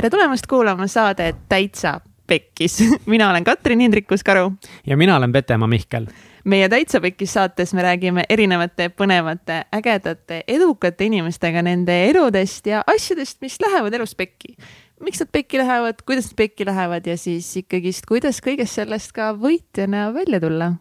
[0.00, 2.78] tere tulemast kuulama saadet Täitsa Pekkis.
[3.06, 4.52] mina olen Katrin Hindrikus-Karu.
[4.86, 6.06] ja mina olen Petemaa Mihkel.
[6.44, 13.40] meie Täitsa Pekkis saates me räägime erinevate põnevate, ägedate, edukate inimestega nende eludest ja asjadest,
[13.40, 14.56] mis lähevad elus pekki.
[15.00, 19.34] miks nad pekki lähevad, kuidas nad pekki lähevad ja siis ikkagist, kuidas kõigest sellest ka
[19.36, 20.72] võitjana välja tulla.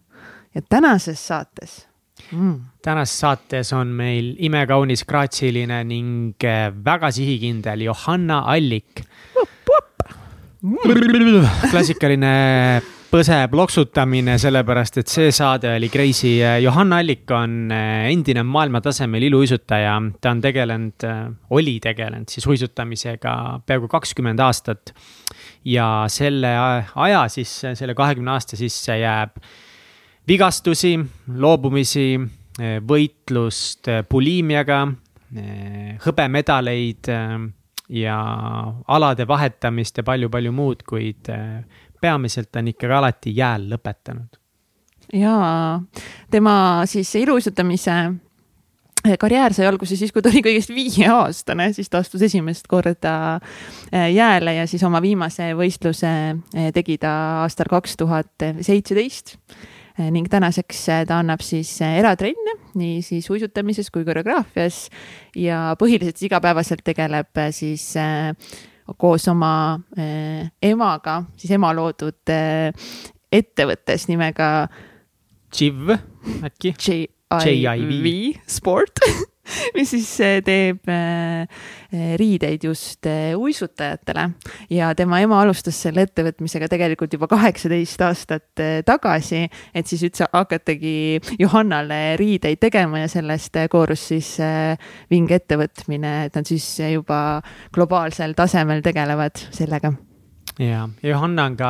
[0.56, 1.89] ja tänases saates
[2.32, 2.56] mm..
[2.82, 9.04] tänases saates on meil imekaunis graatsiline ning eh, väga sihikindel Johanna Allik.
[11.72, 12.32] klassikaline
[13.10, 16.36] põse ploksutamine, sellepärast et see saade oli crazy.
[16.62, 21.24] Johanna Allik on eh, endine maailmatasemel iluuisutaja, ta on tegelenud, eh,
[21.58, 23.34] oli tegelenud siis uisutamisega
[23.66, 24.94] peaaegu kakskümmend aastat.
[25.66, 26.54] ja selle
[26.96, 29.36] aja sisse, selle kahekümne aasta sisse jääb
[30.30, 30.94] vigastusi,
[31.42, 32.20] loobumisi,
[32.86, 34.84] võitlust buliimiaga,
[36.06, 37.10] hõbemedaleid
[38.00, 38.18] ja
[38.88, 41.30] alade vahetamist ja palju-palju muud, kuid
[42.02, 44.38] peamiselt on ikkagi alati jääl lõpetanud.
[45.14, 45.82] jaa,
[46.30, 46.56] tema
[46.86, 47.96] siis iluuisutamise
[49.20, 53.40] karjäär sai alguse siis, kui ta oli kõigest viieaastane, siis ta astus esimest korda
[53.92, 56.14] jääle ja siis oma viimase võistluse
[56.76, 57.14] tegi ta
[57.48, 59.38] aastal kaks tuhat seitseteist
[60.08, 64.86] ning tänaseks äh, ta annab siis äh, eratrenne nii siis uisutamises kui koreograafias
[65.36, 67.92] ja põhiliselt igapäevaselt tegeleb äh, siis
[68.98, 69.54] koos oma
[70.66, 72.32] emaga, siis ema loodud
[73.30, 74.48] ettevõttes nimega.
[75.54, 76.74] Chiv äkki?
[77.30, 79.04] JIV Sport
[79.78, 81.46] mis siis eh, teeb eh,
[81.92, 84.26] eh, riideid just uisutajatele.
[84.74, 91.20] Ja tema ema alustas selle ettevõtmisega tegelikult juba kaheksateist aastat tagasi, et siis üldse hakatagi
[91.40, 94.36] Johannale riideid tegema ja sellest koorus siis
[95.12, 97.40] vinge ettevõtmine, et nad siis juba
[97.76, 99.94] globaalsel tasemel tegelevad sellega
[100.60, 101.70] ja, Johanna on ka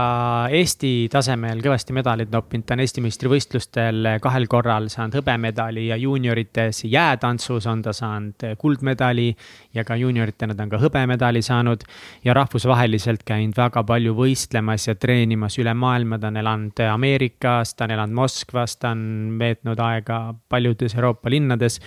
[0.51, 6.83] Eesti tasemel kõvasti medaleid noppinud, ta on Eesti meistrivõistlustel kahel korral saanud hõbemedali ja juuniorites
[6.89, 9.29] jäätantsus on ta saanud kuldmedali
[9.77, 11.85] ja ka juunioritena ta on ka hõbemedali saanud.
[12.25, 17.85] ja rahvusvaheliselt käinud väga palju võistlemas ja treenimas üle maailma, ta on elanud Ameerikas, ta
[17.85, 21.79] on elanud Moskvas, ta on veetnud aega paljudes Euroopa linnades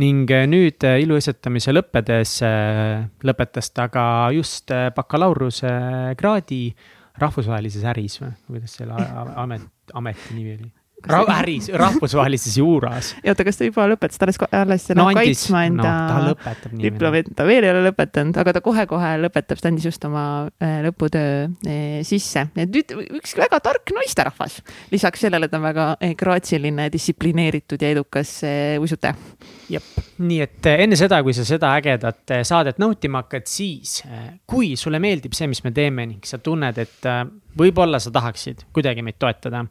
[0.00, 2.38] ning nüüd iluuisutamise lõppedes
[3.24, 4.04] lõpetas ta ka
[4.36, 6.62] just bakalaureusekraadi kraadi
[7.18, 8.98] rahvusvahelises äris või kuidas selle
[9.36, 9.64] amet,
[9.94, 10.70] ameti nimi oli?
[11.06, 13.16] Äris, rahvusvahelises juuras.
[13.24, 15.92] ja oota, kas ta juba lõpetas, ta alles, alles no, kaitsma enda
[16.24, 16.32] no,
[16.74, 20.24] diplomit, ta veel ei ole lõpetanud, aga ta kohe-kohe lõpetab, ta andis just oma
[20.58, 22.48] äh, lõputöö äh, sisse.
[22.58, 24.58] nüüd üks väga tark naisterahvas,
[24.90, 28.34] lisaks sellele ta on väga äh, graatsiline, distsiplineeritud ja edukas
[28.82, 29.14] uisutaja.
[29.70, 34.00] jep, nii et enne seda, kui sa seda ägedat saadet nautima hakkad, siis
[34.50, 37.10] kui sulle meeldib see, mis me teeme ning sa tunned, et
[37.58, 39.62] võib-olla sa tahaksid kuidagi meid toetada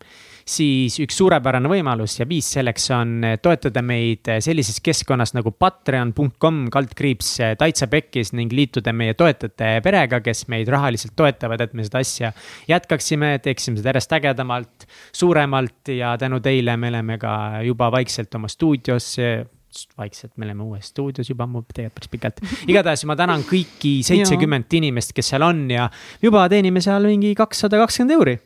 [0.48, 5.52] siis üks suurepärane võimalus ja viis selleks on eh, toetada meid eh, sellises keskkonnas nagu
[5.52, 11.76] patreon.com kaldkriips eh, täitsa pekkis ning liituda meie toetajate perega, kes meid rahaliselt toetavad, et
[11.78, 12.32] me seda asja
[12.70, 17.36] jätkaksime, teeksime seda järjest ägedamalt, suuremalt ja tänu teile me oleme ka
[17.68, 19.16] juba vaikselt oma stuudios
[19.98, 22.40] vaikselt, me oleme uues stuudios juba ammu, tegelikult päris pikalt.
[22.72, 25.90] igatahes ma tänan kõiki seitsekümmend inimest, kes seal on ja
[26.24, 28.38] juba teenime seal mingi kakssada kakskümmend euri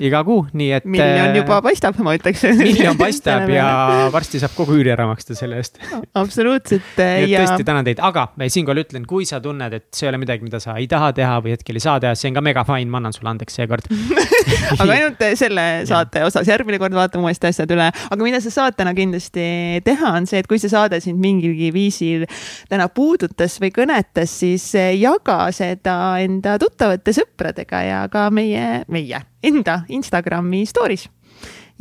[0.00, 0.84] iga kuu, nii et.
[0.88, 2.44] miljon äh, juba paistab, ma ütleks.
[2.56, 3.66] miljon paistab ja
[4.14, 5.76] varsti saab kogu üüri ära maksta selle eest.
[6.16, 6.94] Absoluutselt.
[6.96, 7.42] nii et ja...
[7.42, 10.60] tõesti tänan teid, aga siinkohal ütlen, kui sa tunned, et see ei ole midagi, mida
[10.62, 13.02] sa ei taha teha või hetkel ei saa teha, see on ka mega fine, ma
[13.02, 13.90] annan sulle andeks seekord.
[14.80, 18.78] Aga ainult selle saate osas, järgmine kord vaatame uuesti asjad üle, aga mida sa saad
[18.78, 19.44] täna kindlasti
[19.84, 22.24] teha, on see, et kui see saade sind mingilgi viisil
[22.72, 29.82] täna puudutas või kõnetas, siis jaga seda enda tuttavate sõpradega ja ka meie, meie enda
[29.92, 31.08] Instagrami story's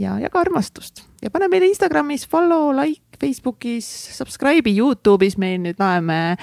[0.02, 1.04] ja jaga armastust.
[1.22, 3.86] Ja pane meile Instagramis follow, like, Facebookis,
[4.18, 5.38] subscribe'i, Youtube'is.
[5.42, 6.38] Meil nüüd loeme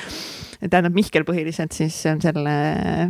[0.61, 2.55] tähendab, Mihkel põhiliselt siis on selle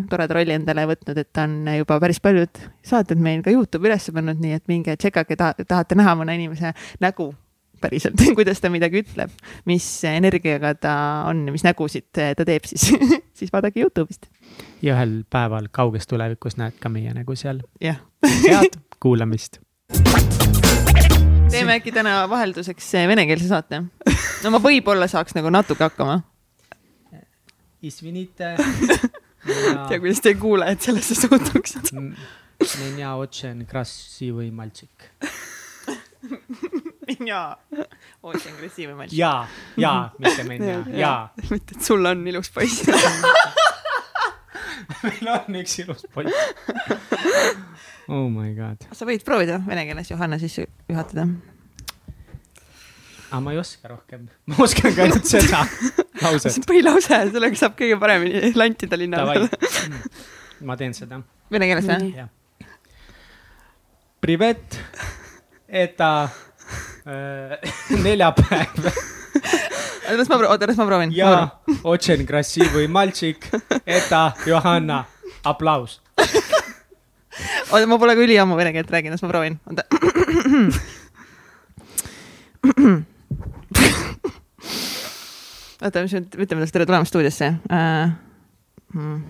[0.09, 4.09] toreda rolli endale võtnud, et ta on juba päris paljud saated meil ka Youtube'i üles
[4.15, 6.73] pannud, nii et minge tšekkage ta,, tahate näha mõne inimese
[7.05, 7.31] nägu
[7.81, 9.33] päriselt kuidas ta midagi ütleb,
[9.69, 10.95] mis energiaga ta
[11.29, 12.91] on ja mis nägusid ta teeb, siis.
[13.39, 14.27] Siis vaadake Youtube'ist
[14.82, 17.62] ja ühel päeval kauges tulevikus näed ka meie nägu seal.
[17.82, 18.02] jah.
[18.50, 19.60] head kuulamist
[21.54, 23.84] teeme äkki täna vahelduseks venekeelse saate?
[24.44, 26.22] no ma võib-olla saaks nagu natuke hakkama.
[27.84, 28.56] Извините.
[29.90, 31.92] tea, kuidas teie kuulajad sellesse suhtuksid.
[32.80, 34.90] Меня очень красивый мальчик
[37.08, 37.58] Меня
[38.22, 39.18] очень красивый мальчик.
[39.18, 39.48] jaa,
[39.78, 41.34] jaa, mitte меня, jaa.
[41.50, 42.88] mitte, et sul on ilus poiss
[45.03, 46.35] meil on üks ilus poiss.
[48.09, 51.27] Oh my god, sa võid proovida vene keeles Johanna sisse juhatada.
[53.29, 55.61] aga ma ei oska rohkem, ma oskan ka ainult seda
[56.25, 59.49] lauset põhilause, sellega saab kõige paremini lantida linna peal.,
[60.65, 61.21] ma teen seda.
[61.53, 62.27] Vene keeles või?
[64.25, 64.81] Privet,
[65.69, 66.11] eta
[67.07, 68.89] äh, neljapäev
[70.17, 71.11] las ma, oota, las ma proovin.
[71.13, 73.39] ja очень красивый мальчик,
[73.87, 75.05] eta Johanna,
[75.45, 76.01] aplaus.
[77.71, 79.61] oota, ma pole ka üliammu vene keelt rääkinud, las ma proovin.
[79.67, 79.83] oota.
[85.83, 88.09] oota, mis me ütleme talle tere tulemast stuudiosse uh,?
[88.95, 89.23] Hmm.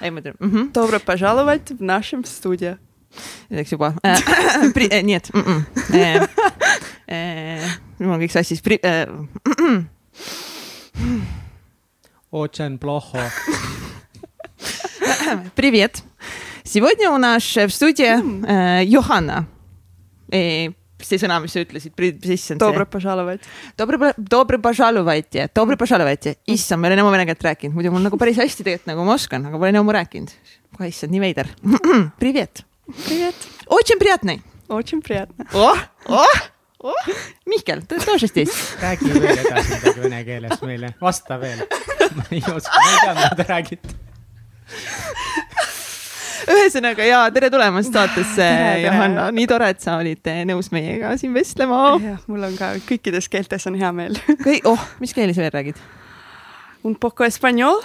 [0.00, 2.78] ei, ma ütlen mm -hmm., Добро пожаловать в нашем студию.
[3.50, 4.18] ütleks juba uh,.
[5.02, 5.62] nii et mm -mm.
[7.91, 8.79] Uh, uh, mul on kõik sassis Pri, .
[8.81, 9.27] Uh,
[12.31, 13.31] Очень плохо .
[15.55, 16.03] Привет.
[16.63, 18.11] Сегодня у нас в студии
[18.47, 19.45] э, Johanna
[20.29, 20.71] e, .
[20.99, 21.93] see sõna , mis sa ütlesid ,
[22.25, 22.91] sisse on Добро see .
[22.91, 23.41] пожаловать .
[23.77, 26.35] Dobre , dobre požalovajte , dobre požalovajte .
[26.47, 29.05] issand , ma ei ole enam vene keelt rääkinud , muidu mul nagu päris hästi tegelikult nagu
[29.05, 30.33] ma oskan , aga pole enam rääkinud .
[30.75, 31.47] kohe issand , nii veider .
[32.19, 32.65] Привет .
[33.07, 33.35] Привет .
[33.67, 34.41] Очень приятный .
[34.67, 35.45] Очень приятно .
[35.53, 35.77] oh ,
[36.07, 36.37] oh ,
[36.81, 36.93] oh .
[37.45, 38.75] Mihkel , ты тоже здесь ?
[38.81, 41.63] räägi veel edasi midagi vene keeles meile , vasta veel .
[42.15, 43.95] ma ei oska , ma ei tea , mida te räägite .
[46.47, 48.81] ühesõnaga ja tere tulemast saatesse , tere.
[48.85, 51.81] Johanna , nii tore , et sa olid eh, nõus meiega siin vestlema .
[52.03, 54.19] jah , mul on ka kõikides keeltes on hea meel .
[54.45, 55.81] kõik , oh , mis keeli sa veel räägid ?
[56.87, 57.81] Un poco español .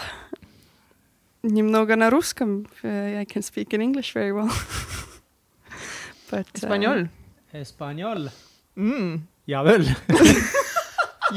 [1.42, 2.66] Немного на русском .
[2.84, 4.46] I can speak in English very well .
[6.30, 7.08] But, Hispaaniol
[7.52, 8.30] Hispaaniol
[8.77, 9.17] mm..
[9.49, 9.87] ja veel.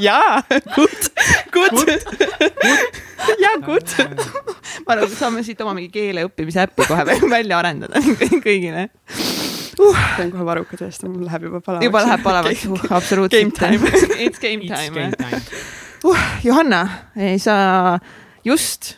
[0.05, 0.41] jaa,
[0.75, 1.09] good,
[1.51, 1.81] good.
[3.41, 3.95] jaa, good.
[4.85, 8.01] ma arvan, et saame siit oma mingi keele õppimise äppi kohe välja arendada
[8.45, 8.87] kõigile.
[9.75, 11.89] pean kohe varrukad tõesti, mul läheb juba palavaks.
[11.89, 13.59] juba läheb palavaks uh,, absoluutselt.
[13.59, 13.93] Game time.
[14.25, 15.13] It's game It's time game.
[15.17, 15.41] time.
[16.01, 16.81] Uh, Johanna,
[17.37, 17.99] sa
[18.45, 18.95] just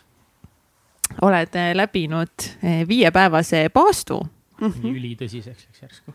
[1.21, 4.21] oled läbinud eh, viiepäevase paastu.
[4.61, 4.93] Mhm.
[4.95, 6.13] ülitõsiseks läks järsku.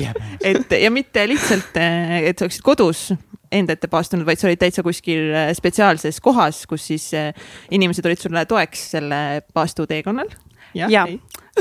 [0.00, 3.08] jah, et ja mitte lihtsalt, et sa oleksid kodus
[3.54, 7.30] enda ette paastunud, vaid sa olid täitsa kuskil eh, spetsiaalses kohas, kus siis eh,
[7.70, 9.20] inimesed olid sulle toeks selle
[9.54, 10.34] paastuteekonnal.
[10.76, 11.06] Jaa.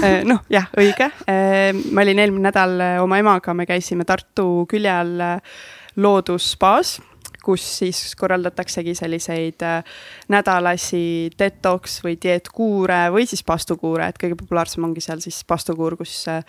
[0.04, 1.08] Eh, noh, jah, õige.
[1.96, 5.60] ma olin eelmine nädal eh, oma emaga, me käisime Tartu külje all eh,
[5.96, 6.98] loodusspaas,
[7.46, 9.96] kus siis korraldataksegi selliseid eh,
[10.34, 11.06] nädalasi
[11.38, 16.44] detox või dieetkuure või siis paastukuure, et kõige populaarsem ongi seal siis paastukuur, kus eh,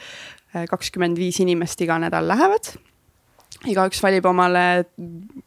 [0.71, 2.75] kakskümmend viis inimest iga nädal lähevad
[3.67, 4.63] igaüks valib omale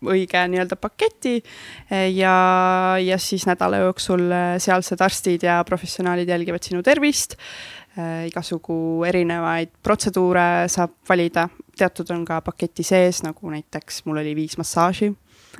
[0.09, 2.35] õige nii-öelda paketi eh, ja,
[3.01, 4.29] ja siis nädala jooksul
[4.61, 7.37] sealsed arstid ja professionaalid jälgivad sinu tervist.
[8.29, 14.55] igasugu erinevaid protseduure saab valida, teatud on ka paketi sees, nagu näiteks mul oli viis
[14.61, 15.09] massaaži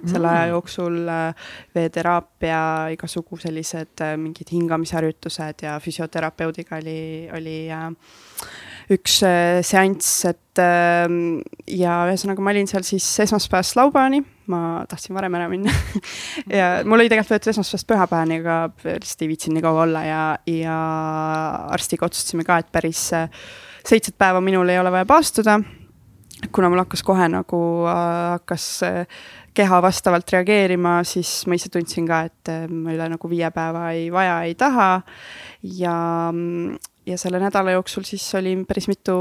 [0.08, 2.62] selle aja jooksul äh, veeteraapia,
[2.96, 7.00] igasugu sellised äh, mingid hingamisharjutused ja füsioterapeudiga oli,
[7.36, 7.88] oli äh,
[8.90, 11.06] üks seanss, et äh,
[11.70, 15.74] ja ühesõnaga ma olin seal siis esmaspäevast laupäevani, ma tahtsin varem ära minna.
[16.60, 18.60] Ja mul oli tegelikult võetud esmaspäevast pühapäevani, aga
[18.96, 20.78] lihtsalt ei viitsinud nii kaua olla ja, ja
[21.76, 23.10] arstiga otsustasime ka, et päris
[23.86, 25.60] seitset päeva minul ei ole vaja paastuda.
[26.56, 27.60] Kuna mul hakkas kohe nagu
[27.90, 28.04] äh,
[28.38, 28.68] hakkas
[29.60, 33.90] keha vastavalt reageerima, siis ma ise tundsin ka, et äh, ma üle nagu viie päeva
[33.96, 34.92] ei vaja, ei taha.
[35.80, 35.96] ja,
[37.06, 39.18] ja selle nädala jooksul siis oli päris mitu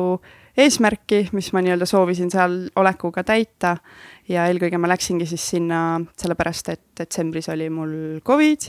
[0.59, 3.77] eesmärki, mis ma nii-öelda soovisin seal olekuga täita.
[4.29, 7.95] ja eelkõige ma läksingi siis sinna sellepärast, et detsembris oli mul
[8.27, 8.67] Covid,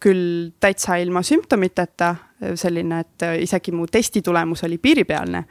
[0.00, 2.14] küll täitsa ilma sümptomiteta,
[2.58, 5.44] selline, et isegi mu testi tulemus oli piiripealne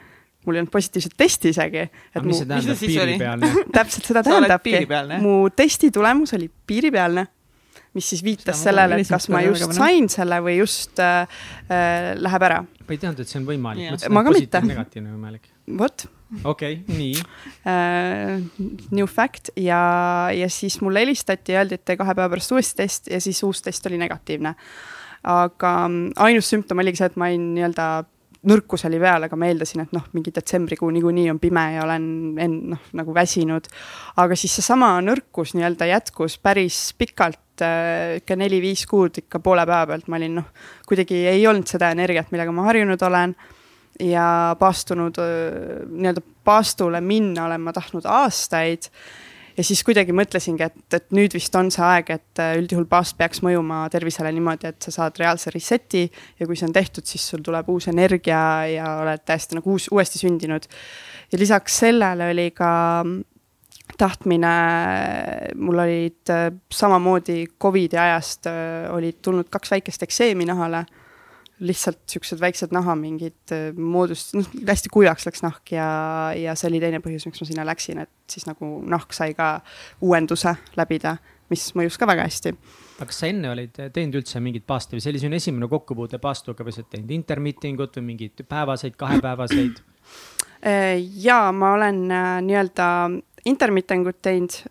[0.45, 1.85] mul ei olnud positiivset testi isegi.
[2.15, 3.15] aga mis see tähendab see oli?
[3.15, 3.51] piiripealne?
[3.77, 4.83] täpselt seda tähendabki
[5.23, 7.27] mu testi tulemus oli piiripealne,
[7.97, 11.23] mis siis viitas Seda sellele, et kas ma just sain selle või just äh,
[11.67, 12.63] äh, läheb ära.
[12.63, 14.09] ma ei teadnud, et see on võimalik.
[14.09, 14.65] Ma ka mitte.
[14.73, 15.49] negatiivne võimalik.
[15.79, 16.07] vot
[16.43, 17.15] okei okay,, nii.
[17.71, 18.41] äh,,
[18.91, 23.11] new fact ja, ja siis mulle helistati ja öeldi, et kahe päeva pärast uuesti test
[23.11, 24.55] ja siis uus test oli negatiivne.
[25.23, 27.87] aga mm, ainus sümptom oligi see, et ma olin nii-öelda
[28.49, 32.05] nõrkus oli peal, aga ma eeldasin, et noh, mingi detsembrikuu niikuinii on pime ja olen
[32.43, 33.69] en-, noh, nagu väsinud.
[34.19, 37.39] aga siis seesama nõrkus nii-öelda jätkus päris pikalt,
[38.17, 40.07] ikka neli-viis kuud ikka poole päeva pealt.
[40.09, 40.47] Ma olin noh,
[40.89, 43.35] kuidagi ei olnud seda energiat, millega ma harjunud olen.
[44.01, 45.19] Ja paastunud,
[45.91, 48.89] nii-öelda paastule minna olen ma tahtnud aastaid
[49.57, 53.13] ja siis kuidagi mõtlesingi, et, et nüüd vist on see aeg, et äh, üldjuhul baas
[53.17, 57.25] peaks mõjuma tervisele niimoodi, et sa saad reaalse reset'i ja kui see on tehtud, siis
[57.33, 58.41] sul tuleb uus energia
[58.71, 60.67] ja oled täiesti nagu uus, uuesti sündinud.
[61.31, 62.71] ja lisaks sellele oli ka
[63.97, 64.55] tahtmine,
[65.55, 70.85] mul olid äh, samamoodi Covidi ajast äh, olid tulnud kaks väikest ekseemi nahale
[71.63, 75.87] lihtsalt siuksed väiksed naha mingid äh, moodust-, noh hästi kuivaks läks nahk ja,
[76.37, 79.55] ja see oli teine põhjus, miks ma sinna läksin, et siis nagu nahk sai ka
[80.03, 81.17] uuenduse läbida,
[81.53, 82.53] mis mõjus ka väga hästi.
[82.97, 86.19] aga kas sa enne olid teinud üldse mingit paasti või see oli sinu esimene kokkupuude
[86.23, 89.83] paastuga või sa oled teinud intermittingut või mingeid päevaseid, kahepäevaseid?
[90.63, 92.87] Äh, ja ma olen äh, nii-öelda
[93.49, 94.61] intermittengut teinud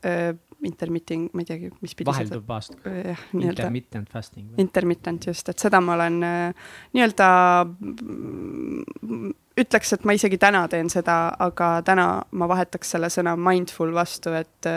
[0.67, 3.51] intermitting, ma ei teagi, mis pidi vahelduv nii-öelda.
[3.51, 4.51] Intermittent fasting.
[4.63, 6.67] Intermittent just, et seda ma olen äh,
[6.97, 7.29] nii-öelda
[7.67, 12.07] mm, ütleks, et ma isegi täna teen seda, aga täna
[12.39, 14.71] ma vahetaks selle sõna mindful vastu, et,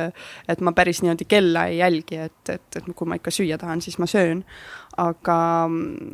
[0.49, 3.83] et ma päris niimoodi kella ei jälgi, et, et, et kui ma ikka süüa tahan,
[3.85, 4.43] siis ma söön.
[4.97, 5.37] aga,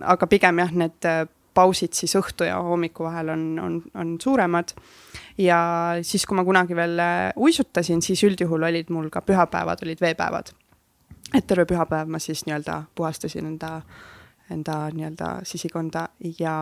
[0.10, 1.12] aga pigem jah, need
[1.54, 4.74] pausid siis õhtu ja hommiku vahel on, on, on suuremad.
[5.42, 5.60] Ja
[6.06, 10.56] siis, kui ma kunagi veel äh, uisutasin, siis üldjuhul olid mul ka pühapäevad olid veepäevad.
[11.34, 13.70] et terve pühapäev ma siis nii-öelda puhastasin enda,
[14.52, 16.02] enda nii-öelda sisikonda
[16.40, 16.56] ja,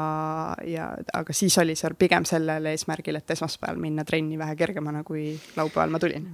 [0.66, 5.34] ja aga siis oli see pigem sellel eesmärgil, et esmaspäeval minna trenni vähe kergemana, kui
[5.58, 6.28] laupäeval ma tulin.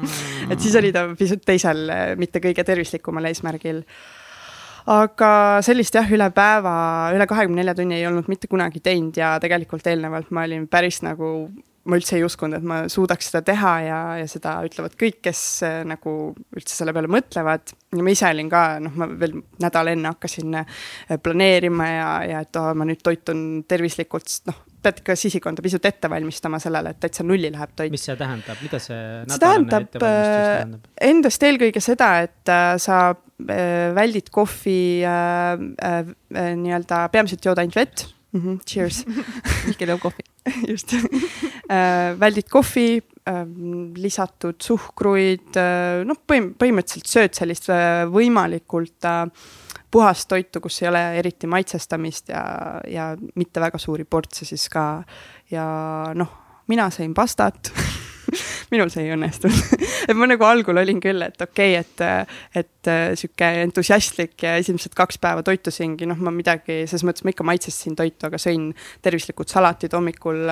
[0.52, 3.82] Et siis oli ta pisut teisel, mitte kõige tervislikumal eesmärgil
[4.90, 5.32] aga
[5.64, 6.74] sellist jah, üle päeva,
[7.14, 11.00] üle kahekümne nelja tunni ei olnud mitte kunagi teinud ja tegelikult eelnevalt ma olin päris
[11.06, 11.50] nagu
[11.88, 15.40] ma üldse ei uskunud, et ma suudaks seda teha ja, ja seda ütlevad kõik, kes
[15.66, 16.14] äh, nagu
[16.56, 17.72] üldse selle peale mõtlevad.
[17.96, 20.82] ja ma ise olin ka, noh, ma veel nädal enne hakkasin äh,
[21.22, 25.86] planeerima ja, ja et oh, ma nüüd toitun tervislikult, sest noh, pead ikka sisikonda pisut
[25.88, 27.92] ette valmistama sellele, et täitsa nulli läheb toit.
[27.92, 30.88] mis see tähendab, mida see see tähendab, tähendab?
[31.10, 36.00] endast eelkõige seda, et äh, sa äh, väldid kohvi äh, äh,
[36.34, 38.40] äh, nii-öelda, peamiselt jood ainult vett mm.
[38.40, 39.04] -hmm, cheers
[39.68, 40.26] Mihkel joob kohvi
[40.72, 43.44] just äh, väldid kohvi äh,,
[43.96, 49.26] lisatud suhkruid äh,, noh, põhim-, põhimõtteliselt sööd sellist äh, võimalikult äh,
[49.90, 52.44] puhast toitu, kus ei ole eriti maitsestamist ja,
[52.88, 55.02] ja mitte väga suuri portse siis ka.
[55.50, 55.66] ja
[56.14, 56.36] noh,
[56.70, 57.72] mina sõin pastat
[58.72, 62.90] minul see ei õnnestunud et ma nagu algul olin küll, et okei okay,, et, et
[63.18, 67.96] sihuke entusiastlik ja esimesed kaks päeva toitusingi, noh, ma midagi, selles mõttes ma ikka maitsestasin
[67.98, 68.70] toitu, aga sõin
[69.04, 70.42] tervislikud salatid hommikul,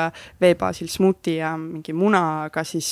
[0.42, 2.90] veebaasil smuuti ja mingi muna, aga siis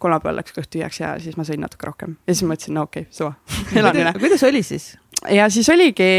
[0.00, 3.06] kolmapäeval läks kõht tühjaks ja siis ma sõin natuke rohkem ja siis mõtlesin, no okei
[3.06, 3.34] okay,, suva
[3.80, 4.14] elan üle.
[4.20, 4.92] kuidas oli siis?
[5.28, 6.10] Ja siis oligi,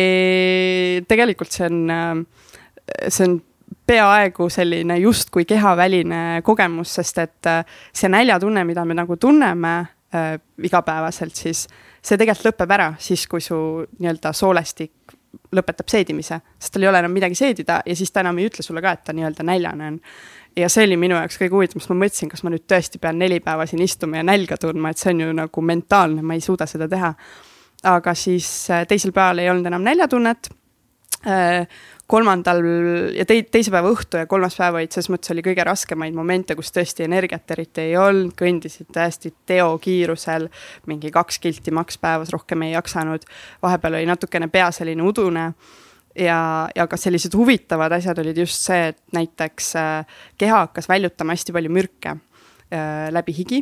[1.08, 2.26] tegelikult see on,
[3.08, 3.40] see on
[3.92, 10.36] peaaegu selline justkui kehaväline kogemus, sest et äh, see näljatunne, mida me nagu tunneme äh,
[10.64, 11.66] igapäevaselt, siis
[12.02, 13.58] see tegelikult lõpeb ära siis, kui su
[14.00, 15.18] nii-öelda soolestik
[15.56, 18.64] lõpetab seedimise, sest tal ei ole enam midagi seedida ja siis ta enam ei ütle
[18.66, 20.00] sulle ka, et ta nii-öelda näljane on.
[20.60, 23.20] ja see oli minu jaoks kõige huvitavam, sest ma mõtlesin, kas ma nüüd tõesti pean
[23.20, 26.44] neli päeva siin istuma ja nälga tundma, et see on ju nagu mentaalne, ma ei
[26.44, 27.14] suuda seda teha.
[27.84, 30.50] Aga siis äh, teisel päeval ei olnud enam näljatunnet.
[31.28, 31.68] Äh,
[32.12, 32.60] kolmandal
[33.16, 36.58] ja tei-, teise päeva õhtu ja kolmas päev olid selles mõttes oli kõige raskemaid momente,
[36.60, 40.50] kus tõesti energiat eriti ei olnud, kõndisid täiesti teokiirusel,
[40.92, 43.24] mingi kaks kilti maks päevas, rohkem ei jaksanud.
[43.64, 45.46] vahepeal oli natukene pea selline udune
[46.20, 46.42] ja,
[46.76, 51.56] ja ka sellised huvitavad asjad olid just see, et näiteks äh, keha hakkas väljutama hästi
[51.56, 52.18] palju mürke
[53.12, 53.58] läbi higi.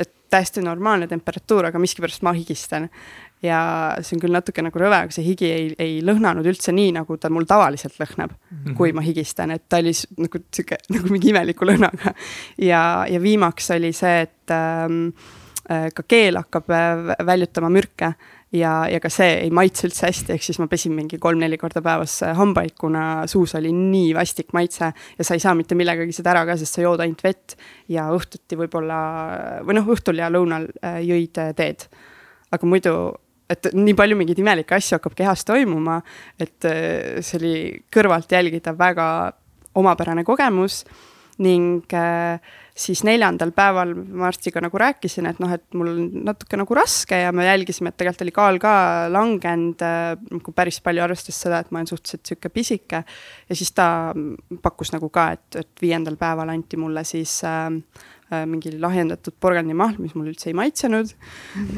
[0.00, 2.86] Et täiesti normaalne temperatuur, aga miskipärast ma higistan
[3.44, 3.60] ja
[4.04, 7.16] see on küll natuke nagu rõve, aga see higi ei, ei lõhnanud üldse nii, nagu
[7.20, 8.76] ta mul tavaliselt lõhnab mm, -hmm.
[8.76, 12.14] kui ma higistan, et ta oli nagu sihuke nagu mingi imeliku lõhnaga.
[12.58, 15.06] ja, ja viimaks oli see, et ähm,
[15.70, 18.12] äh, ka keel hakkab äh, väljutama mürke
[18.52, 21.80] ja, ja ka see ei maitse üldse hästi, ehk siis ma pesin mingi kolm-neli korda
[21.80, 26.12] päevas äh, hambaid, kuna suus oli nii vastik maitse ja sa ei saa mitte millegagi
[26.12, 27.56] seda ära ka, sest sa jood ainult vett
[27.88, 29.00] ja õhtuti võib-olla
[29.64, 30.68] või noh, õhtul ja lõunal
[31.00, 31.88] jõid teed.
[32.52, 32.94] aga muidu
[33.50, 36.00] et nii palju mingeid imelikke asju hakkab kehas toimuma,
[36.40, 37.54] et äh, see oli
[37.92, 39.06] kõrvalt jälgida väga
[39.80, 40.84] omapärane kogemus
[41.40, 42.36] ning äh,
[42.76, 47.16] siis neljandal päeval ma arstiga nagu rääkisin, et noh, et mul on natuke nagu raske
[47.16, 48.74] ja me jälgisime, et tegelikult oli kaal ka
[49.12, 53.02] langenud nagu päris palju, arvestades seda, et ma olen suhteliselt sihuke pisike.
[53.48, 54.14] ja siis ta
[54.62, 57.70] pakkus nagu ka, et, et viiendal päeval anti mulle siis Äh,
[58.30, 61.12] mingi lahjendatud porgandimahl, mis mulle üldse ei maitsenud.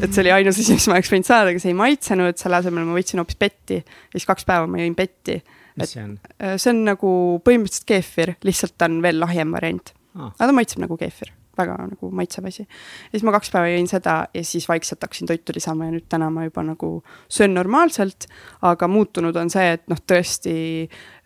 [0.02, 2.60] et see oli ainus asi, mis ma oleks võinud saada, aga see ei maitsenud, selle
[2.60, 5.40] asemel ma võtsin hoopis petti ja siis kaks päeva ma jõin petti.
[5.80, 6.16] mis see on?
[6.38, 7.12] Äh, see on nagu
[7.46, 10.32] põhimõtteliselt keefir, lihtsalt ta on veel lahjem variant ah..
[10.32, 12.64] aga ta maitseb nagu keefir väga nagu maitsev asi.
[12.64, 16.08] ja siis ma kaks päeva jõin seda ja siis vaikselt hakkasin toitu lisama ja nüüd
[16.12, 16.92] täna ma juba nagu
[17.28, 18.28] söön normaalselt,
[18.64, 20.54] aga muutunud on see, et noh, tõesti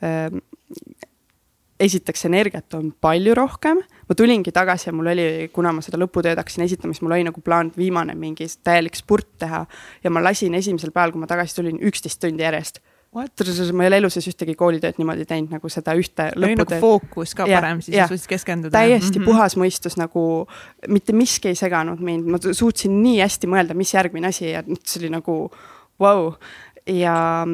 [0.03, 0.41] äh,
[1.81, 6.39] esiteks energiat on palju rohkem, ma tulingi tagasi ja mul oli, kuna ma seda lõputööd
[6.41, 9.67] hakkasin esitama, siis mul oli nagu plaan viimane mingi täielik spurt teha
[10.05, 12.81] ja ma lasin esimesel päeval, kui ma tagasi tulin, üksteist tundi järjest
[13.17, 16.59] ma ei ole elu sees ühtegi koolitööd niimoodi teinud nagu seda ühte lõputööd.
[16.61, 18.73] nagu fookus ka ja, parem, siis suutsid keskenduda.
[18.75, 19.31] täiesti mm -hmm.
[19.31, 20.47] puhas mõistus nagu,
[20.89, 25.01] mitte miski ei seganud mind, ma suutsin nii hästi mõelda, mis järgmine asi ja see
[25.01, 25.51] oli nagu
[26.01, 26.35] vau wow..
[26.87, 27.47] ja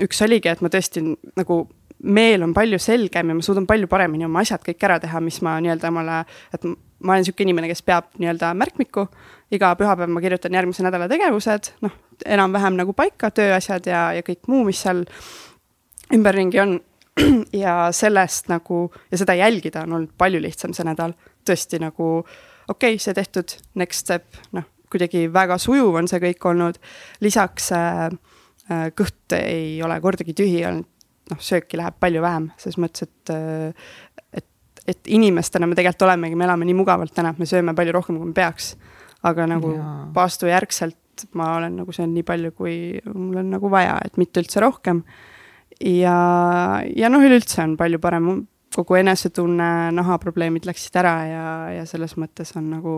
[0.00, 1.02] üks oligi, et ma tõesti
[1.36, 1.66] nagu
[2.02, 5.38] meel on palju selgem ja ma suudan palju paremini oma asjad kõik ära teha, mis
[5.44, 6.18] ma nii-öelda omale,
[6.54, 9.06] et ma olen niisugune inimene, kes peab nii-öelda märkmikku.
[9.50, 11.92] iga pühapäev ma kirjutan järgmise nädala tegevused, noh,
[12.26, 15.04] enam-vähem nagu paika, tööasjad ja, ja kõik muu, mis seal
[16.14, 16.80] ümberringi on.
[17.64, 21.14] ja sellest nagu ja seda jälgida on olnud palju lihtsam see nädal,
[21.48, 26.44] tõesti nagu okei okay,, see tehtud, next step, noh, kuidagi väga sujuv on see kõik
[26.50, 26.76] olnud.
[27.24, 28.10] lisaks äh,
[28.68, 30.84] äh kõht ei ole kordagi tühi olnud,
[31.32, 33.88] noh, sööki läheb palju vähem, selles mõttes, et, äh,
[34.42, 34.46] et,
[34.86, 38.20] et inimestena me tegelikult olemegi, me elame nii mugavalt täna, et me sööme palju rohkem,
[38.20, 38.76] kui me peaks.
[39.26, 39.72] aga nagu
[40.14, 42.74] paastujärgselt ma olen nagu söönud nii palju, kui
[43.08, 45.02] mul on nagu vaja, et mitte üldse rohkem.
[45.80, 46.18] ja,
[46.96, 51.46] ja noh, üleüldse on palju parem, kogu enesetunne, nahaprobleemid läksid ära ja,
[51.78, 52.96] ja selles mõttes on nagu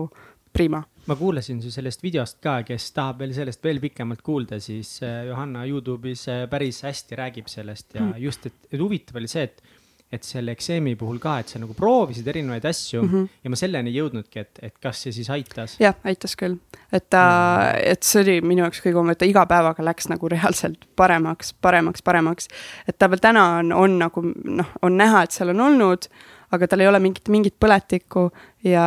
[0.53, 4.99] prima ma kuulasin su sellest videost ka, kes tahab veel sellest veel pikemalt kuulda, siis
[5.05, 8.15] äh, Johanna Youtube'is äh, päris hästi räägib sellest ja mm.
[8.25, 9.61] just, et, et huvitav oli see, et
[10.09, 13.27] et selle ekseemi puhul ka, et sa nagu proovisid erinevaid asju mm -hmm.
[13.43, 15.75] ja ma selleni ei jõudnudki, et, et kas see siis aitas?
[15.79, 16.57] jah, aitas küll,
[16.91, 17.91] et ta mm, -hmm.
[17.91, 21.53] et see oli minu jaoks kõige hullem, et ta iga päevaga läks nagu reaalselt paremaks,
[21.53, 22.47] paremaks, paremaks.
[22.87, 26.09] et ta veel täna on, on nagu noh, on näha, et seal on olnud
[26.55, 28.29] aga tal ei ole mingit, mingit põletikku
[28.65, 28.83] ja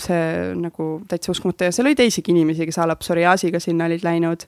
[0.00, 4.04] see nagu täitsa uskumatu ja seal oli teisigi inimesi, kes a la psoriaasiga sinna olid
[4.06, 4.46] läinud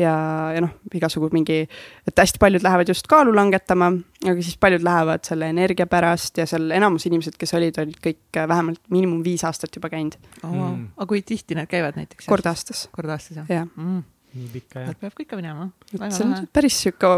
[0.00, 0.14] ja,
[0.54, 1.60] ja noh, igasugu mingi,
[2.08, 3.92] et hästi paljud lähevad just kaalu langetama,
[4.24, 8.40] aga siis paljud lähevad selle energia pärast ja seal enamus inimesed, kes olid, olid kõik
[8.40, 10.50] vähemalt miinimum viis aastat juba käinud oh,.
[10.54, 10.88] Mm.
[10.96, 12.26] aga kui tihti need käivad näiteks?
[12.30, 12.88] kord aastas.
[12.94, 13.48] kord aastas jah?
[13.50, 14.02] jah mm
[14.34, 14.96] nii pikka jah.
[14.98, 15.68] peab ka ikka minema.
[15.94, 17.10] see on päris sihuke,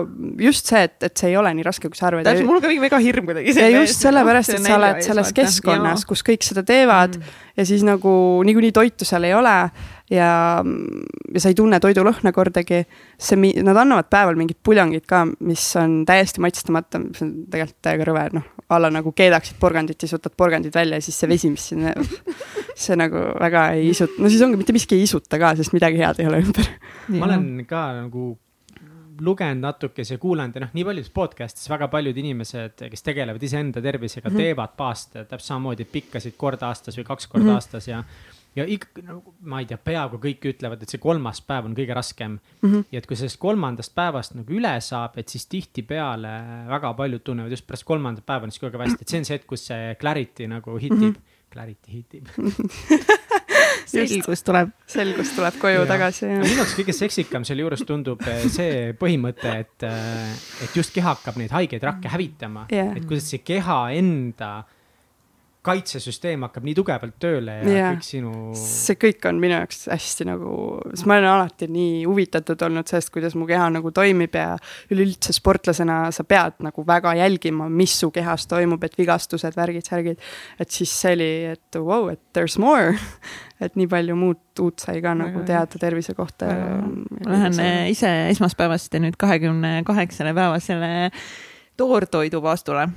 [0.42, 2.26] just see, et, et see ei ole nii raske, kui sa arvad.
[2.28, 3.54] täpselt, mul on ka väga hirm kuidagi.
[3.56, 7.36] ja just sellepärast, et sa oled selles keskkonnas, kus kõik seda teevad mm.
[7.56, 8.12] ja siis nagu
[8.46, 9.56] niikuinii toitu seal ei ole
[10.10, 10.62] ja,
[11.34, 12.84] ja sa ei tunne toidulõhna kordagi.
[13.18, 18.08] see, nad annavad päeval mingit puljongit ka, mis on täiesti maitsestamata, mis on tegelikult täiega
[18.10, 21.50] rõve, noh, a la nagu keedaksid porgandit, siis võtad porgandid välja ja siis see vesi,
[21.52, 21.94] mis sinna,
[22.86, 26.02] see nagu väga ei isuta, no siis ongi mitte miski ei isuta ka, sest midagi
[26.02, 26.74] head ei ole ümber.
[27.14, 28.34] ma olen ka nagu
[29.20, 34.28] lugenud natukese, kuulanud ja noh, nii paljudes podcast'is väga paljud inimesed, kes tegelevad iseenda tervisega
[34.28, 34.42] mm, -hmm.
[34.42, 37.54] teevad paaste täpselt samamoodi, pikkasid kord aastas või kaks korda mm -hmm.
[37.54, 38.02] aastas ja
[38.56, 41.96] ja ikka no,, ma ei tea, peaaegu kõik ütlevad, et see kolmas päev on kõige
[41.96, 42.68] raskem mm.
[42.70, 42.88] -hmm.
[42.92, 46.34] ja et kui sellest kolmandast päevast nagu üle saab, et siis tihtipeale
[46.72, 49.28] väga paljud tunnevad just pärast kolmandat päeva on siis kogu aeg hästi, et see on
[49.28, 51.14] see hetk, kus see clarity nagu hitib mm.
[51.14, 51.32] -hmm.
[51.52, 52.26] Clarity hitib
[53.86, 54.72] selgus tuleb.
[54.90, 55.86] selgus tuleb koju ja.
[55.88, 56.28] tagasi.
[56.40, 61.38] minu jaoks kõige seksikam sealjuures tundub eh, see põhimõte, et, eh, et just keha hakkab
[61.40, 64.50] neid haigeid rakke hävitama yeah., et kuidas see keha enda
[65.66, 67.94] kaitsesüsteem hakkab nii tugevalt tööle ja yeah.
[67.96, 68.32] kõik sinu.
[68.58, 70.52] see kõik on minu jaoks hästi nagu,
[70.92, 74.54] sest ma olen alati nii huvitatud olnud sellest, kuidas mu keha nagu toimib ja
[74.94, 80.22] üleüldse sportlasena sa pead nagu väga jälgima, mis su kehas toimub, et vigastused, värgid, särgid.
[80.60, 82.94] et siis see oli, et vau wow,, et there's more
[83.64, 86.48] et nii palju muud uut sai ka nagu teada tervise kohta.
[87.24, 91.10] ma lähen ise esmaspäevast nüüd kahekümne kaheksale päevasele
[91.76, 92.88] toortoidu vaastule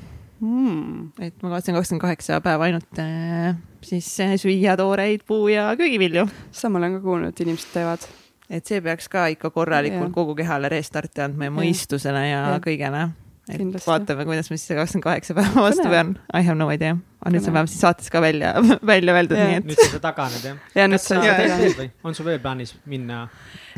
[0.41, 1.11] mm..
[1.19, 6.27] et ma kavatsen kakskümmend kaheksa päeva ainult äh, siis äh, süüa tooreid puu- ja köögivilju.
[6.51, 8.05] seda ma olen ka kuulnud, et inimesed teevad.
[8.49, 10.13] et see peaks ka ikka korralikult ja.
[10.13, 12.63] kogu kehale restarti andma ja mõistusele ja, ja.
[12.63, 13.05] kõigele.
[13.49, 13.89] et Kindlasti.
[13.89, 16.17] vaatame, kuidas ma siis kakskümmend kaheksa päeva vastu pean.
[16.33, 16.97] I have no idea.
[17.19, 18.53] aga nüüd see on vähemalt siis saates ka välja,
[18.93, 19.71] välja öeldud, nii et.
[19.71, 20.59] nüüd sa taganed jah?
[20.75, 21.95] ja nüüd sa taganed.
[22.03, 23.25] on sul veel plaanis minna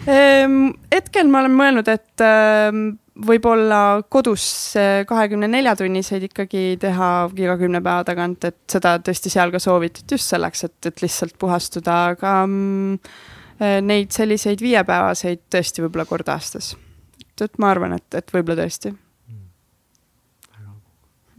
[0.06, 0.74] ehm,?
[0.94, 2.92] hetkel ma olen mõelnud, et ähm,
[3.26, 4.46] võib-olla kodus
[5.08, 10.18] kahekümne nelja tunniseid ikkagi teha iga kümne päeva tagant, et seda tõesti seal ka soovitati
[10.18, 13.14] just selleks, et, et lihtsalt puhastuda, aga mm,
[13.86, 16.74] neid selliseid viiepäevaseid tõesti võib-olla kord aastas.
[17.22, 18.94] et, et ma arvan, et, et võib-olla tõesti.
[19.30, 19.46] Mm..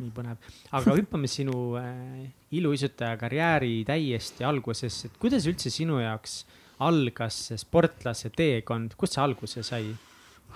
[0.05, 2.23] nii põnev, aga hüppame sinu äh,
[2.55, 6.43] iluuisutaja karjääri täiesti algusesse, et kuidas üldse sinu jaoks
[6.83, 9.93] algas see sportlase teekond, kust see alguse sai?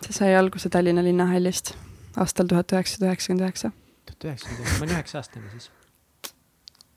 [0.05, 1.75] See sai alguse Tallinna linnahallist
[2.17, 3.73] aastal tuhat üheksasada üheksakümmend üheksa.
[4.07, 5.71] tuhat üheksakümmend, ma olin üheksa aastane siis.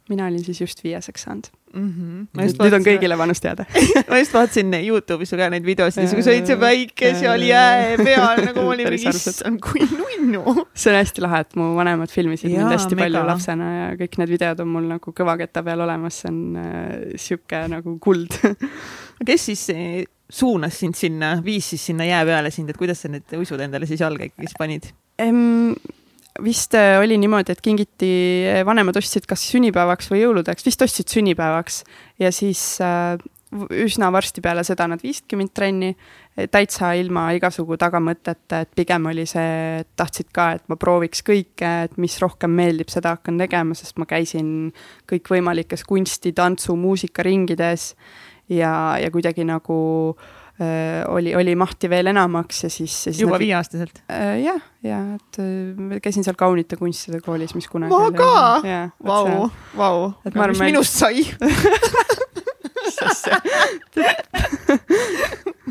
[0.09, 1.89] mina olin siis just viieseks saanud mm.
[2.35, 2.62] -hmm.
[2.63, 3.65] nüüd on kõigile vanus teada
[4.09, 8.65] ma just vaatasin Youtube'is ka neid videosid, kus olid see päike seal jää peal nagu
[8.65, 10.65] ma olin mingi, issand, kui nunnu.
[10.73, 13.05] see on hästi lahe, et mu vanemad filmisid mind hästi mega.
[13.05, 16.95] palju lapsena ja kõik need videod on mul nagu kõvaketta peal olemas, see on äh,
[17.15, 18.39] sihuke nagu kuld
[19.27, 19.67] kes siis
[20.29, 23.89] suunas sind sinna, viis siis sinna jää peale sind, et kuidas sa need uisud endale
[23.89, 24.91] siis jalga ikkagi panid?
[26.43, 28.11] vist äh, oli niimoodi, et kingiti,
[28.47, 31.81] äh, vanemad ostsid kas sünnipäevaks või jõuludeks, vist ostsid sünnipäevaks
[32.21, 33.17] ja siis äh,
[33.83, 35.89] üsna varsti peale seda nad viisidki mind trenni,
[36.53, 41.71] täitsa ilma igasugu tagamõteta, et pigem oli see, et tahtsid ka, et ma prooviks kõike,
[41.89, 44.69] et mis rohkem meeldib, seda hakkan tegema, sest ma käisin
[45.09, 47.89] kõikvõimalikes kunsti, tantsu, muusikaringides
[48.49, 49.77] ja, ja kuidagi nagu
[50.62, 53.19] äh, oli, oli mahti veel enamaks ja siis, siis.
[53.21, 54.01] juba viieaastaselt?
[54.12, 57.93] Äh, jah, ja et äh, käisin seal kaunite kunstide koolis, mis kunagi.
[57.93, 58.33] ma ka,
[59.05, 61.25] vau, vau, mis minust sai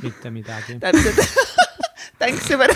[0.04, 0.78] mitte midagi.
[0.78, 1.18] täpselt,
[2.18, 2.70] thanks sõber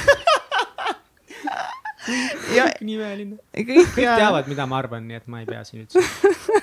[2.56, 3.36] ja nii imeline.
[3.54, 6.02] kõik teavad, mida ma arvan, nii et ma ei pea siin üldse.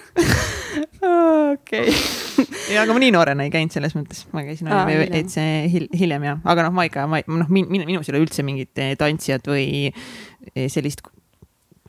[1.54, 1.94] okei.
[2.74, 5.38] ja, aga ma nii noorena ei käinud selles mõttes, ma käisin ah, veits
[5.72, 8.82] hil, hiljem ja, aga noh, ma ikka, ma noh, min, minus ei ole üldse mingit
[8.82, 11.06] eh, tantsijat või eh, sellist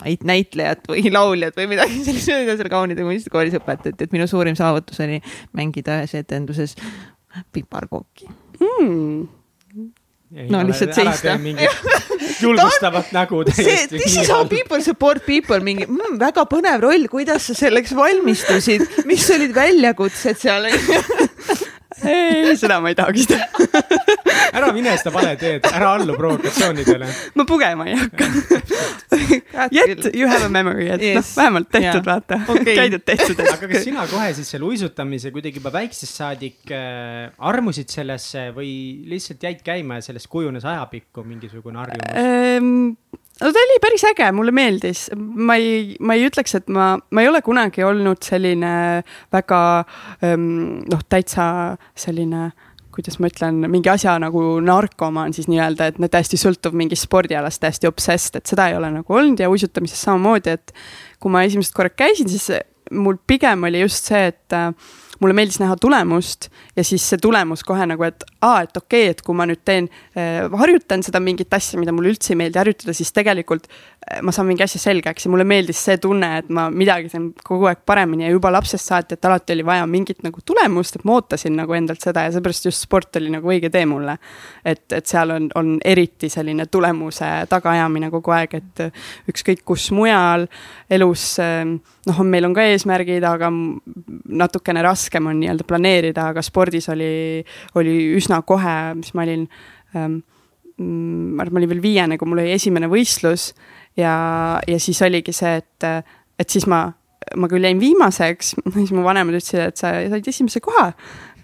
[0.00, 5.02] näitlejat või lauljat või midagi sellist, mida seal kaunide kunstikoolis õpetati, et minu suurim saavutus
[5.04, 5.20] oli
[5.56, 6.78] mängida ühes etenduses
[7.54, 8.30] piparkooki.
[8.60, 9.28] Mm
[10.30, 11.38] no lihtsalt seista.
[12.42, 13.98] julgustavat nägu täiesti.
[13.98, 18.86] This is how people support people, mingi mm, väga põnev roll, kuidas sa selleks valmistusid,
[19.08, 20.68] mis olid väljakutsed seal
[22.04, 24.20] ei, seda ma ei tahaks teha
[24.52, 27.08] ära mine seda vale teed, ära allu provokatsioonidele.
[27.38, 28.28] ma pugema ei hakka.
[29.74, 31.16] Yet you have a memory, et yes.
[31.18, 33.42] noh, vähemalt tehtud, vaata okay., käidud tehtud.
[33.44, 38.72] aga kas sina kohe siis selle uisutamise kuidagi juba väiksest saadik äh, armusid sellesse või
[39.10, 42.96] lihtsalt jäid käima ja sellest kujunes ajapikku mingisugune harjumus ähm,?
[43.40, 47.22] No ta oli päris äge, mulle meeldis, ma ei, ma ei ütleks, et ma, ma
[47.24, 48.72] ei ole kunagi olnud selline
[49.32, 49.60] väga
[50.26, 51.46] ähm, noh, täitsa
[51.98, 52.50] selline
[52.90, 57.88] kuidas ma ütlen, mingi asja nagu narkomaan siis nii-öelda, et täiesti sõltuv mingist spordialast, täiesti
[57.88, 59.38] obsessed, et seda ei ole nagu olnud.
[59.40, 60.74] Ja uisutamises samamoodi, et
[61.22, 62.50] kui ma esimest korda käisin, siis
[62.90, 64.58] mul pigem oli just see, et
[65.20, 69.14] mulle meeldis näha tulemust ja siis see tulemus kohe nagu, et aa, et okei okay,,
[69.14, 72.60] et kui ma nüüd teen äh,, harjutan seda mingit asja, mida mulle üldse ei meeldi
[72.60, 76.50] harjutada, siis tegelikult äh, ma saan mingi asja selgeks ja mulle meeldis see tunne, et
[76.52, 80.24] ma midagi teen kogu aeg paremini ja juba lapsest saati, et alati oli vaja mingit
[80.26, 83.72] nagu tulemust, et ma ootasin nagu endalt seda ja seepärast just sport oli nagu õige
[83.72, 84.16] tee mulle.
[84.64, 88.84] et, et seal on, on eriti selline tulemuse tagaajamine kogu aeg, et
[89.30, 90.48] ükskõik kus mujal
[90.90, 91.64] elus äh,
[92.08, 93.50] noh, meil on ka eesmärgid, aga
[94.40, 97.42] natukene raskem on nii-öelda planeerida, aga spordis oli,
[97.80, 99.46] oli üsna kohe, mis ma olin
[99.96, 100.20] ähm,,
[100.80, 103.50] ma arvan, ma olin veel viiene, kui mul oli esimene võistlus
[103.98, 104.14] ja,
[104.66, 105.88] ja siis oligi see, et,
[106.40, 106.86] et siis ma,
[107.36, 110.90] ma küll jäin viimaseks, siis mu vanemad ütlesid, et sa said esimese koha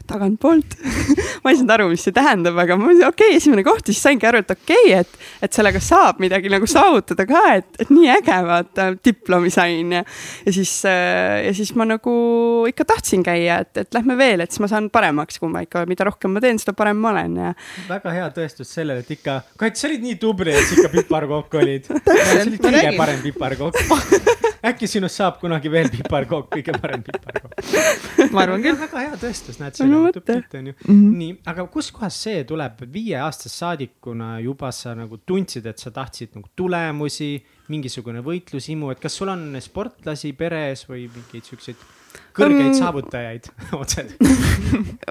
[0.08, 0.76] tagantpoolt.
[1.44, 3.86] Ma ei saanud aru, mis see tähendab, aga ma mõtlesin, okei okay,, esimene koht.
[3.86, 7.42] Ja siis saingi aru, et okei okay,, et, et sellega saab midagi nagu saavutada ka,
[7.60, 9.92] et, et nii äge, vaata, diplomi sain.
[9.98, 10.02] Ja,
[10.46, 12.16] ja siis, ja siis ma nagu
[12.70, 15.84] ikka tahtsin käia, et, et lähme veel, et siis ma saan paremaks, kui ma ikka,
[15.90, 17.54] mida rohkem ma teen, seda parem ma olen ja.
[17.90, 21.60] väga hea tõestus sellele, et ikka, Kait, sa olid nii tubli, et sa ikka piparkokk
[21.62, 21.88] olid.
[22.06, 27.56] sa olid kõige parem piparkokk äkki sinust saab kunagi veel piparkook, kõige parem piparkook.
[28.34, 28.78] ma arvan küll.
[28.80, 30.76] väga hea tõestus, näed, see on no, tublit, onju.
[30.86, 31.10] Mhm.
[31.20, 36.50] nii, aga kuskohast see tuleb, viieaastase saadikuna juba sa nagu tundsid, et sa tahtsid nagu
[36.56, 37.34] tulemusi,
[37.72, 41.86] mingisugune võitlushimu, et kas sul on sportlasi peres või mingeid siukseid
[42.36, 44.26] kõrgeid um, saavutajaid otseselt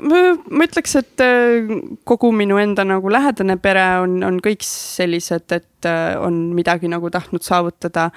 [0.06, 1.70] ma, ütleks, et äh,
[2.08, 7.10] kogu minu enda nagu lähedane pere on, on kõik sellised, et äh, on midagi nagu
[7.14, 8.10] tahtnud saavutada.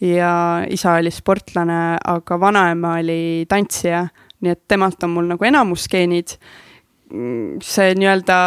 [0.00, 0.32] Ja
[0.70, 4.06] isa oli sportlane, aga vanaema oli tantsija,
[4.40, 6.36] nii et temalt on mul nagu enamus geenid.
[7.10, 8.38] See nii-öelda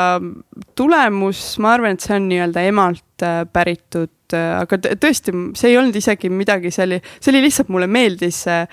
[0.78, 5.80] tulemus, ma arvan, et see on nii-öelda emalt äh, päritud, äh, aga tõesti, see ei
[5.80, 8.64] olnud isegi midagi, see oli, see oli lihtsalt mulle meeldis äh,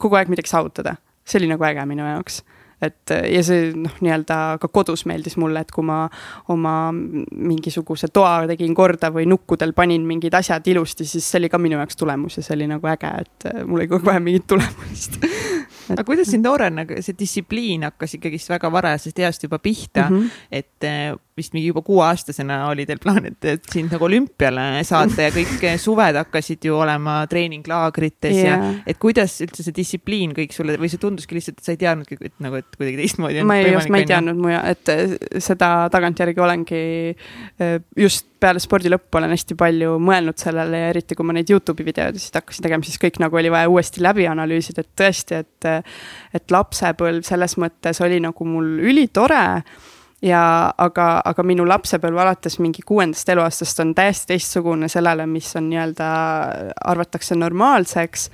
[0.00, 0.96] kogu aeg midagi saavutada.
[1.24, 2.42] see oli nagu äge minu jaoks
[2.82, 6.04] et ja see noh, nii-öelda ka kodus meeldis mulle, et kui ma
[6.52, 11.60] oma mingisuguse toa tegin korda või nukkudel panin mingid asjad ilusti, siis see oli ka
[11.62, 15.18] minu jaoks tulemus ja see oli nagu äge, et mul oli kogu aeg mingit tulemust
[15.24, 15.98] et....
[15.98, 20.30] aga kuidas sind noorena see distsipliin hakkas ikkagist väga varajasest east juba pihta mm, -hmm.
[20.50, 25.26] et eh, vist mingi juba kuueaastasena oli teil plaan, et, et sind nagu olümpiale saata
[25.26, 28.46] ja kõik suved hakkasid ju olema treeninglaagrites yeah.
[28.46, 31.80] ja et kuidas üldse see distsipliin kõik sulle või see tunduski lihtsalt, et sa ei
[31.80, 33.44] teadnudki, et nagu, et kuidagi teistmoodi.
[33.46, 36.82] ma ei, ma ei teadnud muja, et eh, seda tagantjärgi olengi
[37.14, 41.50] eh, just peale spordi lõppu olen hästi palju mõelnud sellele ja eriti kui ma neid
[41.50, 45.70] Youtube'i videosid hakkasin tegema, siis kõik nagu oli vaja uuesti läbi analüüsida, et tõesti, et,
[46.36, 49.44] et lapsepõlv selles mõttes oli nagu mul ülitore
[50.24, 50.42] ja
[50.78, 56.10] aga, aga minu lapsepõlv alates mingi kuuendast eluaastast on täiesti teistsugune sellele, mis on nii-öelda,
[56.92, 58.30] arvatakse normaalseks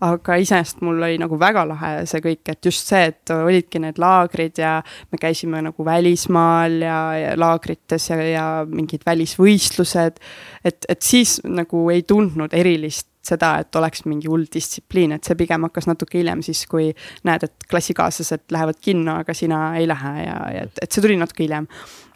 [0.00, 4.00] aga iseenesest mul oli nagu väga lahe see kõik, et just see, et olidki need
[4.00, 4.78] laagrid ja
[5.12, 10.20] me käisime nagu välismaal ja, ja laagrites ja, ja mingid välisvõistlused.
[10.64, 15.38] et, et siis nagu ei tundnud erilist seda, et oleks mingi hull distsipliin, et see
[15.38, 16.90] pigem hakkas natuke hiljem siis, kui
[17.28, 21.18] näed, et klassikaaslased lähevad kinno, aga sina ei lähe ja, ja et, et see tuli
[21.20, 21.68] natuke hiljem.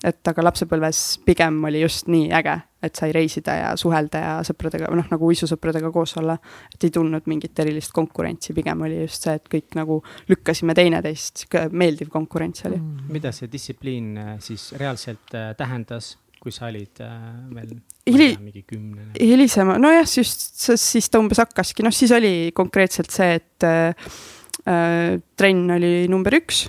[0.04, 4.90] et aga lapsepõlves pigem oli just nii äge, et sai reisida ja suhelda ja sõpradega,
[4.92, 6.36] noh nagu uisusõpradega koos olla.
[6.74, 11.44] et ei tundnud mingit erilist konkurentsi, pigem oli just see, et kõik nagu lükkasime teineteist,
[11.44, 13.08] sihuke meeldiv konkurents oli mm..
[13.14, 16.16] mida see distsipliin äh, siis reaalselt äh, tähendas?
[16.44, 17.18] Kui sa olid äh,
[17.56, 19.14] veel Hili, mingi kümnene?
[19.16, 24.10] hilisema, nojah, just siis ta umbes hakkaski, noh siis oli konkreetselt see, et äh,
[24.68, 26.66] äh, trenn oli number üks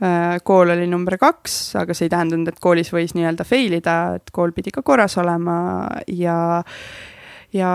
[0.00, 3.98] äh,, kool oli number kaks, aga see ei tähendanud, et koolis võis nii-öelda fail ida,
[4.16, 5.58] et kool pidi ka korras olema
[6.08, 6.40] ja,
[7.52, 7.72] ja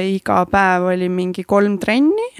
[0.00, 2.30] iga päev oli mingi kolm trenni,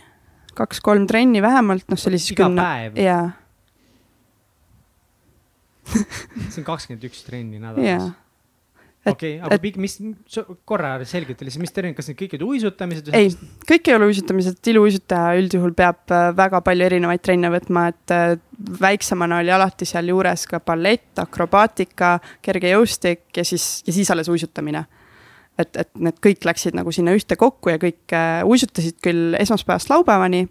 [0.57, 3.03] kaks-kolm trenni vähemalt, noh, see oli siis iga kümne, päev?
[3.05, 3.27] jaa
[5.87, 8.15] see on kakskümmend üks trenni nädalas yeah
[9.07, 9.97] okei okay,, aga et, mis,
[10.69, 13.11] korra selgita lihtsalt, mis termin, kas need kõik olid uisutamised?
[13.17, 13.31] ei,
[13.69, 18.27] kõik ei ole uisutamised, iluuisutaja üldjuhul peab äh, väga palju erinevaid trenne võtma, et äh,
[18.83, 24.87] väiksemana oli alati sealjuures ka ballett, akrobaatika, kergejõustik ja siis, ja siis alles uisutamine
[25.61, 29.91] et, et need kõik läksid nagu sinna ühte kokku ja kõik äh, uisutasid küll esmaspäevast
[29.93, 30.47] laupäevani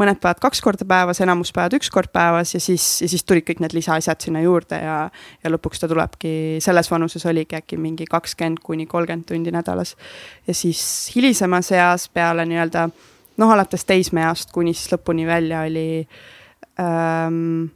[0.00, 3.44] mõned päevad kaks korda päevas, enamus päevad üks kord päevas ja siis, ja siis tulid
[3.48, 4.96] kõik need lisaasjad sinna juurde ja,
[5.42, 9.96] ja lõpuks ta tulebki, selles vanuses oligi äkki mingi kakskümmend kuni kolmkümmend tundi nädalas.
[10.46, 16.06] ja siis hilisemas eas peale nii-öelda noh, alates teismeeast kuni siis lõpuni välja oli
[16.80, 17.70] ähm,.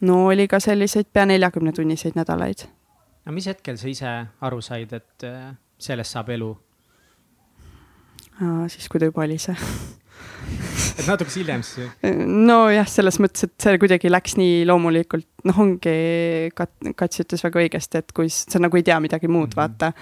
[0.00, 2.66] no oli ka selliseid pea neljakümne tunniseid nädalaid.
[3.24, 6.54] aga mis hetkel sa ise aru said, et äh, sellest saab elu?
[8.68, 9.56] siis, kui ta juba oli see
[10.98, 11.90] et natukese hiljem siis?
[12.26, 15.94] nojah, selles mõttes, et see kuidagi läks nii loomulikult, noh, ongi
[16.56, 19.60] Kat-, Kats ütles väga õigesti, et kui sa nagu ei tea midagi muud mm, -hmm.
[19.60, 19.92] vaata.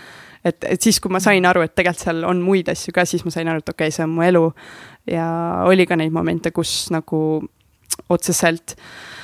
[0.44, 3.24] et, et siis, kui ma sain aru, et tegelikult seal on muid asju ka, siis
[3.24, 4.52] ma sain aru, et okei okay,, see on mu elu.
[5.06, 5.28] ja
[5.66, 7.20] oli ka neid momente, kus nagu
[8.08, 9.18] otseselt äh,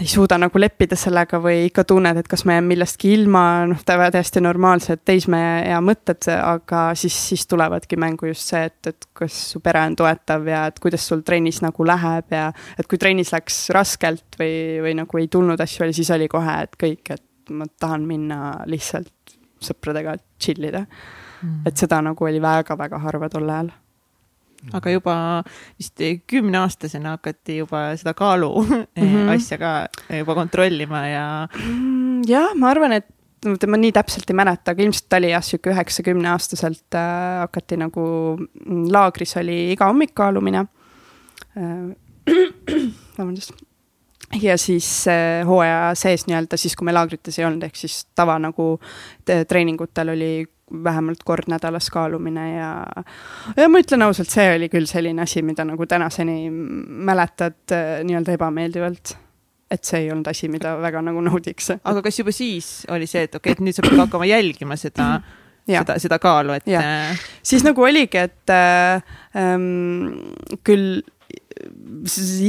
[0.00, 3.82] ei suuda nagu leppida sellega või ikka tunned, et kas ma jään millestki ilma, noh,
[3.84, 9.60] täiesti normaalsed teismeea mõtted, aga siis, siis tulevadki mängu just see, et, et kas su
[9.64, 13.62] pere on toetav ja et kuidas sul trennis nagu läheb ja et kui trennis läks
[13.76, 14.54] raskelt või,
[14.86, 19.36] või nagu ei tulnud asju, siis oli kohe, et kõik, et ma tahan minna lihtsalt
[19.60, 21.66] sõpradega chill ida mm..
[21.68, 23.72] et seda nagu oli väga-väga harva tol ajal
[24.76, 25.14] aga juba
[25.78, 29.30] vist kümneaastasena hakati juba seda kaalu mm -hmm.
[29.34, 29.72] asja ka
[30.18, 31.48] juba kontrollima ja.
[31.64, 33.08] Mm, jah, ma arvan, et
[33.66, 38.04] ma nii täpselt ei mäleta, aga ilmselt oli jah, sihuke üheksa-kümneaastaselt äh, hakati nagu,
[38.36, 40.66] mm, laagris oli iga hommik kaalumine
[41.56, 41.96] äh,.
[43.18, 43.69] vabandust
[44.42, 48.38] ja siis äh, hooaja sees nii-öelda siis, kui me laagrites ei olnud, ehk siis tava
[48.42, 48.72] nagu
[49.26, 50.32] treeningutel oli
[50.84, 52.70] vähemalt kord nädalas kaalumine ja,
[53.56, 58.38] ja ma ütlen ausalt, see oli küll selline asi, mida nagu tänaseni mäletad äh, nii-öelda
[58.38, 59.16] ebameeldivalt
[59.70, 61.72] et see ei olnud asi, mida väga nagu naudiks.
[61.78, 64.78] aga kas juba siis oli see, et okei okay,, et nüüd sa pead hakkama jälgima
[64.80, 65.12] seda
[65.68, 65.84] Ja.
[65.84, 66.66] seda, seda kaalu, et.
[66.72, 69.02] Äh, siis nagu oligi, et äh,
[69.38, 70.16] ähm,
[70.66, 71.02] küll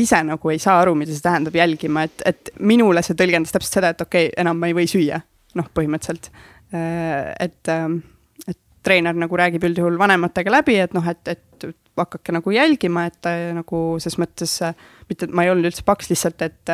[0.01, 3.79] ise nagu ei saa aru, mida see tähendab jälgima, et, et minule see tõlgendas täpselt
[3.79, 5.21] seda, et okei okay,, enam ma ei või süüa,
[5.59, 6.31] noh, põhimõtteliselt
[6.73, 7.31] äh,.
[7.47, 7.87] et äh,
[8.81, 11.67] treener nagu räägib üldjuhul vanematega läbi, et noh, et, et
[12.01, 14.55] hakake nagu jälgima, et nagu ses mõttes,
[15.09, 16.71] mitte et ma ei olnud üldse paks, lihtsalt et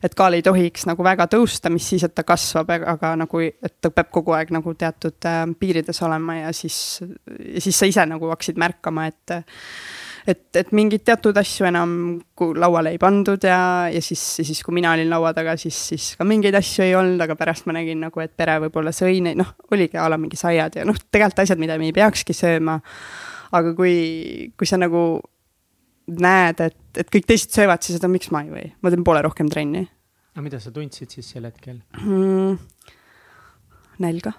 [0.00, 3.74] et kaal ei tohiks nagu väga tõusta, mis siis, et ta kasvab, aga nagu, et
[3.84, 7.02] ta peab kogu aeg nagu teatud äh, piirides olema ja siis,
[7.38, 9.34] ja siis sa ise nagu hakkasid märkama, et
[10.28, 11.92] et, et mingeid teatud asju enam
[12.60, 16.26] lauale ei pandud ja, ja siis, siis kui mina olin laua taga, siis, siis ka
[16.28, 19.54] mingeid asju ei olnud, aga pärast ma nägin nagu, et pere võib-olla sõi neid, noh,
[19.72, 22.80] oligi a la mingi saiad ja noh, tegelikult asjad, mida me ei peakski sööma.
[23.56, 23.94] aga kui,
[24.58, 25.20] kui sa nagu
[26.10, 29.22] näed, et, et kõik teised söövad, siis et miks ma ei või, ma teen poole
[29.26, 29.86] rohkem trenni.
[30.34, 32.58] aga mida sa tundsid siis sel hetkel mm,?
[34.00, 34.32] nälga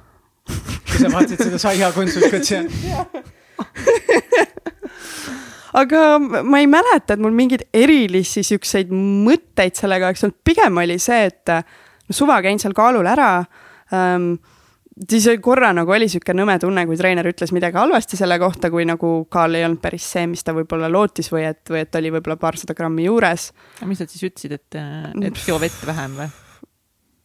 [0.48, 2.66] kui sa vaatasid seda saiakontsukut seal
[5.80, 10.98] aga ma ei mäleta, et mul mingeid erilisi siukseid mõtteid sellega oleks olnud, pigem oli
[11.02, 13.38] see, et no suva käin seal kaalul ära
[13.96, 14.34] ähm,
[15.10, 18.86] siis korra nagu oli sihuke nõme tunne, kui treener ütles midagi halvasti selle kohta, kui
[18.88, 22.14] nagu kaal ei olnud päris see, mis ta võib-olla lootis või et, või et oli
[22.18, 23.50] võib-olla paarsada grammi juures.
[23.80, 24.80] aga mis nad siis ütlesid, et,
[25.32, 26.30] et joo vett vähem või?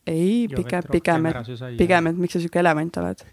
[0.07, 3.25] ei, pigem, pigem, et, pigem, et miks sa sihuke elevant oled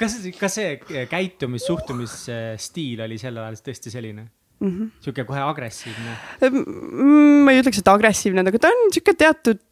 [0.00, 4.28] kas, kas see käitumis, suhtumisstiil oli sel ajal tõesti selline?
[4.60, 4.90] mm -hmm.
[5.00, 6.16] sihuke kohe agressiivne?
[6.50, 9.62] Mm, ma ei ütleks, et agressiivne, aga ta on sihuke teatud,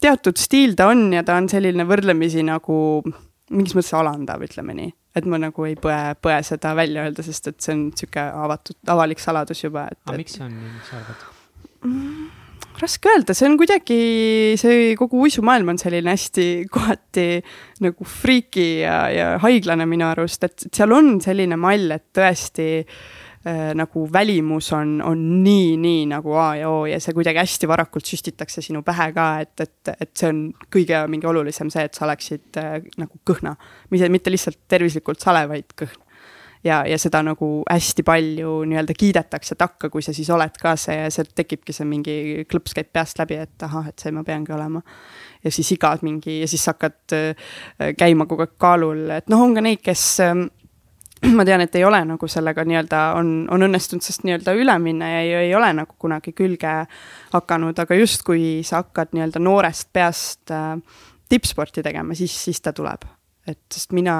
[0.00, 2.76] teatud stiil ta on ja ta on selline võrdlemisi nagu
[3.50, 4.92] mingis mõttes alandav, ütleme nii.
[5.14, 8.76] et ma nagu ei põe, põe seda välja öelda, sest et see on sihuke avatud,
[8.86, 10.00] avalik saladus juba, et.
[10.06, 11.28] aga miks see on nii, miks sa arvad
[11.84, 12.43] mm,?
[12.80, 13.98] Raske öelda, see on kuidagi,
[14.60, 17.28] see kogu uisumaailm on selline hästi kohati
[17.84, 23.72] nagu friiki ja, ja haiglane minu arust, et seal on selline mall, et tõesti äh,
[23.78, 28.08] nagu välimus on, on nii, nii nagu A ja O ja see kuidagi hästi varakult
[28.10, 32.08] süstitakse sinu pähe ka, et, et, et see on kõige mingi olulisem see, et sa
[32.08, 33.56] oleksid äh, nagu kõhna.
[33.90, 36.03] mitte lihtsalt tervislikult sale, vaid kõhn
[36.64, 41.06] ja, ja seda nagu hästi palju nii-öelda kiidetakse takka, kui sa siis oled ka see
[41.14, 42.16] sealt tekibki see mingi
[42.50, 44.82] klõps käib peast läbi, et ahah, et see ma peangi olema.
[45.44, 47.48] ja siis igad mingi ja siis hakkad äh,
[47.98, 50.34] käima kogu aeg kaalul, et noh, on ka neid, kes äh,
[51.36, 55.10] ma tean, et ei ole nagu sellega nii-öelda on, on õnnestunud sellest nii-öelda üle minna
[55.10, 56.76] ja ei, ei ole nagu kunagi külge
[57.32, 60.78] hakanud, aga just kui sa hakkad nii-öelda noorest peast äh,
[61.28, 63.04] tippsporti tegema, siis, siis ta tuleb.
[63.46, 64.16] et sest mina,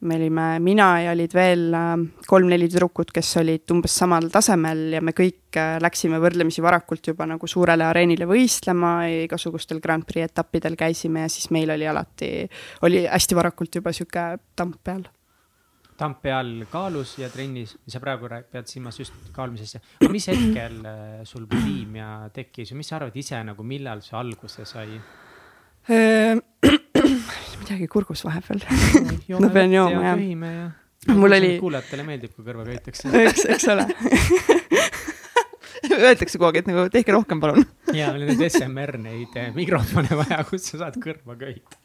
[0.00, 1.92] me olime, mina ja olid veel äh,
[2.28, 7.28] kolm-neli tüdrukut, kes olid umbes samal tasemel ja me kõik äh, läksime võrdlemisi varakult juba
[7.28, 8.94] nagu suurele areenile võistlema,
[9.26, 12.30] igasugustel Grand Prix etappidel käisime ja siis meil oli alati,
[12.86, 15.08] oli hästi varakult juba sihuke tamp peal
[16.00, 19.82] tampe all kaalus ja trennis, sa praegu pead silmas just kaalumisesse.
[20.00, 24.16] aga mis hetkel äh, sul buliimia tekkis ja mis sa arvad ise nagu, millal see
[24.16, 24.96] alguse sai?
[27.70, 28.64] Midagi kurgus vahepeal
[29.44, 30.18] ma pean jooma jah.
[31.06, 31.52] ja mul oli.
[31.62, 33.10] kuulajatele meeldib, kui kõrva köitakse.
[33.30, 33.86] eks, eks ole
[35.90, 37.64] Öeldakse kogu aeg, et nagu tehke rohkem, palun.
[37.96, 41.78] ja, meil on neid SMR neid eh, mikrofone vaja, kus sa saad kõrva köita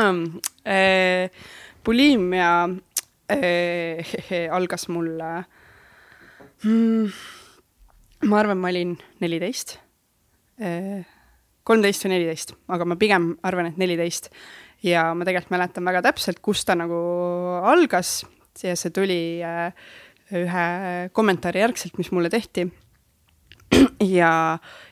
[0.00, 0.24] um,
[0.64, 1.28] äh,
[1.84, 2.50] bulimia
[3.28, 4.12] äh,
[4.56, 5.12] algas mul
[6.64, 7.06] mm,,
[8.24, 9.76] ma arvan, ma olin neliteist
[10.58, 11.04] äh,,
[11.68, 14.30] kolmteist või neliteist, aga ma pigem arvan, et neliteist.
[14.82, 16.98] ja ma tegelikult mäletan väga täpselt, kust ta nagu
[17.62, 18.22] algas
[18.62, 19.72] ja see tuli äh,
[20.36, 20.66] ühe
[21.12, 22.66] kommentaari järgselt, mis mulle tehti.
[24.18, 24.32] ja,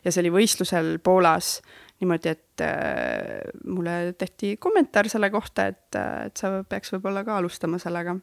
[0.04, 1.58] ja see oli võistlusel Poolas
[2.00, 7.36] niimoodi, et äh, mulle tehti kommentaar selle kohta, et, äh, et sa peaks võib-olla ka
[7.40, 8.16] alustama sellega.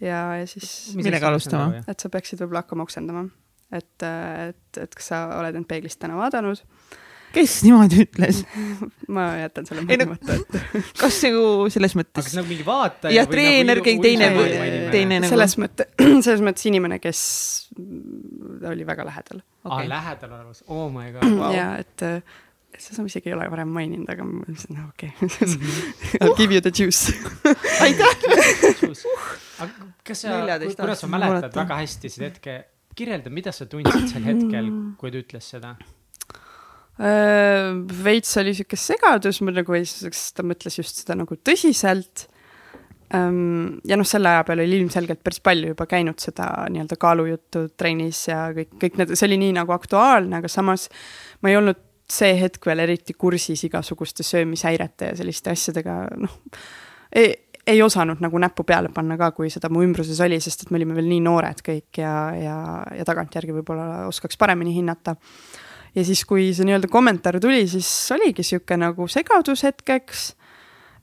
[0.00, 0.94] ja, ja siis.
[0.98, 1.82] millega alustama?
[1.88, 3.24] et sa peaksid võib-olla hakkama oksendama.
[3.72, 6.62] et, äh, et, et kas sa oled end peeglist täna vaadanud?
[7.34, 8.42] Kes niimoodi ütles?
[9.14, 12.28] Ma jätan selle mõtlemata, et kas nagu selles mõttes.
[12.28, 13.14] kas nagu mingi vaataja?
[13.16, 14.52] jah, treener nagu,, keegi teine või
[14.92, 15.32] teine nagu.
[15.32, 15.90] selles mõttes,
[16.26, 17.24] selles mõttes inimene, kes
[18.70, 19.42] oli väga lähedal.
[19.62, 19.84] Okay..
[19.84, 21.28] aa, lähedal olemas, oh my god.
[21.28, 21.52] Wow..
[21.56, 22.06] ja et
[22.80, 25.12] seda ma isegi ei ole varem maininud, aga ma mõtlesin, no okei.
[25.20, 25.62] Okay.
[26.18, 27.12] I will give you the juice.
[27.84, 28.12] Aitäh!
[29.62, 30.44] Aga kas sa,
[30.78, 32.56] kuna sa mäletad väga hästi seda hetke,
[32.98, 35.76] kirjelda, mida sa tundsid sel hetkel, kui ta ütles seda.
[35.78, 35.98] uh,?
[37.02, 42.26] Veits oli sihuke segadus, ma nagu ei, sest ta mõtles just seda nagu tõsiselt
[43.14, 43.80] um,.
[43.88, 48.26] ja noh, selle aja peal oli ilmselgelt päris palju juba käinud seda nii-öelda kaalujuttu trennis
[48.28, 50.88] ja kõik, kõik need, see oli nii nagu aktuaalne, aga samas
[51.42, 51.80] ma ei olnud
[52.12, 56.34] see hetk veel eriti kursis igasuguste söömishäirete ja selliste asjadega, noh,
[57.16, 57.32] ei,
[57.66, 60.80] ei osanud nagu näppu peale panna ka, kui seda mu ümbruses oli, sest et me
[60.80, 62.56] olime veel nii noored kõik ja, ja,
[62.98, 65.16] ja tagantjärgi võib-olla oskaks paremini hinnata.
[65.94, 70.28] Ja siis, kui see nii-öelda kommentaar tuli, siis oligi sihuke nagu segadus hetkeks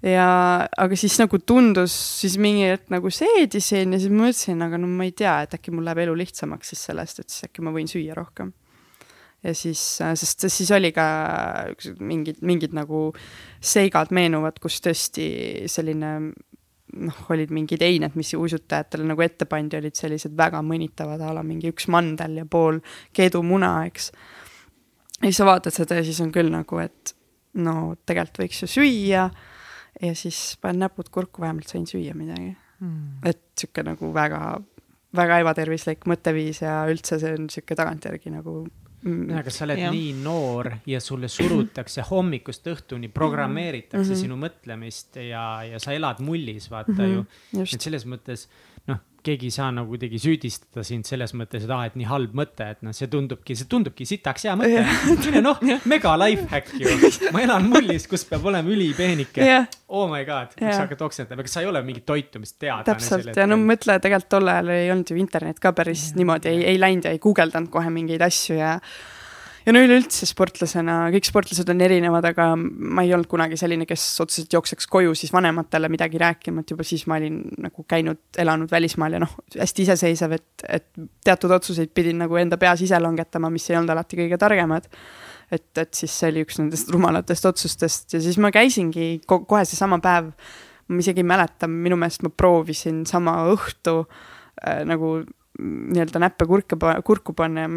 [0.06, 0.30] ja,
[0.66, 5.08] aga siis nagu tundus siis mingi hetk nagu seedisin ja siis mõtlesin, aga no ma
[5.08, 7.90] ei tea, et äkki mul läheb elu lihtsamaks siis sellest, et siis äkki ma võin
[7.92, 8.54] süüa rohkem
[9.44, 11.06] ja siis, äh, sest siis oli ka
[12.00, 13.10] mingid, mingid nagu
[13.62, 15.30] seigad meenuvad, kus tõesti
[15.72, 16.14] selline
[16.98, 21.44] noh, olid mingid eined, mis uisutajatele nagu ette pandi, olid sellised väga mõnitavad a la
[21.46, 22.82] mingi üks mandel ja pool
[23.16, 24.12] keedumuna, eks.
[25.20, 27.16] Ja siis sa vaatad seda ja siis on küll nagu, et
[27.60, 29.30] no tegelikult võiks ju süüa
[30.02, 33.24] ja siis panen näpud kurku, vähemalt sain süüa midagi mm..
[33.30, 34.60] et sihuke nagu väga,
[35.18, 38.62] väga ebatervislik mõtteviis ja üldse see on sihuke tagantjärgi nagu
[39.04, 39.34] mm..
[39.42, 39.92] aga sa oled ja.
[39.94, 44.22] nii noor ja sulle surutakse hommikust õhtuni, programmeeritakse mm -hmm.
[44.24, 47.60] sinu mõtlemist ja, ja sa elad mullis, vaata mm -hmm.
[47.60, 47.68] ju.
[47.74, 48.48] et selles mõttes
[48.90, 52.36] noh, keegi ei saa nagu kuidagi süüdistada sind selles mõttes, et aa et nii halb
[52.38, 54.84] mõte, et noh, see tundubki, see tundubki sitaks hea mõte.
[55.26, 55.60] mine noh,
[55.92, 57.12] mega life hack ju.
[57.36, 59.68] ma elan mullis, kus peab olema ülipeenike yeah..
[59.90, 62.86] Oh my god, miks sa hakkad oksendama, ega sa ei ole mingit toitumist teada.
[62.92, 66.20] täpselt ja no mõtle, tegelikult tol ajal ei olnud ju internet ka päris yeah.
[66.22, 68.78] niimoodi, ei, ei läinud ja ei guugeldanud kohe mingeid asju ja
[69.66, 74.04] ja no üleüldse sportlasena, kõik sportlased on erinevad, aga ma ei olnud kunagi selline, kes
[74.24, 78.72] otseselt jookseks koju siis vanematele midagi rääkima, et juba siis ma olin nagu käinud, elanud
[78.72, 80.88] välismaal ja noh, hästi iseseisev, et, et
[81.26, 84.90] teatud otsuseid pidin nagu enda peas ise langetama, mis ei olnud alati kõige targemad.
[85.52, 89.64] et, et siis see oli üks nendest rumalatest otsustest ja siis ma käisingi ko kohe
[89.66, 90.30] seesama päev,
[90.90, 95.20] ma isegi ei mäleta, minu meelest ma proovisin sama õhtu äh, nagu
[95.60, 97.70] nii-öelda näppe kurke, kurku panna ja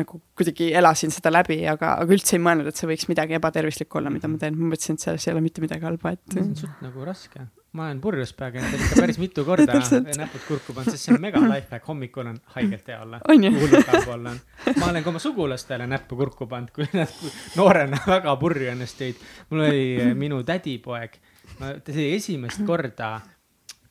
[0.00, 4.00] nagu kuidagi elasin seda läbi, aga, aga üldse ei mõelnud, et see võiks midagi ebatervislikku
[4.00, 4.56] olla, mida ma teen.
[4.58, 6.22] ma mõtlesin, et selles ei ole mitte midagi halba, et.
[6.32, 7.46] see on suht nagu raske.
[7.76, 9.78] ma olen purjus peaga endale ikka päris mitu korda
[10.22, 13.20] näpud kurku pannud, sest see on mega lifehack, hommikul on haigelt hea olla.
[13.28, 14.42] hullult halb olla on.
[14.80, 17.12] ma olen ka oma sugulastele näppu kurku pannud, kui nad
[17.58, 19.24] noorena väga purju ennast jõid.
[19.50, 21.18] mul oli minu tädipoeg,
[21.58, 23.16] ta sai esimest korda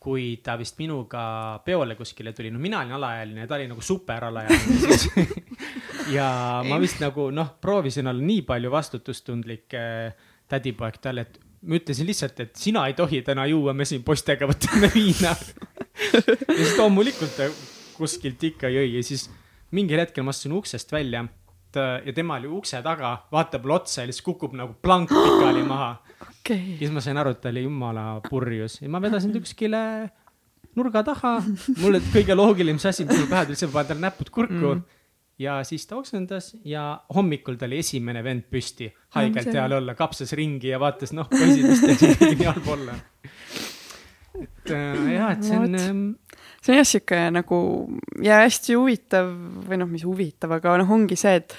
[0.05, 1.23] kui ta vist minuga
[1.65, 5.09] peole kuskile tuli, no mina olin alaealine ja ta oli nagu super alaealine siis.
[6.13, 10.13] Ja ma vist nagu noh, proovisin olla nii palju vastutustundlik äh,
[10.51, 14.45] tädipoeg talle, et ma ütlesin lihtsalt, et sina ei tohi täna juua, me siin poistega
[14.49, 15.33] võtame viina.
[15.33, 17.49] Ja siis loomulikult ta
[17.95, 19.25] kuskilt ikka jõi ja siis
[19.73, 21.23] mingil hetkel ma astusin uksest välja
[21.79, 25.95] ja tema oli ukse taga, vaatab otsa ja lihtsalt kukub nagu plank pikali maha
[26.29, 26.77] okay..
[26.79, 29.81] siis ma sain aru, et ta oli jumala purjus ja ma vedasin ta kuskile
[30.75, 31.37] nurga taha.
[31.83, 34.81] mulle kõige loogilisem asi, mis mul pähe tuli, see ma panen talle näpud kurku mm.
[35.41, 40.35] ja siis ta oksendas ja hommikul ta oli esimene vend püsti, haigelt hea olla, kapsas
[40.37, 42.99] ringi ja vaatas, noh, poisid, mis teil siin nii halb olla.
[44.43, 46.03] Et äh, jah, et see on ähm,
[46.65, 47.57] see on jah, sihuke nagu
[48.25, 49.31] ja hästi huvitav
[49.69, 51.55] või noh, mis huvitav, aga noh, ongi see, et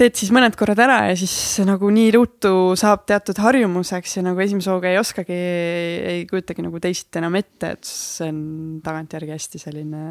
[0.00, 1.34] teed siis mõned korrad ära ja siis
[1.68, 5.36] nagu nii ruttu saab teatud harjumuseks ja nagu esimese hooga ei oskagi,
[6.14, 8.40] ei kujutagi nagu teisiti enam ette, et see on
[8.84, 10.04] tagantjärgi hästi selline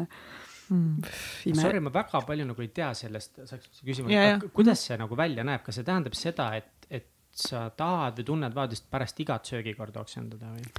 [0.70, 1.10] mm..
[1.58, 5.64] Sorry, ma väga palju nagu ei tea sellest, saaks küsima, kuidas see nagu välja näeb,
[5.66, 10.54] kas see tähendab seda, et, et sa tahad või tunned vajadust pärast igat söögikorda oksendada
[10.54, 10.70] või?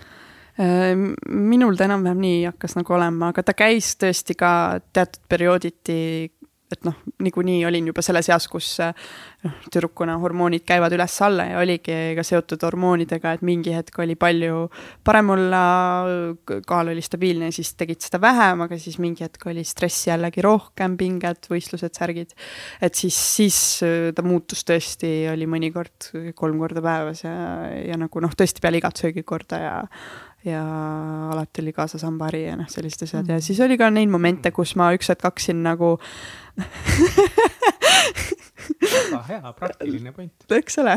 [0.60, 0.92] Äh,
[1.30, 4.52] minul ta enam-vähem nii hakkas nagu olema, aga ta käis tõesti ka
[4.94, 6.00] teatud periooditi
[6.72, 11.96] et noh, niikuinii olin juba selles eas, kus noh, tüdrukuna hormoonid käivad üles-alla ja oligi
[12.18, 14.64] ka seotud hormoonidega, et mingi hetk oli palju
[15.08, 15.64] parem olla,
[16.68, 20.98] kaal oli stabiilne siis tegid seda vähem, aga siis mingi hetk oli stressi jällegi rohkem,
[21.00, 22.36] pinged, võistlused, särgid.
[22.82, 23.62] et siis, siis
[24.16, 27.36] ta muutus tõesti, oli mõnikord kolm korda päevas ja,
[27.92, 29.76] ja nagu noh, tõesti peale igat söögikorda ja
[30.46, 30.62] ja
[31.32, 33.34] alati oli kaasas hambahari ja noh, sellised asjad mm.
[33.36, 35.98] ja siis oli ka neid momente, kus ma üks hetk hakkasin nagu
[38.82, 40.46] väga hea, praktiline point.
[40.58, 40.96] eks ole.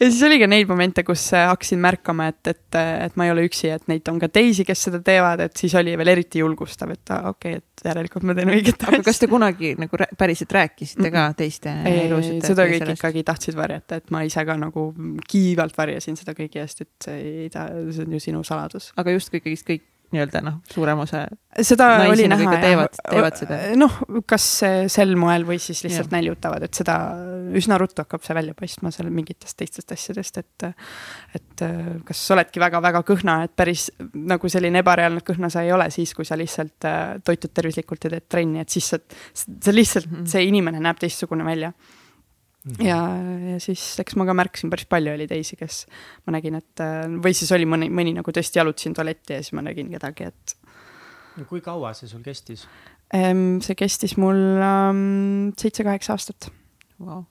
[0.00, 3.46] ja siis oli ka neid momente, kus hakkasin märkama, et, et, et ma ei ole
[3.48, 6.92] üksi, et neid on ka teisi, kes seda teevad, et siis oli veel eriti julgustav,
[6.94, 8.94] et okei okay,, et järelikult ma teen õiget asja.
[8.94, 12.40] aga kas te kunagi nagu päriselt rääkisite ka teiste elusid?
[12.46, 13.02] seda kõik sellest?
[13.02, 14.88] ikkagi tahtsid varjata, et ma ise ka nagu
[15.28, 18.92] kiivalt varjasin seda kõigi eest, et see ei, see on ju sinu saladus.
[18.98, 21.26] aga justkui ikkagist kõik nii-öelda noh, suurem osa.
[21.60, 22.62] seda oli näha jah.
[22.62, 23.58] teevad, teevad seda.
[23.76, 23.98] noh,
[24.28, 24.46] kas
[24.92, 26.16] sel moel või siis lihtsalt ja.
[26.16, 26.96] näljutavad, et seda
[27.58, 30.68] üsna ruttu hakkab see välja paistma seal mingitest teistest asjadest, et.
[31.36, 31.66] et
[32.08, 36.26] kas oledki väga-väga kõhna, et päris nagu selline ebareaalne kõhna sa ei ole siis, kui
[36.28, 39.00] sa lihtsalt äh, toitud tervislikult ja teed trenni, et siis sa,
[39.34, 40.28] sa lihtsalt, mhm.
[40.30, 41.72] see inimene näeb teistsugune välja.
[42.82, 42.98] Ja,
[43.52, 45.80] ja siis eks ma ka märkasin, päris palju oli teisi, kes
[46.26, 46.84] ma nägin, et
[47.24, 50.56] või siis oli mõni, mõni nagu tõesti jalutasin tualetti ja siis ma nägin kedagi, et.
[51.48, 52.66] kui kaua see sul kestis?
[53.08, 54.60] see kestis mul
[55.56, 56.50] seitse-kaheksa um, aastat
[57.00, 57.24] wow..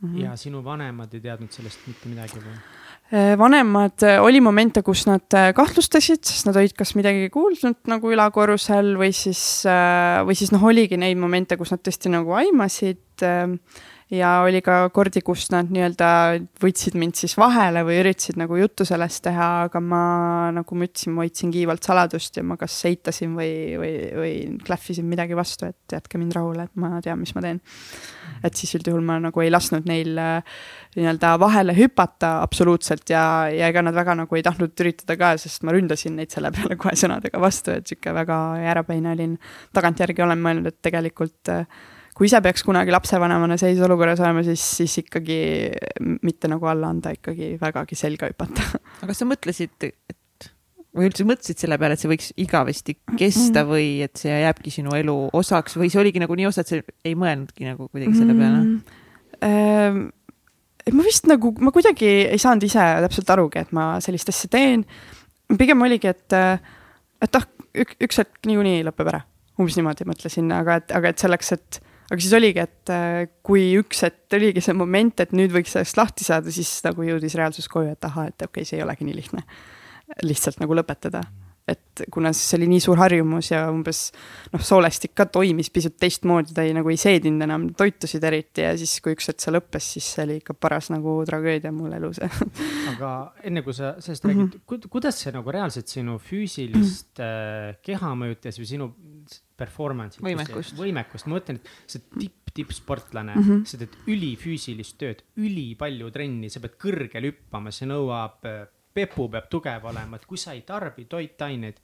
[0.00, 0.22] Mm -hmm.
[0.24, 2.56] ja sinu vanemad ei teadnud sellest mitte midagi või?
[3.38, 9.10] vanemad, oli momente, kus nad kahtlustasid, sest nad olid kas midagi kuulnud nagu ülakorrusel või
[9.10, 9.64] siis,
[10.26, 13.02] või siis noh, oligi neid momente, kus nad tõesti nagu aimasid
[14.10, 16.08] ja oli ka kordi, kus nad nii-öelda
[16.62, 20.02] võtsid mind siis vahele või üritasid nagu juttu sellest teha, aga ma
[20.54, 24.32] nagu ma ütlesin, ma hoidsin kiivalt saladust ja ma kas eitasin või, või, või
[24.66, 27.60] klähvisin midagi vastu, et jätke mind rahule, et ma tean, mis ma teen.
[28.42, 30.58] et siis üldjuhul ma nagu ei lasknud neil äh,
[30.96, 35.62] nii-öelda vahele hüpata absoluutselt ja, ja ega nad väga nagu ei tahtnud üritada ka, sest
[35.62, 39.38] ma ründasin neid selle peale kohe sõnadega vastu, et sihuke väga jäärapäine olin.
[39.76, 41.66] tagantjärgi olen mõelnud, et tegelikult äh,
[42.20, 45.38] kui ise peaks kunagi lapsevanemana sellises olukorras olema, siis, siis ikkagi
[46.20, 48.66] mitte nagu alla anda, ikkagi vägagi selga hüpata.
[49.00, 50.50] aga kas sa mõtlesid, et
[50.96, 54.92] või üldse mõtlesid selle peale, et see võiks igavesti kesta või et see jääbki sinu
[54.98, 58.36] elu osaks või see oligi nagu nii osa, et sa ei mõelnudki nagu kuidagi selle
[58.36, 58.96] peale mm,?
[59.40, 59.96] Äh,
[60.92, 64.84] ma vist nagu, ma kuidagi ei saanud ise täpselt arugi, et ma sellist asja teen.
[65.56, 66.36] pigem oligi, et,
[67.24, 69.22] et ah, üks hetk niikuinii lõpeb ära
[69.60, 71.80] umbes niimoodi mõtlesin, aga et, aga et selleks, et
[72.10, 76.00] aga siis oligi, et äh, kui üks hetk oligi see moment, et nüüd võiks sellest
[76.00, 79.06] lahti saada, siis nagu jõudis reaalsus koju, et ahah, et okei okay,, see ei olegi
[79.06, 79.46] nii lihtne.
[80.26, 81.22] lihtsalt nagu lõpetada
[81.70, 84.02] et kuna siis oli nii suur harjumus ja umbes
[84.52, 88.72] noh, soolestik ka toimis pisut teistmoodi, ta ei nagu ei seedinud enam toitusid eriti ja
[88.80, 92.22] siis, kui üks hetk see lõppes, siis see oli ikka paras nagu tragöödia mul elus
[92.92, 93.12] aga
[93.46, 94.56] enne kui sa sellest mm -hmm.
[94.66, 98.90] räägid, kuidas see nagu reaalselt sinu füüsilist äh, keha mõjutas või sinu
[99.60, 100.24] performance'it.
[100.24, 100.76] võimekust.
[100.78, 103.64] võimekust, ma mõtlen, et sa tipp, tippsportlane mm, -hmm.
[103.68, 109.46] sa teed ülifüüsilist tööd, ülipalju trenni, sa pead kõrgel hüppama, see nõuab äh, pepu peab
[109.52, 111.78] tugev olema, et kui sa ei tarbi toitaineid,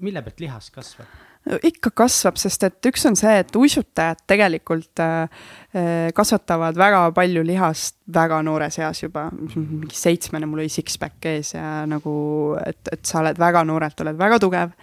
[0.00, 1.20] mille pealt lihas kasvab?
[1.42, 5.40] ikka kasvab, sest et üks on see, et uisutajad tegelikult äh,
[5.74, 11.56] äh, kasvatavad väga palju lihast väga noores eas juba, mingi seitsmene, mul oli six-pack ees
[11.56, 12.14] ja nagu,
[12.62, 14.76] et, et sa oled väga noorelt, oled väga tugev.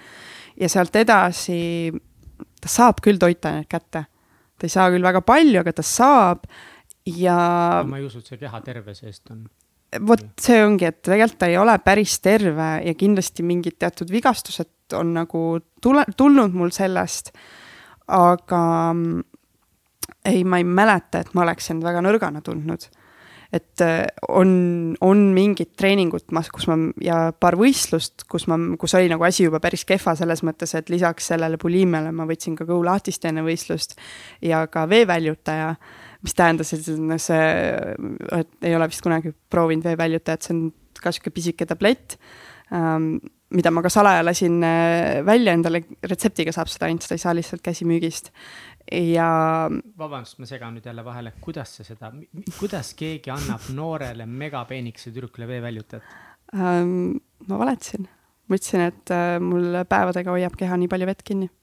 [0.60, 1.62] ja sealt edasi
[2.62, 4.06] ta saab küll toitaineid kätte.
[4.60, 6.44] ta ei saa küll väga palju, aga ta saab
[7.06, 7.40] ja.
[7.88, 9.48] ma ei usu, et see keha terve seest on
[10.06, 14.94] vot see ongi, et tegelikult ta ei ole päris terve ja kindlasti mingid teatud vigastused
[14.98, 15.42] on nagu
[15.82, 17.34] tule, tulnud mul sellest.
[18.10, 18.62] aga
[18.94, 19.22] mm,
[20.26, 22.88] ei, ma ei mäleta, et ma oleks end väga nõrgana tundnud.
[23.54, 29.10] Et äh, on, on mingid treeningud, kus ma ja paar võistlust, kus ma, kus oli
[29.10, 33.26] nagu asi juba päris kehva selles mõttes, et lisaks sellele buliimiale ma võtsin ka kõhulahtist
[33.26, 33.98] enne võistlust
[34.46, 35.74] ja ka veeväljutaja
[36.26, 36.86] mis tähendas, et
[37.24, 37.50] see,
[38.36, 40.64] et ei ole vist kunagi proovinud veeväljutajat, see on
[41.00, 42.18] ka sihuke pisike tablett
[42.76, 43.18] ähm,,
[43.56, 47.36] mida ma ka salaja lasin äh, välja endale, retseptiga saab seda ainult, seda ei saa
[47.38, 48.30] lihtsalt käsimüügist
[48.92, 49.70] ja.
[49.98, 52.12] vabandust, ma segan nüüd jälle vahele, kuidas sa seda,
[52.60, 56.04] kuidas keegi annab noorele megapeenikese tüdrukule veeväljutajat
[56.56, 57.20] ähm,?
[57.48, 58.08] ma valetasin,
[58.48, 61.50] ma ütlesin, et äh, mul päevadega hoiab keha nii palju vett kinni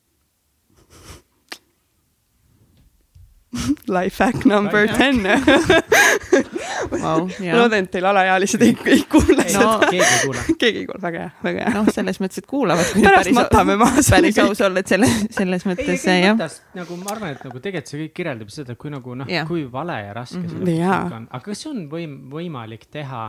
[3.97, 5.17] Life hack number ten
[6.93, 7.27] wow,
[7.59, 9.89] loodan, et teil alaealised ei, ei kuule ei, seda no,.
[9.91, 10.45] keegi ei kuule.
[10.59, 11.73] keegi ei kuule, väga hea, väga hea.
[11.77, 12.93] noh, selles mõttes, et kuulavad.
[13.07, 14.05] pärast matame maha.
[14.15, 16.45] päris aus olla, et selle, selles mõttes ei, jah.
[16.79, 19.99] nagu ma arvan, et nagu tegelikult see kõik kirjeldab seda, kui nagu noh, kui vale
[20.05, 20.71] ja raske mm -hmm.
[20.71, 21.29] see lõpuks on.
[21.31, 23.27] aga kas on võim-, võimalik teha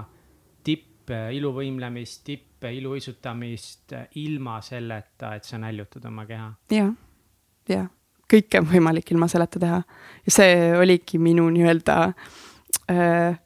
[0.63, 6.51] tipp iluvõimlemist, tipp iluuisutamist ilma selleta, et sa näljutad oma keha?
[6.71, 6.91] jah,
[7.69, 7.87] jah
[8.31, 9.81] kõike on võimalik ilma selleta teha.
[10.25, 11.97] ja see oligi minu nii-öelda
[12.91, 13.37] äh,,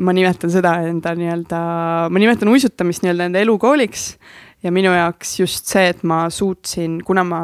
[0.00, 1.60] ma nimetan seda enda nii-öelda,
[2.12, 4.10] ma nimetan uisutamist nii-öelda enda elukooliks
[4.64, 7.40] ja minu jaoks just see, et ma suutsin, kuna ma,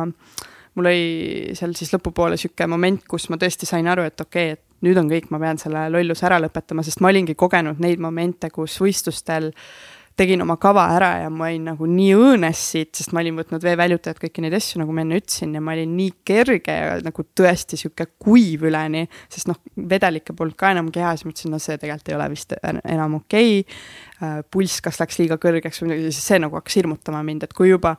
[0.74, 4.58] mul oli seal siis lõpupoole sihuke moment, kus ma tõesti sain aru, et okei okay,,
[4.58, 8.02] et nüüd on kõik, ma pean selle lolluse ära lõpetama, sest ma olingi kogenud neid
[8.02, 12.92] momente, kus võistlustel äh, tegin oma kava ära ja ma olin nagu nii õõnes siit,
[12.94, 15.96] sest ma olin võtnud veeväljutajat, kõiki neid asju, nagu ma enne ütlesin, ja ma olin
[15.98, 21.26] nii kerge ja nagu tõesti sihuke kuiv üleni, sest noh, vedelikke polnud ka enam kehas,
[21.26, 23.78] mõtlesin, no see tegelikult ei ole vist enam okei okay.
[24.22, 27.66] Äh, pulss kas läks liiga kõrgeks või midagi, see nagu hakkas hirmutama mind, et kui
[27.66, 27.96] juba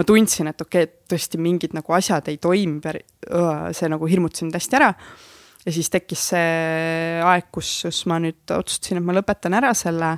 [0.00, 2.80] ma tundsin, et okei okay,, et tõesti mingid nagu asjad ei toimi,
[3.76, 4.88] see nagu hirmutas mind hästi ära
[5.66, 10.14] ja siis tekkis see aeg, kus, kus ma nüüd otsustasin, et ma lõpetan ära selle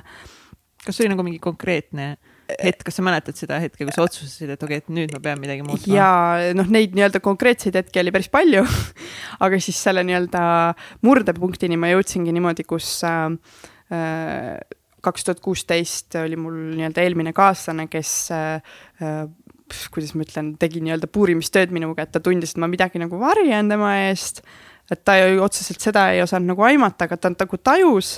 [0.85, 2.15] kas see oli nagu mingi konkreetne
[2.59, 5.21] hetk, kas sa mäletad seda hetke, kui sa otsustasid, et okei okay,, et nüüd ma
[5.23, 5.93] pean midagi muutma?
[5.93, 8.65] ja noh, neid nii-öelda konkreetseid hetki oli päris palju.
[9.45, 10.43] Aga siis selle nii-öelda
[11.05, 13.29] murdepunktini ma jõudsingi niimoodi, kus äh,
[15.05, 19.23] kaks tuhat kuusteist oli mul nii-öelda eelmine kaaslane, kes äh, äh
[19.87, 23.71] kuidas ma ütlen, tegi nii-öelda puurimistööd minuga, et ta tundis, et ma midagi nagu varjan
[23.71, 24.41] tema eest
[24.91, 28.17] et ta ju otseselt seda ei osanud nagu aimata, aga ta nagu tajus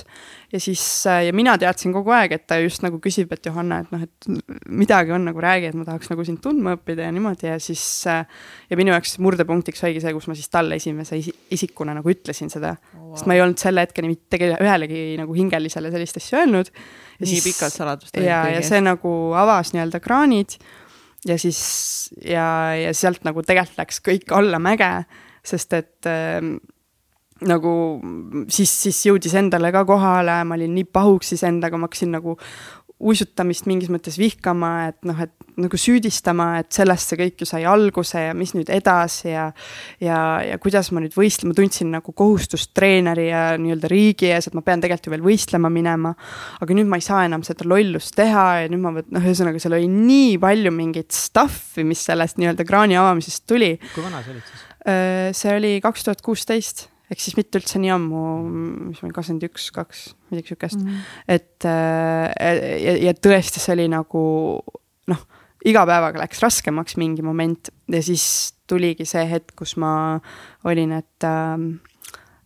[0.52, 3.94] ja siis ja mina teadsin kogu aeg, et ta just nagu küsib, et Johanna, et
[3.94, 4.28] noh, et
[4.70, 7.84] midagi on nagu räägi, et ma tahaks nagu sind tundma õppida ja niimoodi ja siis
[8.06, 11.18] ja minu jaoks murdepunktiks oligi see, kus ma siis talle esimese
[11.54, 13.10] isikuna nagu ütlesin seda oh,, wow.
[13.16, 16.70] sest ma ei olnud selle hetkeni mitte ühelegi nagu hingelisele sellist asja öelnud.
[17.24, 18.16] nii pikalt saladust.
[18.18, 20.58] ja, ja see nagu avas nii-öelda kraanid
[21.24, 21.60] ja siis
[22.20, 22.46] ja,
[22.78, 24.90] ja sealt nagu tegelikult läks kõik allamäge
[25.44, 26.40] sest et äh,
[27.44, 27.74] nagu
[28.48, 32.38] siis, siis jõudis endale ka kohale, ma olin nii pahuksis endaga, ma hakkasin nagu
[33.04, 37.64] uisutamist mingis mõttes vihkama, et noh, et nagu süüdistama, et sellest see kõik ju sai
[37.68, 39.48] alguse ja mis nüüd edasi ja
[40.02, 44.48] ja, ja kuidas ma nüüd võistlen, ma tundsin nagu kohustust treeneri ja nii-öelda riigi ees,
[44.48, 46.14] et ma pean tegelikult ju veel võistlema minema.
[46.62, 49.62] aga nüüd ma ei saa enam seda lollust teha ja nüüd ma võt-, noh, ühesõnaga
[49.62, 53.74] seal oli nii palju mingit stuff'i, mis sellest nii-öelda kraani avamisest tuli.
[53.92, 54.70] kui vana sa olid siis?
[54.84, 58.24] Äh, see oli kaks tuhat kuusteist, ehk siis mitte üldse nii ammu,
[58.90, 60.90] mis olin, kakskümmend üks, kaks, midagi sihukest mm.
[60.90, 61.06] -hmm.
[61.36, 64.24] et äh, ja, ja tõesti, see oli nagu
[65.08, 65.24] noh,
[65.64, 70.20] iga päevaga läks raskemaks mingi moment ja siis tuligi see hetk, kus ma
[70.68, 71.56] olin, et äh,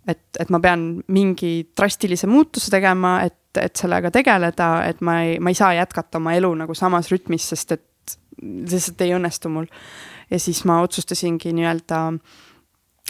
[0.09, 5.39] et, et ma pean mingi drastilise muutuse tegema, et, et sellega tegeleda, et ma ei,
[5.43, 7.85] ma ei saa jätkata oma elu nagu samas rütmis, sest et
[8.43, 9.67] lihtsalt ei õnnestu mul
[10.31, 12.01] ja siis ma otsustasingi nii-öelda,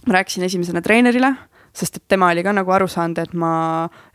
[0.07, 1.33] ma rääkisin esimesena treenerile,
[1.79, 3.51] sest et tema oli ka nagu aru saanud, et ma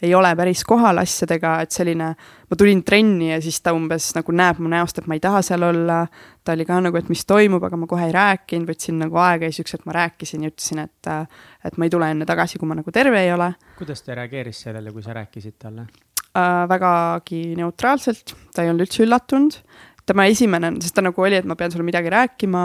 [0.04, 2.10] ei ole päris kohal asjadega, et selline,
[2.50, 5.44] ma tulin trenni ja siis ta umbes nagu näeb mu näost, et ma ei taha
[5.46, 6.06] seal olla.
[6.44, 9.48] ta oli ka nagu, et mis toimub, aga ma kohe ei rääkinud, võtsin nagu aega
[9.48, 11.12] ja siukse, et ma rääkisin ja ütlesin, et,
[11.64, 13.54] et ma ei tule enne tagasi, kui ma nagu terve ei ole.
[13.78, 16.68] kuidas ta reageeris sellele, kui sa rääkisid talle äh,?
[16.68, 19.62] vägagi neutraalselt, ta ei olnud üldse üllatunud
[20.10, 22.64] tema esimene, sest ta nagu oli, et ma pean sulle midagi rääkima,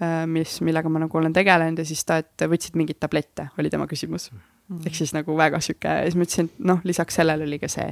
[0.00, 3.72] äh, mis, millega ma nagu olen tegelenud ja siis ta, et võtsid mingeid tablette, oli
[3.72, 4.84] tema küsimus mm.
[4.88, 7.90] ehk siis nagu väga sihuke siis ma ütlesin, et noh, lisaks sellele oli ka see.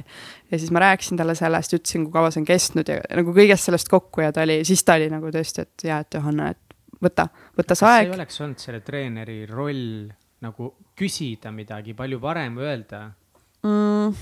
[0.51, 3.69] ja siis ma rääkisin talle sellest, ütlesin, kui kaua see on kestnud ja nagu kõigest
[3.69, 6.97] sellest kokku ja ta oli, siis ta oli nagu tõesti, et jaa, et Johanna, et
[7.03, 8.07] võta, võta see aeg.
[8.07, 10.09] kas ei oleks olnud selle treeneri roll
[10.45, 13.05] nagu küsida midagi palju parem, öelda
[13.67, 14.13] mm.?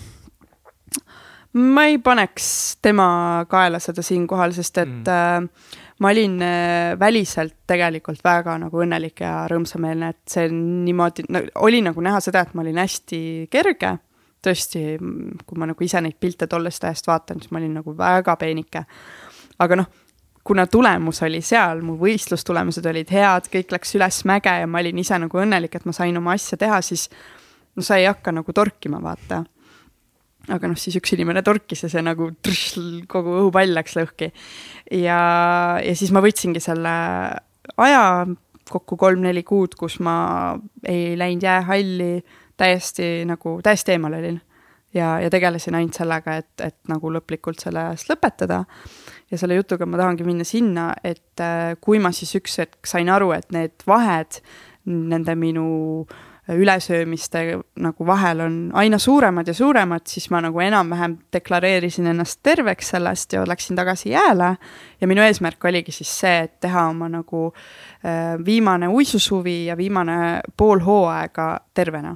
[1.53, 5.47] Ma ei paneks tema kaela seda siinkohal, sest et mm.
[5.47, 11.43] äh, ma olin äh, väliselt tegelikult väga nagu õnnelik ja rõõmsameelne, et see niimoodi no,,
[11.67, 13.21] oli nagu näha seda, et ma olin hästi
[13.51, 13.97] kerge.
[14.47, 14.81] tõesti,
[15.49, 18.83] kui ma nagu ise neid pilte tollest ajast vaatan, siis ma olin nagu väga peenike.
[19.59, 19.89] aga noh,
[20.47, 24.99] kuna tulemus oli seal, mu võistlustulemused olid head, kõik läks üles mäge ja ma olin
[25.01, 27.09] ise nagu õnnelik, et ma sain oma asja teha, siis
[27.75, 29.43] no sa ei hakka nagu torkima, vaata
[30.53, 32.79] aga noh, siis üks inimene torkis ja see nagu trš,
[33.11, 34.31] kogu õhupall läks lõhki.
[34.95, 35.19] ja,
[35.83, 36.93] ja siis ma võtsingi selle
[37.77, 38.03] aja,
[38.67, 40.17] kokku kolm-neli kuud, kus ma
[40.87, 42.11] ei läinud jäähalli,
[42.59, 44.39] täiesti nagu, täiesti eemal olin.
[44.95, 48.63] ja, ja tegelesin ainult sellega, et, et nagu lõplikult selle eest lõpetada.
[49.31, 53.11] ja selle jutuga ma tahangi minna sinna, et äh, kui ma siis üks hetk sain
[53.11, 54.41] aru, et need vahed
[54.87, 55.67] nende minu
[56.07, 62.39] äh, ülesöömiste nagu vahel on aina suuremad ja suuremad, siis ma nagu enam-vähem deklareerisin ennast
[62.43, 64.55] terveks sellest ja läksin tagasi jääle.
[65.01, 70.39] ja minu eesmärk oligi siis see, et teha oma nagu äh, viimane uisusuvi ja viimane
[70.57, 72.15] pool hooaega tervena.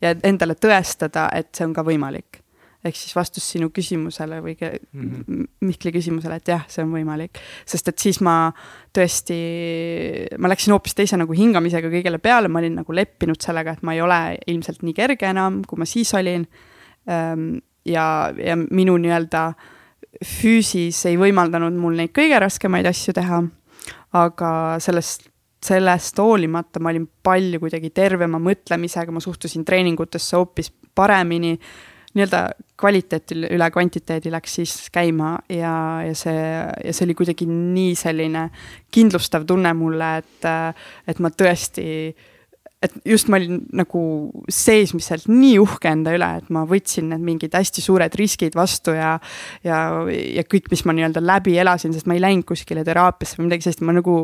[0.00, 2.41] ja endale tõestada, et see on ka võimalik
[2.82, 5.48] ehk siis vastus sinu küsimusele või mm -hmm.
[5.62, 7.38] Mihkli küsimusele, et jah, see on võimalik.
[7.66, 8.52] sest et siis ma
[8.92, 9.38] tõesti,
[10.38, 13.94] ma läksin hoopis teise nagu hingamisega kõigele peale, ma olin nagu leppinud sellega, et ma
[13.94, 16.46] ei ole ilmselt nii kerge enam, kui ma siis olin.
[17.06, 19.52] Ehm, ja, ja minu nii-öelda
[20.24, 23.42] füüsis ei võimaldanud mul neid kõige raskemaid asju teha.
[24.12, 25.32] aga sellest
[25.64, 31.58] sellest hoolimata ma olin palju kuidagi tervema mõtlemisega, ma suhtusin treeningutesse hoopis paremini
[32.16, 32.42] nii-öelda
[32.80, 35.74] kvaliteet üle kvantiteedi läks siis käima ja,
[36.06, 36.42] ja see,
[36.84, 38.48] ja see oli kuidagi nii selline
[38.92, 40.50] kindlustav tunne mulle, et,
[41.08, 41.86] et ma tõesti,
[42.82, 44.02] et just ma olin nagu
[44.50, 49.14] seesmiselt nii uhke enda üle, et ma võtsin need mingid hästi suured riskid vastu ja,
[49.64, 53.48] ja, ja kõik, mis ma nii-öelda läbi elasin, sest ma ei läinud kuskile teraapiasse või
[53.48, 54.18] midagi sellist, ma nagu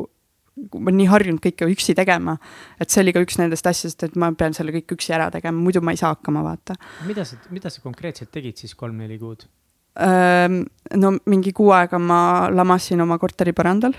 [0.74, 2.36] ma olen nii harjunud kõike üksi tegema,
[2.80, 5.58] et see oli ka üks nendest asjadest, et ma pean selle kõik üksi ära tegema,
[5.60, 6.78] muidu ma ei saa hakkama, vaata.
[7.08, 9.48] mida sa, mida sa konkreetselt tegid siis kolm-neli kuud?
[9.98, 12.20] no mingi kuu aega ma
[12.54, 13.96] lamasin oma korteri põrandal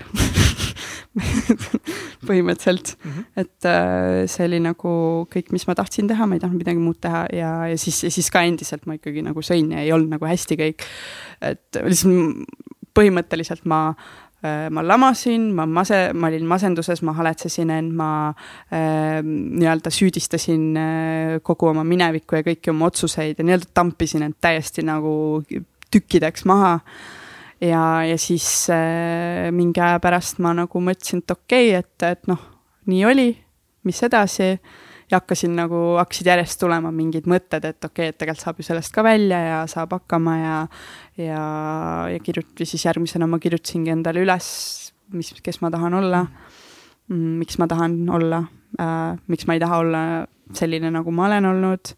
[2.28, 3.24] põhimõtteliselt mm, -hmm.
[3.42, 4.92] et äh, see oli nagu
[5.32, 8.30] kõik, mis ma tahtsin teha, ma ei tahtnud midagi muud teha ja, ja siis, siis
[8.32, 10.86] ka endiselt ma ikkagi nagu sõin ja ei olnud nagu hästi kõik.
[11.40, 12.48] et lihtsalt
[12.96, 13.94] põhimõtteliselt ma
[14.42, 18.10] ma lamasin, ma mase, ma olin masenduses, ma haletsesin end, ma
[18.72, 24.38] äh, nii-öelda süüdistasin äh, kogu oma minevikku ja kõiki oma otsuseid ja nii-öelda tampisin end
[24.40, 25.42] täiesti nagu
[25.90, 26.78] tükkideks maha.
[27.60, 32.30] ja, ja siis äh, mingi aja pärast ma nagu mõtlesin, et okei okay,, et, et
[32.30, 32.40] noh,
[32.88, 33.28] nii oli,
[33.84, 34.54] mis edasi
[35.10, 38.66] ja hakkasin nagu, hakkasid järjest tulema mingid mõtted, et okei okay,, et tegelikult saab ju
[38.68, 40.56] sellest ka välja ja saab hakkama ja
[41.18, 41.44] ja,
[42.14, 44.48] ja kirjuti siis järgmisena ma kirjutasingi endale üles,
[45.14, 48.44] mis, kes ma tahan olla mm,, miks ma tahan olla
[48.78, 50.02] äh,, miks ma ei taha olla
[50.56, 51.94] selline, nagu ma olen olnud.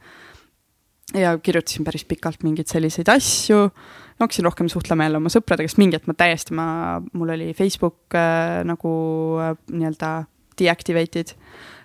[1.16, 3.66] Ja kirjutasin päris pikalt mingeid selliseid asju,
[4.22, 6.66] hakkasin rohkem suhtlema jälle oma sõpradega, sest mingi hetk ma täiesti, ma,
[7.12, 8.92] mul oli Facebook äh, nagu
[9.42, 10.12] äh, nii-öelda
[10.60, 11.34] deactivated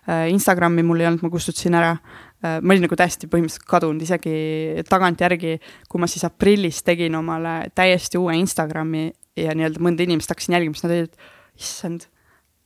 [0.08, 1.94] Instagrami mul ei olnud, ma kustutasin ära.
[2.40, 5.58] Äh, ma olin nagu täiesti põhimõtteliselt kadunud, isegi tagantjärgi,
[5.90, 10.78] kui ma siis aprillis tegin omale täiesti uue Instagrami ja nii-öelda mõnda inimest hakkasin jälgima,
[10.78, 12.08] siis nad olid, issand,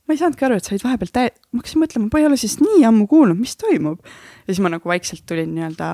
[0.06, 2.38] ma ei saanudki aru, et sa olid vahepeal täie-, ma hakkasin mõtlema, ma ei ole
[2.40, 4.02] siis nii ammu kuulnud, mis toimub.
[4.44, 5.88] ja siis ma nagu vaikselt tulin nii-öelda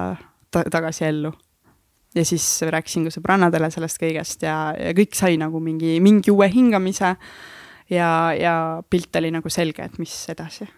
[0.54, 1.32] ta tagasi ellu.
[2.16, 6.48] ja siis rääkisin ka sõbrannadele sellest kõigest ja, ja kõik sai nagu mingi, mingi uue
[6.52, 7.14] hingamise
[7.90, 8.54] ja, ja
[8.90, 10.68] pilt oli nagu selge, et mis edasi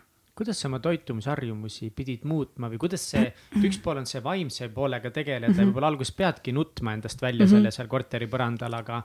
[0.41, 3.27] kuidas sa oma toitumisharjumusi pidid muutma või kuidas see,
[3.61, 5.69] üks pool on see vaimse poolega tegeleda mm -hmm.
[5.69, 7.57] võib-olla alguses peadki nutma endast välja mm -hmm.
[7.59, 9.03] selle seal korteri põrandal, aga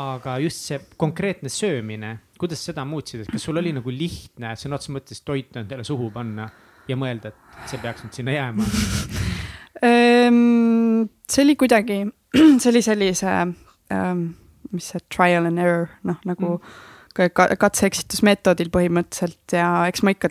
[0.00, 4.76] aga just see konkreetne söömine, kuidas seda muutsid, et kas sul oli nagu lihtne sõna
[4.76, 6.50] otseses mõttes toitu endale suhu panna
[6.88, 8.64] ja mõelda, et see peaks nüüd sinna jääma
[9.88, 12.06] ehm, see oli kuidagi,
[12.60, 14.34] see oli sellise um,,
[14.70, 20.30] mis see trial and error, noh nagu mm katse-eksitusmeetodil põhimõtteliselt ja eks ma ikka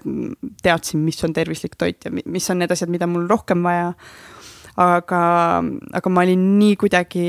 [0.64, 3.94] teadsin, mis on tervislik toit ja mis on need asjad, mida mul rohkem vaja.
[4.80, 5.22] aga,
[5.94, 7.26] aga ma olin nii kuidagi,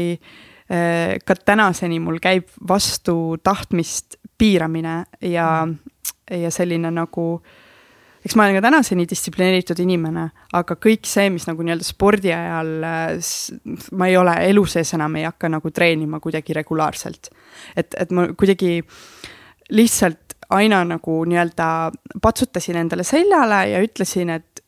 [0.71, 5.67] eh, ka tänaseni mul käib vastu tahtmist piiramine ja,
[6.31, 7.43] ja selline nagu
[8.25, 12.73] eks ma olen ka tänaseni distsiplineeritud inimene, aga kõik see, mis nagu nii-öelda spordi ajal,
[13.97, 17.33] ma ei ole elu sees enam ei hakka nagu treenima kuidagi regulaarselt.
[17.75, 19.39] et, et ma kuidagi äh,
[19.71, 21.67] lihtsalt aina nagu nii-öelda
[22.23, 24.65] patsutasin endale seljale ja ütlesin, et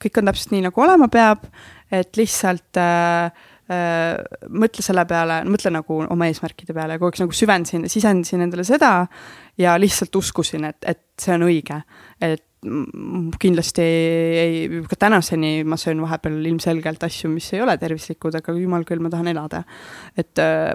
[0.00, 1.44] kõik on täpselt nii, nagu olema peab,
[1.92, 4.16] et lihtsalt äh, äh,
[4.48, 8.64] mõtle selle peale, mõtle nagu oma eesmärkide peale ja kogu aeg nagu süvendasin, sisendasin endale
[8.68, 8.92] seda
[9.60, 11.80] ja lihtsalt uskusin, et, et see on õige.
[12.20, 12.44] et
[13.40, 18.86] kindlasti ei, ka tänaseni ma söön vahepeal ilmselgelt asju, mis ei ole tervislikud, aga jumal
[18.88, 19.62] küll, ma tahan elada.
[20.16, 20.72] et äh,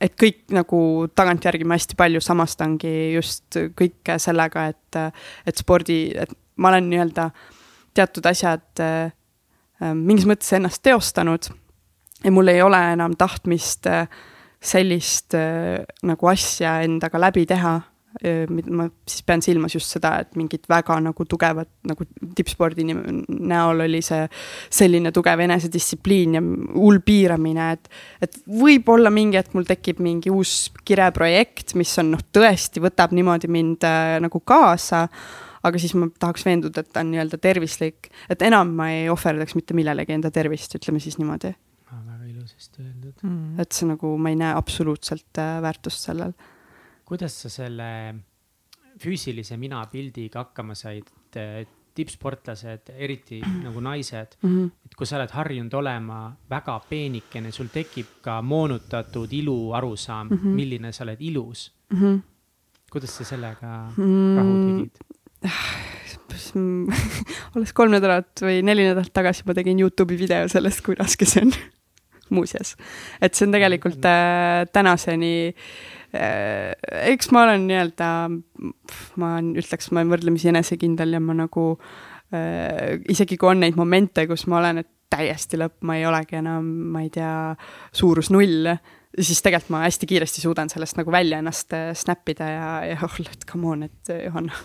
[0.00, 0.78] et kõik nagu
[1.14, 5.00] tagantjärgi ma hästi palju samastangi just kõike sellega, et,
[5.46, 7.28] et spordi, et ma olen nii-öelda
[7.94, 9.12] teatud asjad äh,
[9.94, 11.50] mingis mõttes ennast teostanud
[12.24, 14.06] ja mul ei ole enam tahtmist äh,
[14.64, 17.80] sellist äh, nagu asja endaga läbi teha
[18.22, 22.06] ma siis pean silmas just seda, et mingit väga nagu tugevat nagu
[22.38, 24.22] tippspordi näol oli see
[24.72, 26.42] selline tugev enesedistsipliin ja
[26.76, 27.90] hull piiramine, et,
[28.22, 33.50] et võib-olla mingi hetk mul tekib mingi uus kireprojekt, mis on noh, tõesti võtab niimoodi
[33.50, 35.08] mind äh, nagu kaasa
[35.64, 39.56] aga siis ma tahaks veenduda, et ta on nii-öelda tervislik, et enam ma ei ohverdaks
[39.56, 41.54] mitte millelegi enda tervist, ütleme siis niimoodi.
[41.90, 43.14] väga ilusasti öeldud.
[43.22, 43.60] Mm..
[43.60, 46.36] et see nagu, ma ei näe absoluutselt äh, väärtust sellel
[47.04, 47.88] kuidas sa selle
[49.00, 51.10] füüsilise mina pildiga hakkama said?
[51.94, 54.70] tippsportlased, eriti nagu naised mm, -hmm.
[54.86, 60.38] et kui sa oled harjunud olema väga peenikene, sul tekib ka moonutatud ilu arusaam mm,
[60.38, 60.56] -hmm.
[60.58, 61.98] milline sa oled ilus mm.
[61.98, 62.18] -hmm.
[62.90, 64.36] kuidas sa sellega mm -hmm.
[64.36, 64.94] rahu tegid?
[67.54, 71.42] alles kolm nädalat või neli nädalat tagasi ma tegin Youtube'i video sellest, kui raske see
[71.46, 71.52] on
[72.36, 72.76] muuseas,
[73.22, 78.08] et see on tegelikult äh, tänaseni Äh, eks ma olen nii-öelda,
[79.20, 84.26] ma ütleks, ma olen võrdlemisi enesekindel ja ma nagu äh, isegi kui on neid momente,
[84.30, 87.54] kus ma olen, et täiesti lõpp, ma ei olegi enam, ma ei tea,
[87.94, 88.70] suurus null,
[89.14, 92.96] siis tegelikult ma hästi kiiresti suudan sellest nagu välja ennast äh, snap ida ja, ja
[93.06, 94.56] olla, et come on, et Johanna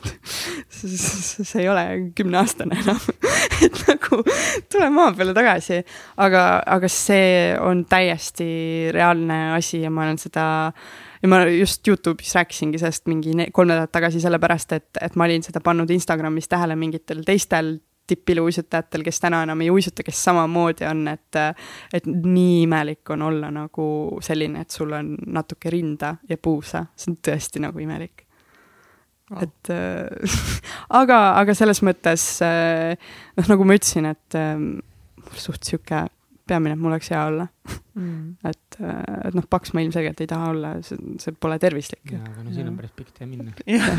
[1.49, 1.83] sa ei ole
[2.17, 3.03] kümneaastane enam
[3.65, 4.23] et nagu
[4.71, 5.83] tule maa peale tagasi.
[6.17, 8.49] aga, aga see on täiesti
[8.95, 13.71] reaalne asi ja ma olen seda äh, ja ma just Youtube'is rääkisingi sellest mingi kolm
[13.71, 17.77] nädalat tagasi, sellepärast et, et ma olin seda pannud Instagramis tähele mingitel teistel
[18.09, 21.39] tippiluuisutajatel, kes täna enam ei uisuta, kes samamoodi on, et
[21.93, 23.85] et nii imelik on olla nagu
[24.25, 28.25] selline, et sul on natuke rinda ja puusa, see on tõesti nagu imelik.
[29.29, 29.43] Oh..
[29.45, 30.39] et äh,
[31.01, 32.95] aga, aga selles mõttes äh,
[33.37, 34.55] noh, nagu ma ütlesin, et äh,
[35.37, 36.07] suht sihuke
[36.49, 37.45] peamine, et mul oleks hea olla
[37.99, 38.49] mm.
[38.49, 38.79] et,
[39.29, 42.03] et noh, paks ma ilmselgelt ei taha olla, see, see pole tervislik.
[42.17, 43.53] aga no siin on päris pikk tee minna.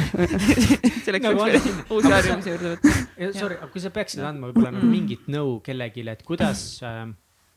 [1.06, 1.80] selleks Nagu võiks on.
[1.80, 2.94] veel uusi harjumusi juurde võtta.
[3.38, 7.04] Sorry, aga kui sa peaksid andma võib-olla nagu mingit nõu kellelegi, et kuidas äh,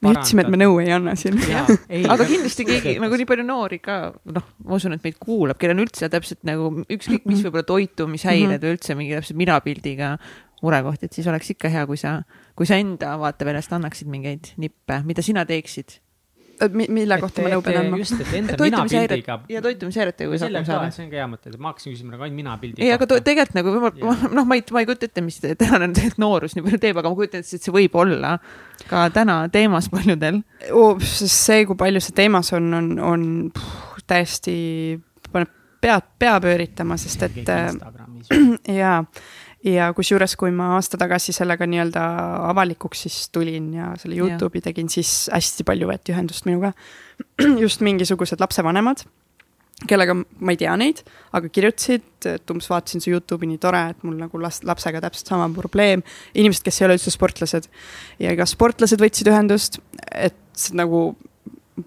[0.03, 1.37] me ütlesime, et me nõu ei anna siin.
[1.39, 3.99] aga kindlasti keegi nagu nii palju noori ka,
[4.35, 8.63] noh, ma usun, et meid kuulab, kellel on üldse täpselt nagu ükskõik mis võib-olla toitumishäired
[8.63, 10.17] või üldse mingi täpselt minapildiga
[10.63, 12.21] murekoht, et siis oleks ikka hea, kui sa,
[12.57, 15.99] kui sa enda vaateväljast annaksid mingeid nippe, mida sina teeksid.
[16.69, 17.97] Mi, mille kohta ma nõu pean andma?
[17.99, 19.39] just, et enda minapildiga.
[19.51, 20.95] ja toitumishäiretega, kui sa selle hakkama ka, saada.
[20.95, 23.57] see on ka hea mõte, et ma hakkasin küsima nagu ainult minapildi ei, aga tegelikult
[23.57, 26.63] nagu ma, ma, noh, ma ei, ma ei kujuta ette, mis tänane tegelikult noorus nii
[26.67, 28.35] palju teeb, aga ma kujutan ette, et see võib olla
[28.85, 30.39] ka täna teemas paljudel.
[30.77, 34.55] oh, see, kui palju see teemas on, on, on puh, täiesti,
[35.33, 35.51] paneb
[35.83, 38.29] pead, pea pööritama, sest et äh, Instagramis.
[39.63, 42.03] ja, ja kusjuures, kui ma aasta tagasi sellega nii-öelda
[42.49, 44.19] avalikuks siis tulin ja selle.
[44.19, 46.73] Youtube'i tegin, siis hästi palju võeti ühendust minuga.
[47.63, 49.05] just mingisugused lapsevanemad,
[49.89, 51.03] kellega ma ei tea neid,
[51.35, 55.33] aga kirjutasid, et umbes vaatasin su Youtube'i, nii tore, et mul nagu last, lapsega täpselt
[55.33, 56.03] sama probleem.
[56.33, 57.69] inimesed, kes ei ole üldse sportlased
[58.23, 59.79] ja ka sportlased võtsid ühendust,
[60.11, 61.11] et nagu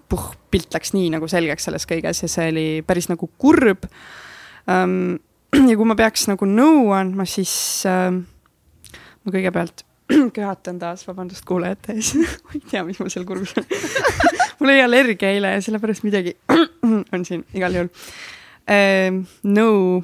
[0.09, 3.87] puh, pilt läks nii nagu selgeks selles kõiges ja see oli päris nagu kurb
[4.67, 5.15] ähm,
[5.69, 7.53] ja kui ma peaks nagu nõu andma, siis
[7.89, 9.85] äh, ma kõigepealt
[10.37, 12.13] köhatan taas, vabandust kuulajate ees.
[12.45, 13.67] Ma ei tea, mis mul seal kurgus on
[14.59, 16.37] mul oli allergia eile ja sellepärast midagi
[17.13, 17.91] on siin igal juhul.
[18.67, 19.11] Äh,
[19.47, 19.99] nõu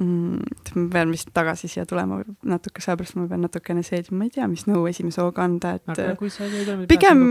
[0.00, 4.34] mm, ma pean vist tagasi siia tulema natuke, sellepärast ma pean natukene seedima, ma ei
[4.34, 7.22] tea, mis nõu esimese hooga anda, et aga pigem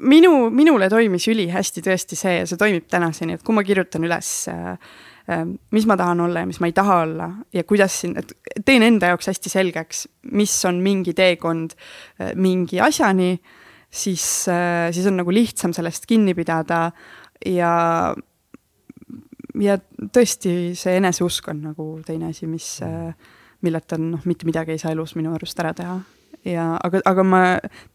[0.00, 4.32] minu, minule toimis ülihästi tõesti see ja see toimib tänaseni, et kui ma kirjutan üles
[4.52, 4.76] äh,
[5.74, 8.32] mis ma tahan olla ja mis ma ei taha olla ja kuidas siin, et
[8.64, 10.04] teen enda jaoks hästi selgeks,
[10.38, 13.32] mis on mingi teekond äh, mingi asjani,
[13.90, 14.24] siis,
[14.92, 16.90] siis on nagu lihtsam sellest kinni pidada
[17.46, 17.72] ja
[19.60, 19.78] ja
[20.12, 22.76] tõesti, see eneseusk on nagu teine asi, mis,
[23.64, 25.96] milleta noh, mitte midagi ei saa elus minu arust ära teha.
[26.46, 27.40] Ja aga, aga ma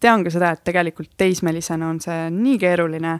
[0.01, 3.13] tean ka seda, et tegelikult teismelisena on see nii keeruline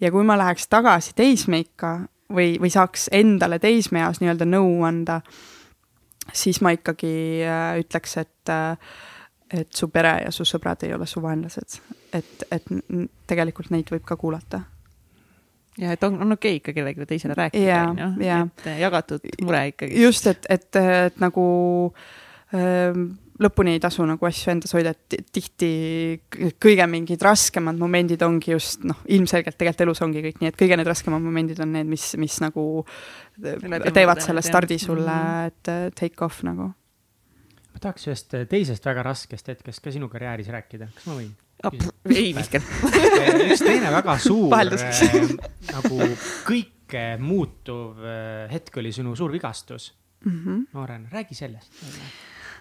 [0.00, 1.94] ja kui ma läheks tagasi teismeikka
[2.30, 5.20] või, või saaks endale teismeeas nii-öelda nõu anda,
[6.32, 7.14] siis ma ikkagi
[7.46, 8.76] äh, ütleks, et äh,
[9.50, 11.78] et su pere ja su sõbrad ei ole su vaenlased,
[12.14, 12.68] et, et
[13.28, 14.62] tegelikult neid võib ka kuulata.
[15.78, 18.44] ja et on, on okei okay ikka kellelegi teisele rääkida, onju, jaa.
[18.46, 20.02] et jagatud mure ikkagi.
[20.02, 21.46] just, et, et, et nagu
[22.54, 23.10] ähm,
[23.40, 25.70] lõpuni ei tasu nagu asju endas hoida, et ti- tihti
[26.60, 30.76] kõige mingid raskemad momendid ongi just noh, ilmselgelt tegelikult elus ongi kõik nii, et kõige
[30.76, 32.84] need raskemad momendid on need, mis, mis nagu
[33.40, 35.46] Läbi teevad selle stardi sulle mm, -hmm.
[35.46, 36.72] et äh, take off nagu.
[37.70, 41.32] ma tahaks ühest teisest väga raskest hetkest ka sinu karjääris rääkida, kas ma võin?
[42.16, 42.60] ei viskel.
[42.60, 45.32] üks teine väga suur äh,
[45.72, 46.12] nagu
[46.44, 50.68] kõike muutuv äh, hetk oli sinu suur vigastus Mm -hmm.
[50.72, 51.72] noorena, räägi sellest.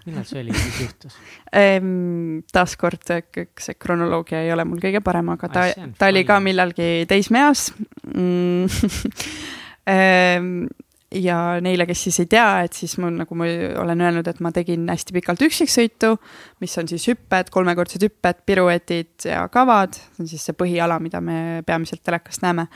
[0.10, 1.16] Millal see oli, mis juhtus?
[1.56, 5.66] Ehm, taaskord see kronoloogia ei ole mul kõige parem, aga ta
[5.98, 7.70] ta oli ka millalgi teismeeas
[8.12, 8.68] mm.
[9.90, 10.68] Ehm,
[11.16, 13.48] ja neile, kes siis ei tea, et siis mul nagu ma
[13.82, 16.14] olen öelnud, et ma tegin hästi pikalt üksiksõitu,
[16.62, 21.22] mis on siis hüpped, kolmekordsed hüpped, piruetid ja kavad, see on siis see põhiala, mida
[21.24, 22.68] me peamiselt telekast näeme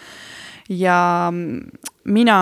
[0.70, 1.32] ja
[2.04, 2.38] mina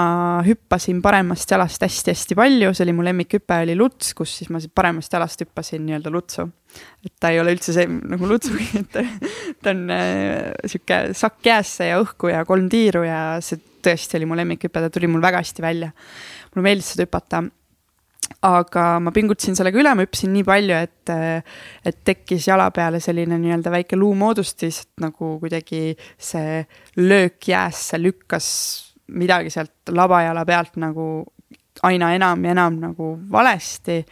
[0.45, 4.73] hüppasin paremast jalast hästi-hästi palju, see oli mu lemmikhüpe, oli luts, kus siis ma siis
[4.75, 6.47] paremast jalast hüppasin nii-öelda lutsu.
[7.05, 9.03] et ta ei ole üldse see nagu lutsu, et ta,
[9.61, 14.29] ta on äh, sihuke sakk jäässe ja õhku ja kolm tiiru ja see tõesti oli
[14.29, 15.91] mu lemmikhüpe, ta tuli mul väga hästi välja.
[16.53, 17.43] mulle meeldis seda hüpata
[18.45, 21.11] aga ma pingutasin sellega üle, ma hüppasin nii palju, et,
[21.85, 26.61] et tekkis jala peale selline nii-öelda väike luumoodustis, nagu kuidagi see
[27.01, 28.47] löök jäässe lükkas
[29.11, 31.07] midagi sealt labajala pealt nagu
[31.87, 34.05] aina enam ja enam nagu valesti.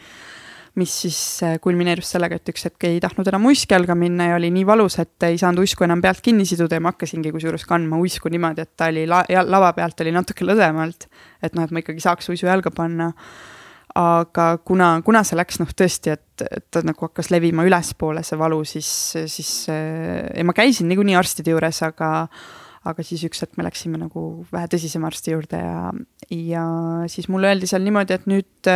[0.80, 4.48] mis siis kulmineerus sellega, et üks hetk ei tahtnud enam uiski jalga minna ja oli
[4.54, 7.98] nii valus, et ei saanud uisku enam pealt kinni siduda ja ma hakkasingi kusjuures kandma
[8.00, 11.10] uisku niimoodi, et ta oli la lava pealt oli natuke lõdvemalt.
[11.44, 13.10] et noh, et ma ikkagi saaks uisu jalga panna
[14.00, 18.40] aga kuna, kuna see läks noh, tõesti, et, et ta nagu hakkas levima ülespoole, see
[18.40, 18.90] valu, siis,
[19.28, 22.14] siis ja ma käisin niikuinii arstide juures, aga
[22.88, 25.90] aga siis üks hetk me läksime nagu vähe tõsisema arsti juurde ja,
[26.32, 26.66] ja
[27.12, 28.70] siis mulle öeldi seal niimoodi, et nüüd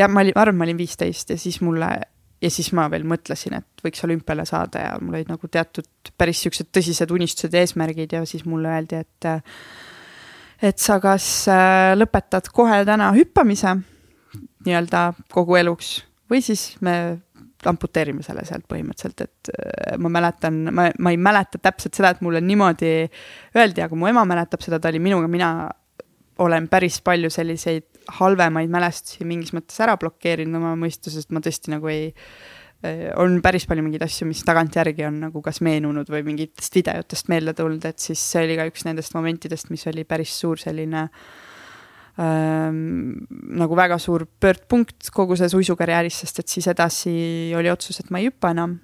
[0.00, 1.90] ja ma olin, ma arvan, ma olin viisteist ja siis mulle
[2.42, 6.42] ja siis ma veel mõtlesin, et võiks olümpiale saada ja mul olid nagu teatud päris
[6.44, 9.28] siuksed tõsised unistused ja eesmärgid ja siis mulle öeldi, et
[10.64, 13.76] et sa kas äh, lõpetad kohe täna hüppamise
[14.66, 15.98] nii-öelda kogu eluks.
[16.30, 16.96] Või siis me
[17.66, 22.22] amputeerime selle sealt põhimõtteliselt, et äh, ma mäletan, ma, ma ei mäleta täpselt seda, et
[22.24, 22.92] mulle niimoodi
[23.56, 25.50] öeldi, aga mu ema mäletab seda, ta oli minuga, mina
[26.42, 27.86] olen päris palju selliseid
[28.18, 33.66] halvemaid mälestusi mingis mõttes ära blokeerinud oma mõistusest, ma tõesti nagu ei äh, on päris
[33.70, 38.02] palju mingeid asju, mis tagantjärgi on nagu kas meenunud või mingitest videotest meelde tulnud, et
[38.02, 41.26] siis see oli ka üks nendest momentidest, mis oli päris suur selline äh,
[42.22, 43.26] ähm,
[43.58, 47.16] nagu väga suur pöördpunkt kogu selles uisukarjääris, sest et siis edasi
[47.56, 48.78] oli otsus, et ma ei hüppa enam.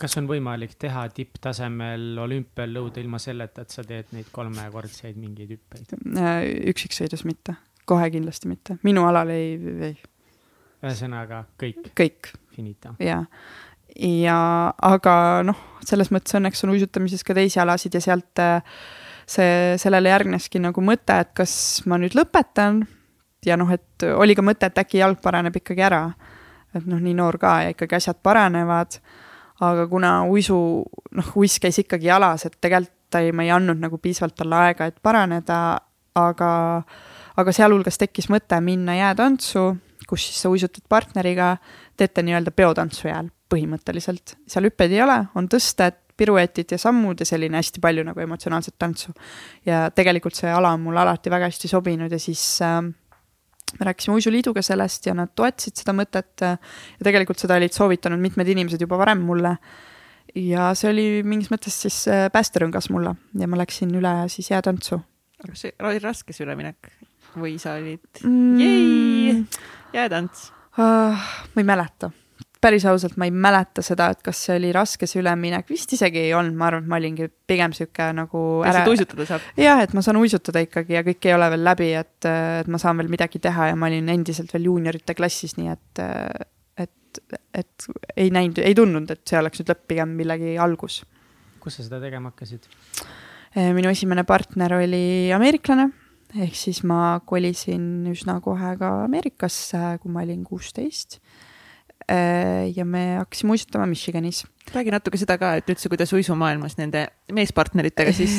[0.00, 5.54] kas on võimalik teha tipptasemel olümpial lõuda ilma selleta, et sa teed neid kolmekordseid mingeid
[5.54, 5.94] hüppeid?
[6.18, 7.56] Äh, üksiksõidus mitte,
[7.86, 9.54] kohe kindlasti mitte, minu alal ei,
[9.90, 9.94] ei.
[10.82, 11.92] ühesõnaga kõik?
[11.94, 12.34] kõik.
[12.54, 12.92] Finita.
[13.02, 13.24] jaa
[13.98, 14.36] ja
[14.82, 15.14] aga
[15.46, 18.62] noh, selles mõttes õnneks on uisutamises ka teisi alasid ja sealt äh,
[19.26, 21.54] see, sellele järgneski nagu mõte, et kas
[21.86, 22.84] ma nüüd lõpetan
[23.46, 26.06] ja noh, et oli ka mõte, et äkki jalg paraneb ikkagi ära.
[26.74, 28.98] et noh, nii noor ka ja ikkagi asjad paranevad.
[29.60, 30.56] aga kuna uisu,
[31.14, 34.56] noh, uiss käis ikkagi jalas, et tegelikult ta ei, ma ei andnud nagu piisavalt talle
[34.58, 35.58] aega, et paraneda,
[36.18, 36.50] aga,
[37.38, 39.68] aga sealhulgas tekkis mõte minna jäätantsu,
[40.08, 41.54] kus siis sa uisutad partneriga,
[41.96, 44.34] teete nii-öelda peotantsu jääl põhimõtteliselt.
[44.50, 48.76] seal hüppeid ei ole, on tõsted, piruetid ja sammud ja selline hästi palju nagu emotsionaalset
[48.78, 49.12] tantsu.
[49.66, 52.82] ja tegelikult see ala on mulle alati väga hästi sobinud ja siis äh,
[53.78, 56.58] me rääkisime Uisuliiduga sellest ja nad toetasid seda mõtet äh,
[56.98, 59.56] ja tegelikult seda olid soovitanud mitmed inimesed juba varem mulle.
[60.34, 65.00] ja see oli mingis mõttes siis äh, päästerõngas mulle ja ma läksin üle siis jäätantsu.
[65.44, 66.92] aga see oli raske see üleminek
[67.34, 69.46] või sa olid mm.,
[69.94, 71.30] jäätants uh,?
[71.54, 72.10] ma ei mäleta
[72.64, 76.22] päris ausalt, ma ei mäleta seda, et kas see oli raske see üleminek, vist isegi
[76.22, 78.84] ei olnud, ma arvan, et ma olingi pigem sihuke nagu ära.
[78.90, 79.48] uisutada saab?
[79.60, 82.80] jah, et ma saan uisutada ikkagi ja kõik ei ole veel läbi, et, et ma
[82.80, 86.04] saan veel midagi teha ja ma olin endiselt veel juuniorite klassis, nii et,
[86.86, 87.20] et,
[87.60, 91.02] et ei näinud, ei tundnud, et see oleks nüüd lõpp, pigem millegi algus.
[91.60, 92.70] kus sa seda tegema hakkasid?
[93.76, 95.90] minu esimene partner oli ameeriklane
[96.34, 101.20] ehk siis ma kolisin üsna kohe ka Ameerikasse, kui ma olin kuusteist
[102.08, 104.44] ja me hakkasime uisutama Michiganis.
[104.74, 108.38] räägi natuke seda ka, et üldse, kuidas uisumaailmas nende meespartneritega siis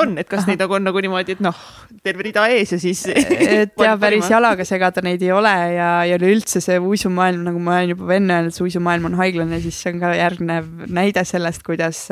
[0.00, 1.58] on, et kas neid nagu on nagu niimoodi, et noh,
[2.02, 3.04] terve rida ees ja siis.
[3.10, 7.80] et ja päris jalaga segada neid ei ole ja, ja üleüldse see uisumaailm, nagu ma
[7.80, 11.62] olen juba enne öelnud, see uisumaailm on haiglane, siis see on ka järgnev näide sellest,
[11.66, 12.06] kuidas,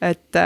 [0.00, 0.42] et,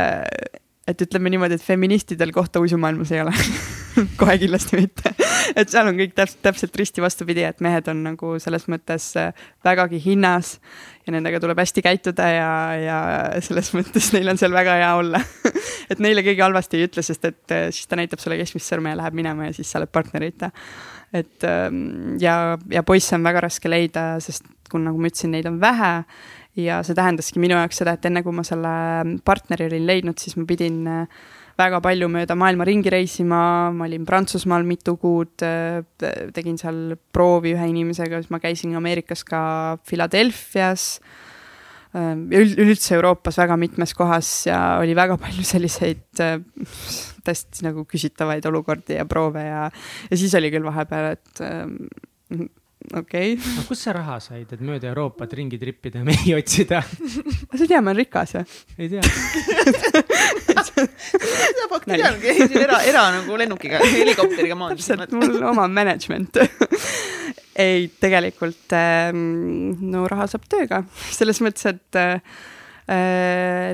[0.88, 3.34] et ütleme niimoodi, et feministidel kohta uisumaailmas ei ole.
[4.20, 5.12] Kohe kindlasti mitte.
[5.58, 9.32] Et seal on kõik täpselt, täpselt risti vastupidi, et mehed on nagu selles mõttes äh,
[9.66, 10.56] vägagi hinnas
[11.06, 12.98] ja nendega tuleb hästi käituda ja, ja
[13.44, 15.22] selles mõttes neil on seal väga hea olla.
[15.92, 18.92] Et neile keegi halvasti ei ütle, sest et äh, siis ta näitab sulle keskmist sõrme
[18.92, 20.50] ja läheb minema ja siis sa oled partnerita.
[21.16, 25.48] et ähm, ja, ja poisse on väga raske leida, sest kuna, nagu ma ütlesin, neid
[25.48, 25.92] on vähe
[26.58, 28.72] ja see tähendaski minu jaoks seda, et enne kui ma selle
[29.24, 31.20] partneri olin leidnud, siis ma pidin äh,
[31.58, 33.40] väga palju mööda maailma ringi reisima,
[33.74, 35.34] ma olin Prantsusmaal mitu kuud,
[36.34, 39.40] tegin seal proovi ühe inimesega, siis ma käisin Ameerikas ka
[39.88, 40.92] Philadelphia's
[41.94, 46.04] ja üleüldse Euroopas väga mitmes kohas ja oli väga palju selliseid
[47.24, 49.62] täiesti nagu küsitavaid olukordi ja proove ja,
[50.10, 51.42] ja siis oli küll vahepeal, et
[52.92, 53.34] okei.
[53.34, 53.54] Okay..
[53.56, 56.82] no kust sa raha said, et mööda Euroopat ringi trippida ja mehi otsida?
[57.58, 58.44] Sa ei tea, ma olen rikas või?
[58.78, 59.02] ei tea.
[60.78, 65.04] Seda fakti ei teadnudki, käisin era, era nagu lennukiga, helikopteriga maandusin.
[65.04, 66.38] täpselt, mul oma management.
[67.58, 72.20] Ei, tegelikult ähm, no raha saab tööga, selles mõttes, et Äh,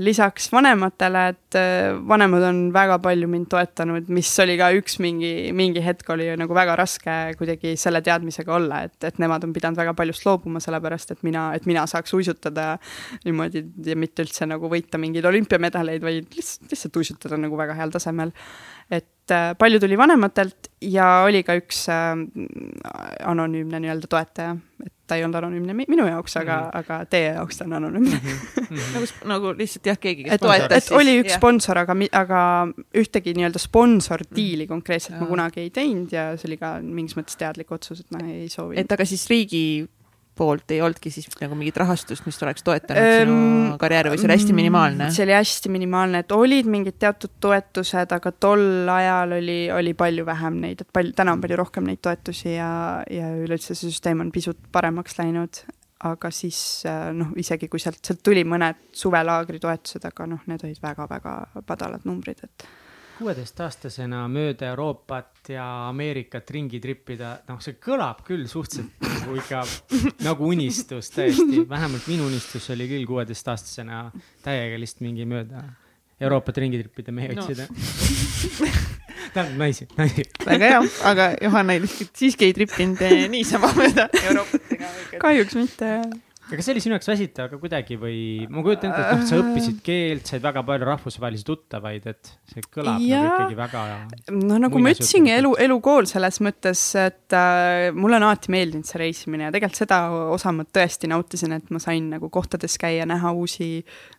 [0.03, 5.53] lisaks vanematele, et äh, vanemad on väga palju mind toetanud, mis oli ka üks mingi,
[5.55, 9.79] mingi hetk oli nagu väga raske kuidagi selle teadmisega olla, et, et nemad on pidanud
[9.79, 12.73] väga paljust loobuma, sellepärast et mina, et mina saaks uisutada
[13.25, 17.95] niimoodi ja mitte üldse nagu võita mingeid olümpiamedaleid, vaid lihtsalt, lihtsalt uisutada nagu väga heal
[17.95, 18.35] tasemel.
[18.91, 22.19] et äh, palju tuli vanematelt ja oli ka üks äh,
[23.23, 26.79] anonüümne nii-öelda toetaja, et ta ei olnud anonüümne minu jaoks, aga mm, -hmm.
[26.79, 28.29] aga teie jaoks ta on anonüümne mm.
[28.29, 28.85] -hmm.
[28.95, 31.41] nagu, nagu lihtsalt jah, keegi, kes et, et, oli üks yeah.
[31.41, 32.41] sponsor, aga, aga
[33.03, 35.21] ühtegi nii-öelda sponsordiili konkreetselt ja.
[35.21, 38.49] ma kunagi ei teinud ja see oli ka mingis mõttes teadlik otsus, et ma ei
[38.49, 38.81] soovi.
[38.81, 39.65] et aga siis riigi
[40.37, 44.29] poolt ei olnudki siis nagu mingit rahastust, mis oleks toetanud ähm, sinu karjääri või see
[44.29, 45.09] oli hästi minimaalne?
[45.15, 50.27] see oli hästi minimaalne, et olid mingid teatud toetused, aga tol ajal oli, oli palju
[50.27, 52.69] vähem neid, et palju, täna on palju rohkem neid toetusi ja,
[53.11, 55.65] ja üleüldse see süsteem on pisut paremaks läinud.
[56.05, 56.59] aga siis
[56.91, 61.37] äh, noh, isegi kui sealt, sealt tuli mõned suvelaagri toetused, aga noh, need olid väga-väga
[61.69, 62.67] madalad numbrid, et
[63.19, 69.63] kuueteistaastasena mööda Euroopat ja Ameerikat ringi trippida, noh, see kõlab küll suhteliselt nagu ikka
[70.27, 74.05] nagu unistus tõesti, vähemalt minu unistus oli küll kuueteistaastasena
[74.45, 75.65] täiega lihtsalt mingi mööda
[76.25, 78.69] Euroopat ringi trippida mehi otsida no.
[79.35, 80.27] tähendab naisi, naisi.
[80.47, 84.93] väga hea, aga Johanna lihtsalt siiski ei trippinud eh, niisama mööda Euroopat ega.
[85.23, 85.91] kahjuks mitte
[86.45, 88.19] aga kas see oli sinu jaoks väsitav ka kuidagi või
[88.53, 92.65] ma kujutan ette, et noh, sa õppisid keelt, said väga palju rahvusvahelisi tuttavaid, et see
[92.75, 93.23] kõlab ja...
[93.23, 93.85] nagu ikkagi väga.
[94.37, 99.01] no nagu ma ütlesingi, elu, elukool selles mõttes, et äh, mulle on alati meeldinud see
[99.01, 100.01] reisimine ja tegelikult seda
[100.37, 103.71] osa ma tõesti nautisin, et ma sain nagu kohtades käia, näha uusi,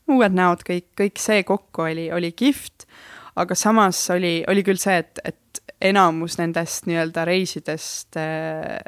[0.10, 2.90] uued näod, kõik, kõik see kokku oli, oli kihvt.
[3.38, 8.80] aga samas oli, oli küll see, et, et enamus nendest nii-öelda reisidest äh,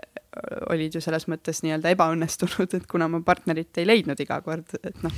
[0.72, 5.04] olid ju selles mõttes nii-öelda ebaõnnestunud, et kuna ma partnerit ei leidnud iga kord, et
[5.06, 5.14] noh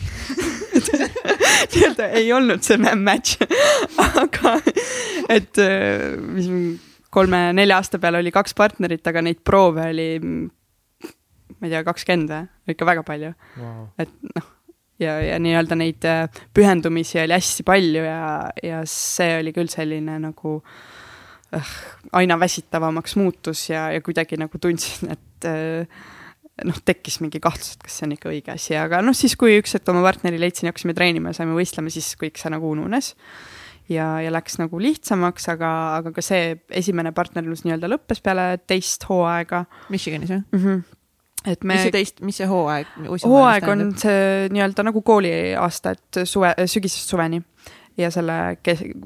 [1.73, 3.39] nii-öelda ei olnud see match.
[3.99, 4.57] Aga
[5.29, 5.59] et
[6.19, 6.51] mis
[7.13, 12.75] kolme-nelja aasta peale oli kaks partnerit, aga neid proove oli, ma ei tea, kakskümmend või,
[12.75, 13.33] ikka väga palju.
[13.57, 13.89] Wow..
[13.99, 14.53] et noh,
[15.01, 16.07] ja, ja nii-öelda neid
[16.55, 18.21] pühendumisi oli hästi palju ja,
[18.63, 20.98] ja see oli küll selline nagu äh, äh,
[22.13, 26.01] aina väsitavamaks muutus ja, ja kuidagi nagu tundsin, et äh,
[26.67, 29.57] noh, tekkis mingi kahtlus, et kas see on ikka õige asi, aga noh, siis kui
[29.59, 32.69] üks hetk oma partneri leidsin ja hakkasime treenima ja saime võistlema, siis kõik see nagu
[32.69, 33.15] ununes.
[33.89, 39.07] ja, ja läks nagu lihtsamaks, aga, aga ka see esimene partnerlus nii-öelda lõppes peale teist
[39.09, 39.65] hooaega.
[39.89, 40.63] Michiganis jah mm?
[40.63, 40.87] -hmm
[41.47, 41.77] et me.
[41.77, 42.89] mis see teist, mis see hooaeg?
[43.23, 47.39] hooaeg on see nii-öelda nagu kooliaasta, et suve, sügisest suveni
[47.97, 48.57] ja selle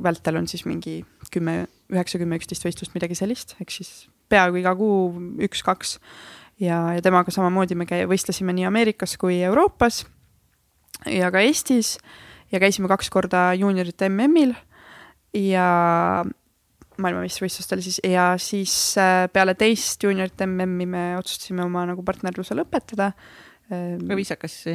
[0.04, 3.92] vältel on siis mingi kümme üheksa, kümme, üksteist võistlust, midagi sellist, ehk siis
[4.32, 5.12] peaaegu iga kuu
[5.48, 5.98] üks-kaks.
[6.62, 10.04] ja, ja temaga samamoodi me käi-, võistlesime nii Ameerikas kui Euroopas
[11.10, 11.98] ja ka Eestis
[12.54, 14.54] ja käisime kaks korda juuniorite MM-il
[15.34, 15.68] ja
[17.02, 23.14] maailmameistrivõistlustel siis ja siis äh, peale teist juuniorite MM-i me otsustasime oma nagu partnerluse lõpetada.
[23.74, 24.66] viisakas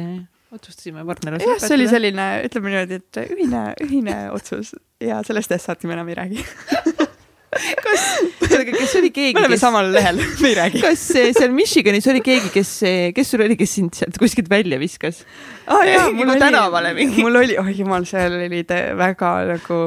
[0.55, 1.67] otsustasime partnerluse lõpetada.
[1.67, 4.73] see oli selline, ütleme niimoodi, et ühine, ühine otsus
[5.03, 6.43] ja sellest ajast saati me enam ei räägi
[7.85, 8.05] kas,
[8.49, 9.63] kas oli keegi, me oleme kes...
[9.63, 10.81] samal lehel, me ei räägi.
[10.83, 11.05] kas
[11.37, 12.73] seal Michiganis oli keegi, kes,
[13.15, 15.23] kes sul oli, kes sind sealt kuskilt välja viskas
[15.67, 15.83] ah,?
[15.87, 17.23] jaa, mul oli, tänavale mingi.
[17.25, 19.81] mul oli, oh jumal, seal olid väga nagu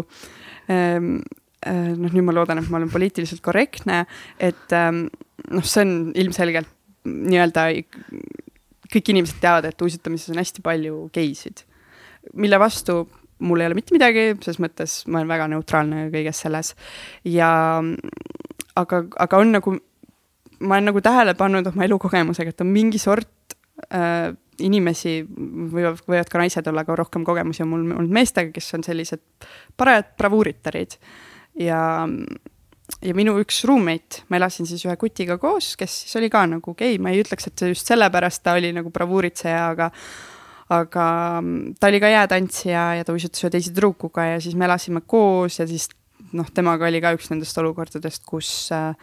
[0.70, 1.16] ähm,
[1.66, 4.04] noh, nüüd ma loodan, et ma olen poliitiliselt korrektne,
[4.42, 5.06] et ähm,
[5.50, 6.70] noh, see on ilmselgelt
[7.02, 7.66] nii-öelda
[8.92, 11.64] kõik inimesed teavad, et uisutamises on hästi palju geisid,
[12.38, 13.02] mille vastu
[13.42, 16.74] mul ei ole mitte midagi, selles mõttes ma olen väga neutraalne kõiges selles.
[17.26, 17.50] ja
[18.78, 19.74] aga, aga on nagu,
[20.60, 23.56] ma olen nagu tähele pannud oma elukogemusega, et on mingi sort
[23.88, 24.30] äh,
[24.62, 25.20] inimesi,
[25.72, 29.22] võivad, võivad ka naised olla, aga rohkem kogemusi on mul olnud meestega, kes on sellised
[29.80, 30.98] parajad bravuuritarid.
[31.60, 31.82] ja,
[33.02, 36.74] ja minu üks roommate, ma elasin siis ühe kutiga koos, kes siis oli ka nagu
[36.78, 39.90] gei, ma ei ütleks, et see just sellepärast ta oli nagu bravuuritseja, aga
[40.72, 41.06] aga
[41.40, 45.02] mm, ta oli ka jäätantsija ja ta uisutas ühe teise tüdrukuga ja siis me elasime
[45.06, 45.88] koos ja siis
[46.32, 48.94] noh, temaga oli ka üks nendest olukordadest, kus äh,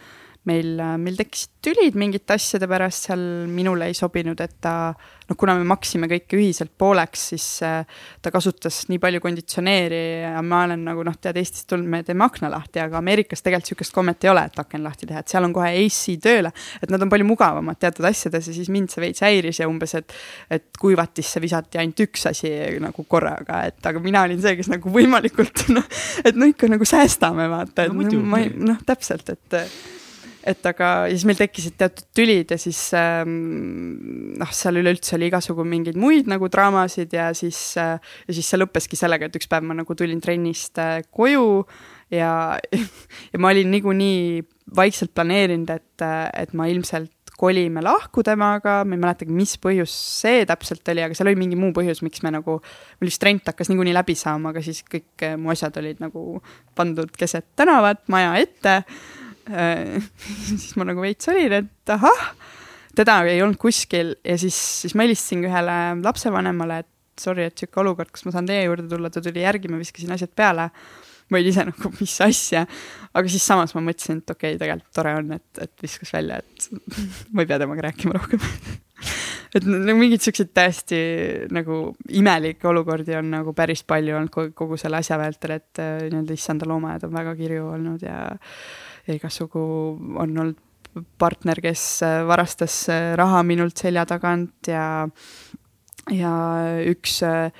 [0.50, 4.74] meil, meil tekkisid tülid mingite asjade pärast, seal minule ei sobinud, et ta
[5.30, 7.84] noh, kuna me maksime kõike ühiselt pooleks, siis äh,
[8.24, 12.26] ta kasutas nii palju konditsioneeri ja ma olen nagu noh, tead Eestist tulnud, me teeme
[12.26, 15.46] akna lahti, aga Ameerikas tegelikult niisugust kommet ei ole, et aken lahti teha, et seal
[15.46, 19.04] on kohe AC tööle, et nad on palju mugavamad teatud asjades ja siis mind see
[19.04, 20.18] veits häiris ja umbes, et
[20.50, 24.92] et kuivatisse visati ainult üks asi nagu korraga, et aga mina olin see, kes nagu
[24.94, 25.86] võimalikult noh,
[26.24, 29.60] et no ikka nagu säästame vaata, et no, no, ma ei noh, täpselt, et
[30.48, 33.34] et aga siis meil tekkisid teatud tülid ja siis ähm,
[34.40, 38.60] noh, seal üleüldse oli igasugu mingeid muid nagu draamasid ja siis äh,, ja siis see
[38.62, 41.66] lõppeski sellega, et üks päev ma nagu tulin trennist äh, koju
[42.14, 42.32] ja,
[43.34, 44.44] ja ma olin niikuinii
[44.76, 49.94] vaikselt planeerinud, et, äh, et ma ilmselt kolime lahku temaga, ma ei mäletagi, mis põhjus
[49.94, 52.58] see täpselt oli, aga seal oli mingi muu põhjus, miks me nagu,
[53.00, 56.44] meil vist rent hakkas niikuinii läbi saama, aga siis kõik äh, mu asjad olid nagu
[56.80, 58.82] pandud keset tänavat, maja ette
[60.50, 62.24] siis ma nagu veits olin, et ahah,
[62.98, 66.90] teda ei olnud kuskil ja siis, siis ma helistasin ühele lapsevanemale, et
[67.20, 70.16] sorry, et sihuke olukord, kas ma saan teie juurde tulla, ta tuli järgi, ma viskasin
[70.16, 70.70] asjad peale.
[71.30, 72.64] ma olin ise nagu, mis asja,
[73.14, 76.40] aga siis samas ma mõtlesin, et okei okay,, tegelikult tore on, et, et viskas välja,
[76.42, 76.70] et
[77.34, 78.42] ma ei pea temaga rääkima rohkem
[79.56, 81.00] et nagu mingeid siukseid täiesti
[81.54, 81.80] nagu
[82.18, 86.38] imelikke olukordi on nagu päris palju olnud kogu, kogu selle asja vältel, et äh, nii-öelda
[86.38, 88.24] issanda loomaaed on väga kirju olnud ja
[89.10, 89.62] ja igasugu
[90.22, 90.58] on olnud
[91.22, 95.08] partner, kes äh, varastas äh, raha minult selja tagant ja,
[96.14, 96.34] ja
[96.90, 97.52] üks äh,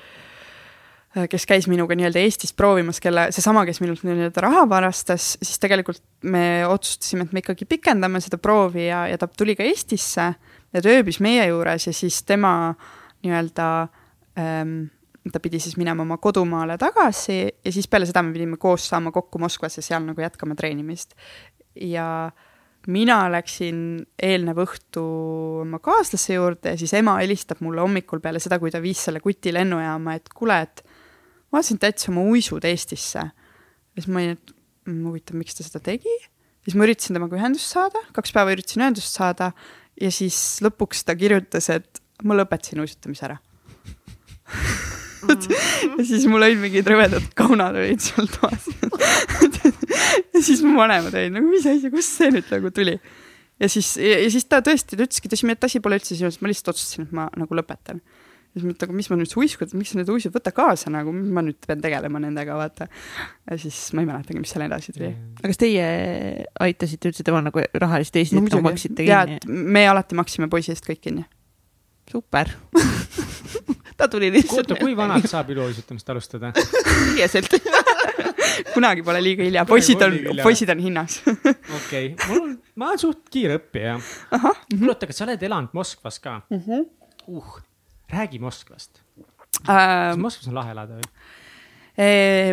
[1.30, 6.02] kes käis minuga nii-öelda Eestis proovimas, kelle, seesama, kes minult nii-öelda raha varastas, siis tegelikult
[6.30, 10.82] me otsustasime, et me ikkagi pikendame seda proovi ja, ja ta tuli ka Eestisse ja
[10.82, 12.72] ta ööbis meie juures ja siis tema
[13.24, 13.68] nii-öelda
[14.38, 14.76] ähm,
[15.28, 19.12] ta pidi siis minema oma kodumaale tagasi ja siis peale seda me pidime koos saama
[19.12, 21.12] kokku Moskvas ja seal nagu jätkama treenimist.
[21.74, 22.30] ja
[22.88, 25.02] mina läksin eelnev õhtu
[25.64, 29.20] oma kaaslase juurde ja siis ema helistab mulle hommikul peale seda, kui ta viis selle
[29.20, 30.82] kuti lennujaama, et kuule, et
[31.50, 33.26] ma vaatasin täitsa oma uisud Eestisse.
[33.28, 34.54] ja siis ma olin, et
[34.88, 36.16] mm, huvitav, miks ta seda tegi.
[36.64, 39.52] siis ma üritasin temaga ühendust saada, kaks päeva üritasin ühendust saada
[40.00, 43.40] ja siis lõpuks ta kirjutas, et ma lõpetasin uisutamise ära
[45.98, 48.68] ja siis mul olid mingid rõvedad kaunad olid seal toas
[50.34, 52.96] ja siis mu vanemad olid nagu, mis asja, kust see nüüd nagu tuli?
[53.60, 56.42] ja siis, ja siis ta tõesti, ta ütleski, ta ütles, et asi pole üldse sinust,
[56.42, 58.00] ma lihtsalt otsustasin, et ma nagu lõpetan.
[58.00, 60.52] ja siis ma ütlen, aga mis ma nüüd su uiskud, miks sa need uisud, võta
[60.56, 62.88] kaasa nagu, mis ma nüüd pean tegelema nendega, vaata.
[63.50, 65.12] ja siis ma ei mäletagi, mis seal edasi tuli.
[65.40, 65.90] aga kas teie
[66.68, 69.40] aitasite üldse temal nagu rahalist Eestit no,, maksite kinni?
[69.46, 71.28] me alati maksime poisi eest kõik kinni.
[72.10, 72.56] super
[74.00, 74.70] ta tuli lihtsalt.
[74.70, 76.52] oota, kui vanaks saab iluuisutamist alustada?
[77.16, 77.52] viieselt
[78.74, 81.20] kunagi pole liiga hilja, poisid on, poisid on hinnas.
[81.78, 83.98] okei, mul on, ma olen suht kiire õppija.
[84.32, 86.62] kuule, oota, kas sa oled elanud Moskvas ka mm?
[86.66, 86.88] -hmm.
[87.36, 87.60] uh,
[88.12, 89.28] räägi Moskvast uh,.
[89.66, 91.12] kas Moskvas on lahe elada või?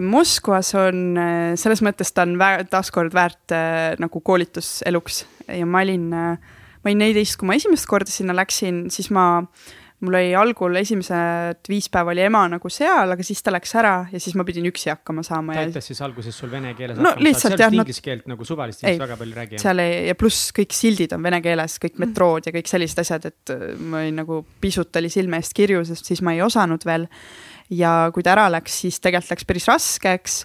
[0.04, 1.16] Moskvas on,
[1.56, 2.34] selles mõttes ta on
[2.68, 8.12] taaskord väärt äh, nagu koolituseluks ja ma olin, ma olin neliteist, kui ma esimest korda
[8.12, 13.14] sinna läksin, siis ma äh, mul oli algul esimesed viis päeva oli ema nagu seal,
[13.16, 15.56] aga siis ta läks ära ja siis ma pidin üksi hakkama saama.
[15.58, 18.84] ta aitas siis alguses sul vene keeles no, hakkama saada, seal inglise keelt nagu suvalist
[18.84, 19.62] inimest väga palju ei räägi.
[19.64, 23.30] seal ei, ja pluss kõik sildid on vene keeles, kõik metrood ja kõik sellised asjad,
[23.32, 26.86] et äh, ma olin nagu pisut oli silme eest kirju, sest siis ma ei osanud
[26.86, 27.10] veel.
[27.74, 30.44] ja kui ta ära läks, siis tegelikult läks päris raskeks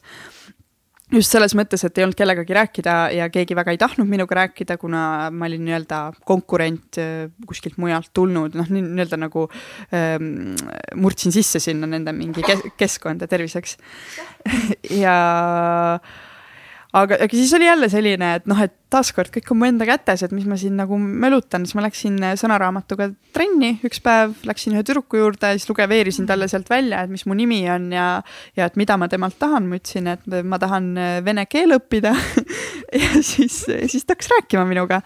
[1.13, 4.79] just selles mõttes, et ei olnud kellegagi rääkida ja keegi väga ei tahtnud minuga rääkida,
[4.81, 5.03] kuna
[5.35, 9.47] ma olin nii-öelda konkurent äh, kuskilt mujalt tulnud, noh, nii-öelda nagu
[9.95, 10.55] ähm,
[10.97, 13.79] murdsin sisse sinna nende mingi kes keskkonda terviseks.
[15.03, 15.15] Ja
[16.93, 20.25] aga, aga siis oli jälle selline, et noh, et taaskord kõik on mu enda kätes,
[20.27, 24.85] et mis ma siin nagu mölutan, siis ma läksin sõnaraamatuga trenni üks päev, läksin ühe
[24.87, 28.07] tüdruku juurde siis luge-, veerisin talle sealt välja, et mis mu nimi on ja,
[28.59, 30.93] ja et mida ma temalt tahan, ma ütlesin, et ma tahan
[31.25, 32.15] vene keele õppida
[33.03, 35.01] ja siis, siis ta hakkas rääkima minuga.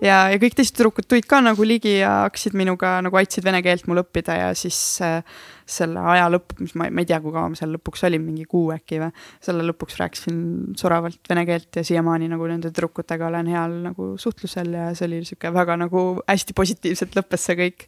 [0.00, 3.62] ja, ja kõik teised tüdrukud tulid ka nagu ligi ja hakkasid minuga nagu aitasid vene
[3.64, 5.20] keelt mul õppida ja siis äh,
[5.66, 8.46] selle aja lõpp, mis ma, ma ei tea, kui kaua ma seal lõpuks olin, mingi
[8.48, 9.10] kuu äkki või,
[9.42, 10.38] selle lõpuks rääkisin
[10.78, 15.22] soravalt vene keelt ja siiamaani nagu nende tüdrukutega olen heal nagu suhtlusel ja see oli
[15.22, 17.86] niisugune väga nagu hästi positiivselt lõppes see kõik.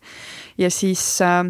[0.60, 1.42] ja siis äh,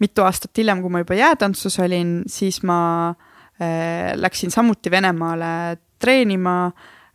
[0.00, 2.80] mitu aastat hiljem, kui ma juba jäätantsus olin, siis ma
[3.10, 5.52] äh, läksin samuti Venemaale
[6.00, 6.70] treenima.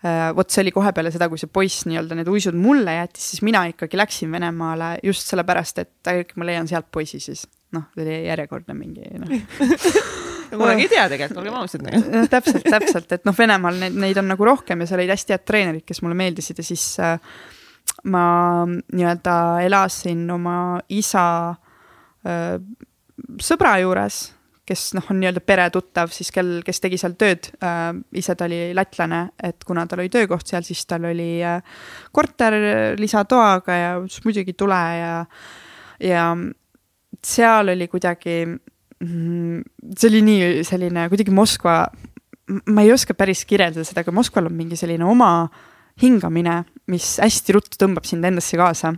[0.06, 3.32] Äh, vot see oli kohe peale seda, kui see poiss nii-öelda need uisud mulle jättis,
[3.32, 7.48] siis mina ikkagi läksin Venemaale just sellepärast, et äkki ma leian sealt poisi siis.
[7.76, 9.34] Noh, oli järjekordne mingi noh
[10.52, 12.24] kunagi ei tea tegelikult, olgem ausad nagu.
[12.32, 15.46] täpselt, täpselt, et noh, Venemaal neid, neid on nagu rohkem ja seal olid hästi head
[15.48, 17.18] treenerid, kes mulle meeldisid ja siis äh,
[18.12, 18.26] ma
[18.68, 19.36] nii-öelda
[19.66, 20.58] elasin oma
[20.94, 21.26] isa
[22.28, 22.56] äh,
[23.42, 24.20] sõbra juures,
[24.66, 27.92] kes noh, on nii-öelda peretuttav siis, kel, kes tegi seal tööd äh,.
[28.18, 31.62] ise ta oli lätlane, et kuna tal oli töökoht seal, siis tal oli äh,
[32.12, 32.58] korter
[33.00, 33.96] lisatoaga ja
[34.26, 35.18] muidugi tule ja,
[36.02, 36.30] ja
[37.26, 38.42] seal oli kuidagi,
[39.04, 41.84] see oli nii selline kuidagi Moskva,
[42.72, 45.50] ma ei oska päris kirjeldada seda, aga Moskval on mingi selline oma
[46.02, 46.62] hingamine,
[46.92, 48.94] mis hästi ruttu tõmbab sind endasse kaasa.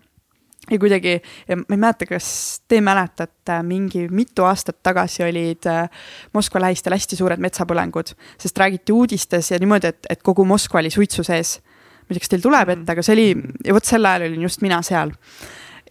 [0.68, 2.28] ja kuidagi, ma ei mäleta, kas
[2.68, 5.88] te mäletate, mingi mitu aastat tagasi olid äh,
[6.34, 10.92] Moskva lähistel hästi suured metsapõlengud, sest räägiti uudistes ja niimoodi, et, et kogu Moskva oli
[10.92, 11.60] suitsu sees.
[12.08, 13.30] ma ei tea, kas teil tuleb ette, aga see oli,
[13.66, 15.16] ja vot sel ajal olin just mina seal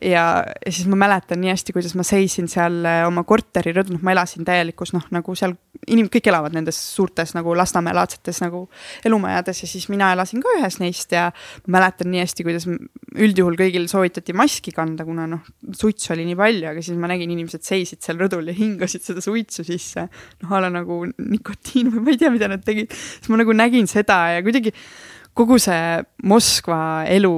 [0.02, 4.12] ja, siis ma mäletan nii hästi, kuidas ma seisin seal äh, oma korteri rõdul, ma
[4.14, 5.55] elasin täielikus noh, nagu seal
[5.89, 8.66] inim-, kõik elavad nendes suurtes nagu Lasnamäe-laadsetes nagu
[9.06, 11.28] elumajades ja siis mina elasin ka ühes neist ja
[11.73, 15.44] mäletan nii hästi, kuidas üldjuhul kõigil soovitati maski kanda, kuna noh,
[15.77, 19.24] suitsu oli nii palju, aga siis ma nägin, inimesed seisid seal rõdul ja hingasid seda
[19.24, 20.09] suitsu sisse.
[20.43, 23.56] noh, a la nagu nikotiin või ma ei tea, mida nad tegid, siis ma nagu
[23.56, 24.74] nägin seda ja kuidagi
[25.36, 26.78] kogu see Moskva
[27.12, 27.35] elu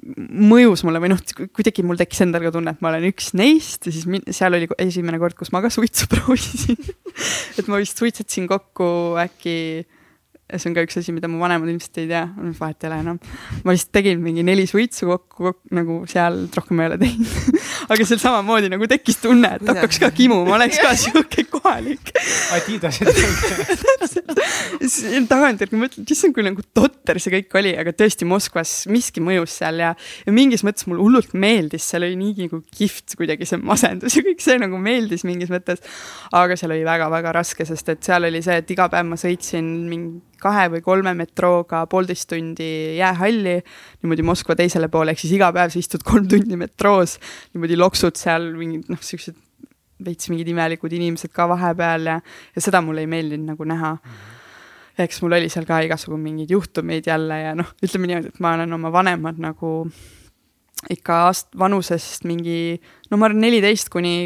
[0.00, 1.20] mõjus mulle või noh,
[1.52, 4.68] kuidagi mul tekkis endal ka tunne, et ma olen üks neist ja siis seal oli
[4.80, 6.78] esimene kord, kus ma ka suitsu proovisin.
[7.60, 8.86] Et ma vist suitsetasin kokku
[9.20, 9.84] äkki
[10.58, 12.24] see on ka üks asi, mida mu vanemad ilmselt ei tea,
[12.58, 13.20] vahet ei ole enam.
[13.64, 17.60] ma lihtsalt tegin mingi neli suitsu kokku, kokku, nagu seal, rohkem ei ole teinud
[17.92, 22.12] aga seal samamoodi nagu tekkis tunne, et hakkaks ka kimuma, oleks ka sihuke kohalik.
[22.56, 23.10] Adidasid
[25.32, 29.80] tagantjärgi mõtled, issand, kui nagu totter see kõik oli, aga tõesti Moskvas miski mõjus seal
[29.82, 29.92] ja,
[30.26, 34.24] ja mingis mõttes mulle hullult meeldis, seal oli nii nagu kihvt kuidagi see masendus ja
[34.26, 35.82] kõik see nagu meeldis mingis mõttes.
[36.32, 39.72] aga seal oli väga-väga raske, sest et seal oli see, et iga päev ma sõitsin
[39.88, 43.56] mingi kahe või kolme metrooga poolteist tundi jäähalli,
[44.02, 47.18] niimoodi Moskva teisele poole, ehk siis iga päev sa istud kolm tundi metroos,
[47.54, 49.38] niimoodi loksud seal mingid noh, siuksed
[50.02, 52.20] veits mingid imelikud inimesed ka vahepeal ja,
[52.56, 53.96] ja seda mulle ei meeldinud nagu näha.
[55.02, 58.56] Eks mul oli seal ka igasugu mingeid juhtumeid jälle ja noh, ütleme niimoodi, et ma
[58.58, 59.72] olen oma vanemad nagu
[60.90, 64.16] ikka aast-, vanusest mingi, no ma arvan, neliteist kuni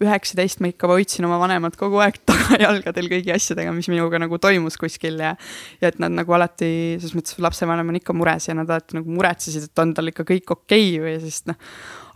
[0.00, 4.78] üheksateist ma ikka hoidsin oma vanemad kogu aeg tagajalgadel kõigi asjadega, mis minuga nagu toimus
[4.80, 5.34] kuskil ja
[5.82, 6.70] ja et nad nagu alati,
[7.00, 10.26] selles mõttes lapsevanem on ikka mures ja nad alati nagu muretsesid, et on tal ikka
[10.28, 11.60] kõik okei okay või sest noh,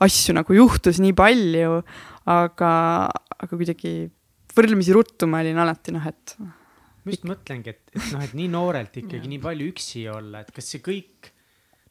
[0.05, 1.79] asju nagu juhtus nii palju,
[2.33, 2.73] aga,
[3.37, 3.95] aga kuidagi
[4.55, 8.51] võrdlemisi ruttu ma olin alati noh, et ma just mõtlengi, et, et noh, et nii
[8.53, 11.34] noorelt ikkagi nii palju üksi olla, et kas see kõik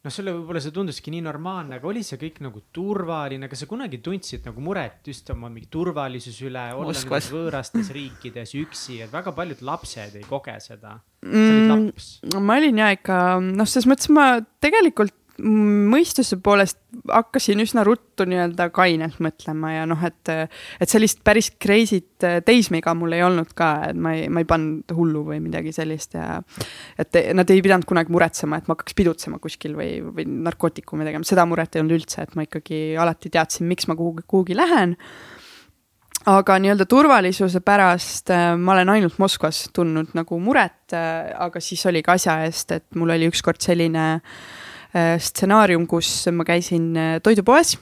[0.04, 3.70] noh, sulle võib-olla see tunduski nii normaalne, aga oli see kõik nagu turvaline, kas sa
[3.70, 9.14] kunagi tundsid nagu muret just oma mingi turvalisuse üle, olla nendes võõrastes riikides üksi, et
[9.14, 10.98] väga paljud lapsed ei koge seda.
[11.24, 12.40] mm,.
[12.44, 14.28] ma olin ja ikka, noh, selles mõttes ma
[14.64, 16.78] tegelikult mõistuse poolest
[17.10, 23.16] hakkasin üsna ruttu nii-öelda kainelt mõtlema ja noh, et, et sellist päris crazy't teismeiga mul
[23.18, 26.38] ei olnud ka, et ma ei, ma ei pannud hullu või midagi sellist ja
[27.02, 31.26] et nad ei pidanud kunagi muretsema, et ma hakkaks pidutsema kuskil või, või narkootikume tegema,
[31.26, 34.94] seda muret ei olnud üldse, et ma ikkagi alati teadsin, miks ma kuhugi, kuhugi lähen.
[36.30, 41.82] Aga nii-öelda turvalisuse pärast äh, ma olen ainult Moskvas tundnud nagu muret äh,, aga siis
[41.90, 44.63] oli ka asja eest, et mul oli ükskord selline Äh,
[44.94, 47.78] stsenaarium, kus ma käisin äh, toidupoes.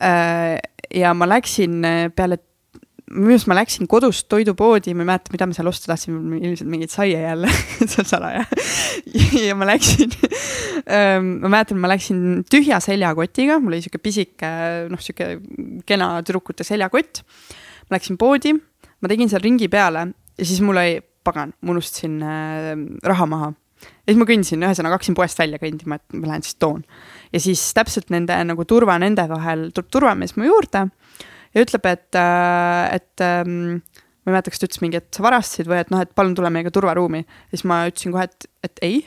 [0.00, 0.58] Äh,
[0.94, 1.80] ja ma läksin
[2.16, 2.40] peale,
[3.10, 6.70] minu arust ma läksin kodust toidupoodi, ma ei mäleta, mida ma seal osta tahtsin, ilmselt
[6.70, 7.50] mingit saia jälle
[7.98, 8.44] on salaja
[9.48, 10.14] ja ma läksin
[10.86, 14.50] ähm, ma mäletan, ma läksin tühja seljakotiga, mul oli sihuke pisike,
[14.90, 15.30] noh, sihuke
[15.86, 17.22] kena tüdrukute seljakott.
[17.88, 22.20] ma läksin poodi, ma tegin seal ringi peale ja siis mul oli, pagan, ma unustasin
[22.22, 22.72] äh,
[23.06, 26.58] raha maha ja siis ma kõndisin, ühesõnaga hakkasin poest välja kõndima, et ma lähen siis
[26.60, 26.84] toon.
[27.32, 30.86] ja siis täpselt nende nagu turva nende vahel tuleb turvamees mu juurde
[31.54, 33.80] ja ütleb, et, äh, et ähm,
[34.20, 36.36] ma ei mäleta, kas ta ütles mingi, et sa varastasid või et noh, et palun
[36.38, 37.24] tule meiega turvaruumi.
[37.24, 39.00] ja siis ma ütlesin kohe, et, et ei,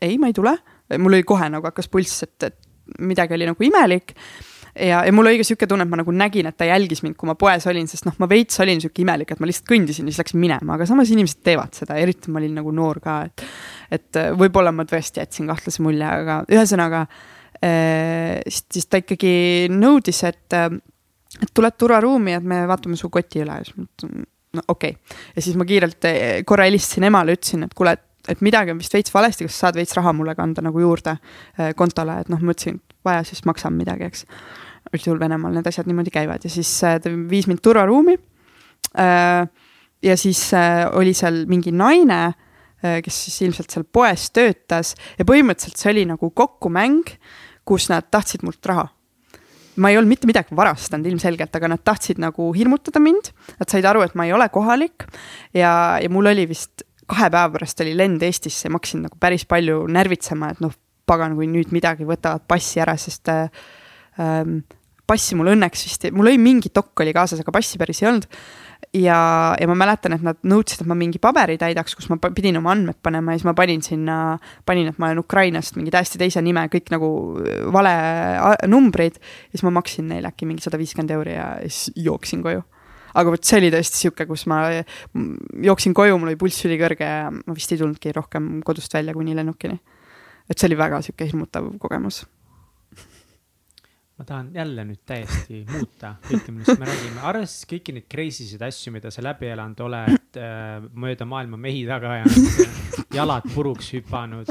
[0.00, 0.56] ei, ma ei tule.
[0.98, 4.16] mul oli kohe nagu hakkas pulss, et, et midagi oli nagu imelik
[4.80, 7.16] ja, ja mul oli ka sihuke tunne, et ma nagu nägin, et ta jälgis mind,
[7.20, 10.08] kui ma poes olin, sest noh, ma veits olin sihuke imelik, et ma lihtsalt kõndisin
[10.08, 13.20] ja siis läksin minema, aga samas inimesed teevad seda, eriti ma olin nagu noor ka,
[13.28, 13.44] et.
[13.90, 19.32] et äh, võib-olla ma tõesti jätsin kahtlase mulje, aga ühesõnaga äh, siis, siis ta ikkagi
[19.74, 20.68] nõudis, et, äh,
[21.40, 24.28] et tuled turvaruumi, et me vaatame su koti üle ja siis ma mõtlesin,
[24.58, 25.18] no okei okay..
[25.36, 27.96] ja siis ma kiirelt äh, korra helistasin emale, ütlesin, et kuule,
[28.28, 31.16] et midagi on vist veits valesti, kas sa saad veits raha mulle kanda nagu juurde
[31.76, 34.26] kontole, et noh, mõtlesin, et vaja, siis maksan midagi, eks.
[34.94, 38.16] Üldjuhul Venemaal need asjad niimoodi käivad ja siis äh, ta viis mind turvaruumi.
[38.98, 39.42] Äh,
[40.02, 42.22] ja siis äh, oli seal mingi naine,
[42.80, 47.10] kes siis ilmselt seal poes töötas ja põhimõtteliselt see oli nagu kokkumäng,
[47.68, 48.86] kus nad tahtsid mult raha
[49.80, 53.30] ma ei olnud mitte midagi varastanud ilmselgelt, aga nad tahtsid nagu hirmutada mind.
[53.60, 55.04] Nad said aru, et ma ei ole kohalik
[55.56, 59.18] ja, ja mul oli vist kahe päeva pärast oli lend Eestisse ja ma hakkasin nagu
[59.20, 60.74] päris palju närvitsema, et noh,
[61.10, 63.48] pagan, kui nüüd midagi võtavad passi ära, sest äh,
[64.18, 64.62] ähm,
[65.10, 68.26] passi mul õnneks vist, mul oli mingi dokk oli kaasas, aga passi päris ei olnud.
[68.96, 69.18] ja,
[69.60, 72.72] ja ma mäletan, et nad nõudsid, et ma mingi paberi täidaks, kus ma pidin oma
[72.74, 74.16] andmed panema ja siis ma panin sinna,
[74.66, 77.10] panin, et ma olen Ukrainast, mingi täiesti teise nime, kõik nagu
[77.42, 77.94] äh, vale
[78.70, 79.20] numbrid.
[79.20, 82.64] ja siis ma maksin neile äkki mingi sada viiskümmend euri ja siis jooksin koju
[83.10, 84.62] aga vot see oli tõesti sihuke, kus ma
[85.66, 89.34] jooksin koju, mul oli pulss ülikõrge ja ma vist ei tulnudki rohkem kodust välja kuni
[89.34, 89.80] lennukini
[90.50, 92.24] et see oli väga sihuke hirmutav kogemus
[94.20, 98.60] ma tahan jälle nüüd täiesti muuta kõike, millest me räägime, arvestades kõiki neid crazy sid
[98.66, 104.50] asju, mida sa läbi elanud oled äh,, mööda maailma mehi taga ajanud, jalad puruks hüpanud,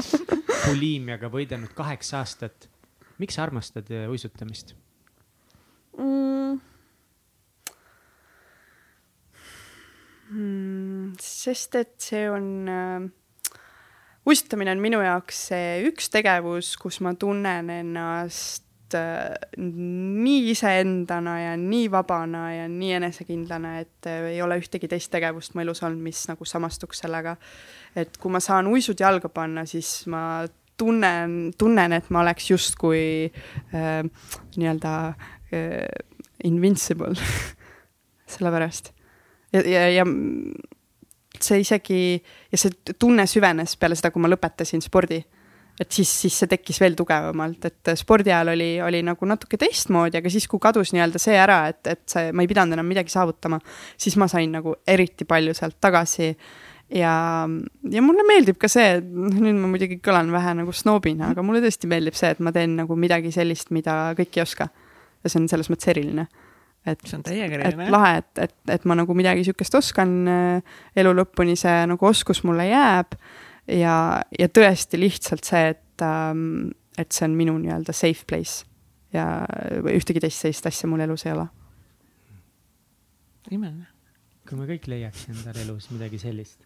[0.64, 2.66] buliimiaga võidelnud kaheksa aastat.
[3.22, 4.74] miks sa armastad äh, uisutamist
[5.94, 6.58] mm.?
[10.30, 13.08] Mm, sest et see on äh
[14.26, 18.66] uisutamine on minu jaoks see üks tegevus, kus ma tunnen ennast
[18.96, 25.54] nii iseendana ja nii vabana ja nii enesekindlana, et äh, ei ole ühtegi teist tegevust
[25.54, 27.36] mu elus olnud, mis nagu samastuks sellega.
[27.96, 30.44] et kui ma saan uisud jalga panna, siis ma
[30.80, 33.30] tunnen, tunnen, et ma oleks justkui
[33.74, 34.02] äh,
[34.56, 34.94] nii-öelda
[35.52, 35.88] äh,
[36.44, 37.14] invincible
[38.34, 38.92] sellepärast.
[39.52, 40.06] ja, ja, ja
[41.40, 42.00] see isegi
[42.52, 45.22] ja see tunne süvenes peale seda, kui ma lõpetasin spordi
[45.80, 50.18] et siis, siis see tekkis veel tugevamalt, et spordi ajal oli, oli nagu natuke teistmoodi,
[50.20, 53.12] aga siis, kui kadus nii-öelda see ära, et, et see, ma ei pidanud enam midagi
[53.12, 53.60] saavutama,
[54.00, 56.34] siis ma sain nagu eriti palju sealt tagasi.
[57.00, 57.14] ja,
[57.94, 61.88] ja mulle meeldib ka see, nüüd ma muidugi kõlan vähe nagu snoobina, aga mulle tõesti
[61.88, 64.68] meeldib see, et ma teen nagu midagi sellist, mida kõik ei oska.
[65.24, 66.28] ja see on selles mõttes eriline
[66.88, 70.12] et et lahe, et, et, et ma nagu midagi sihukest oskan
[70.96, 73.16] elu lõpuni, see nagu oskus mulle jääb
[73.70, 73.94] ja,
[74.38, 78.66] ja tõesti lihtsalt see, et ähm,, et see on minu nii-öelda safe place
[79.14, 79.24] ja
[79.90, 81.46] ühtegi teist sellist asja mul elus ei ole.
[83.50, 83.86] imeline.
[84.48, 86.60] kui me kõik leiaks endale elus midagi sellist.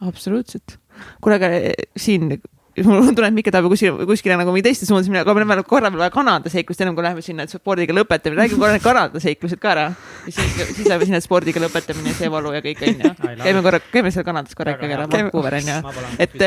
[0.00, 0.78] absoluutselt.
[1.20, 2.36] kuule, aga eh, siin
[2.80, 5.42] mul on tunne, et Mikke tahab kuskile, kuskile nagu mingi teiste suunas minna, aga me
[5.42, 8.76] oleme korra veel vaja Kanada seiklust, ennem kui läheme sinna, et spordiga lõpetamine, räägime korra
[8.76, 9.84] need Kanada seiklused ka ära.
[10.26, 13.12] ja siis, siis läheme sinna spordiga lõpetamine, see valu ja kõik onju.
[13.42, 15.76] käime korra, käime seal Kanadas korra ikkagi ära, Vancouver onju,
[16.24, 16.38] et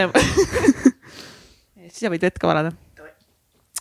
[1.92, 2.74] siis sa võid vett ka valada.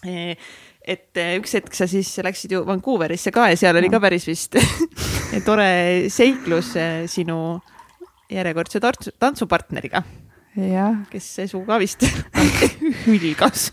[0.04, 4.58] et üks hetk sa siis läksid ju Vancouverisse ka ja seal oli ka päris vist
[5.48, 6.74] tore seiklus
[7.08, 7.38] sinu
[8.28, 8.84] järjekordse
[9.16, 10.04] tantsupartneriga
[11.10, 12.05] kes see su ka vist
[13.06, 13.72] hülgas?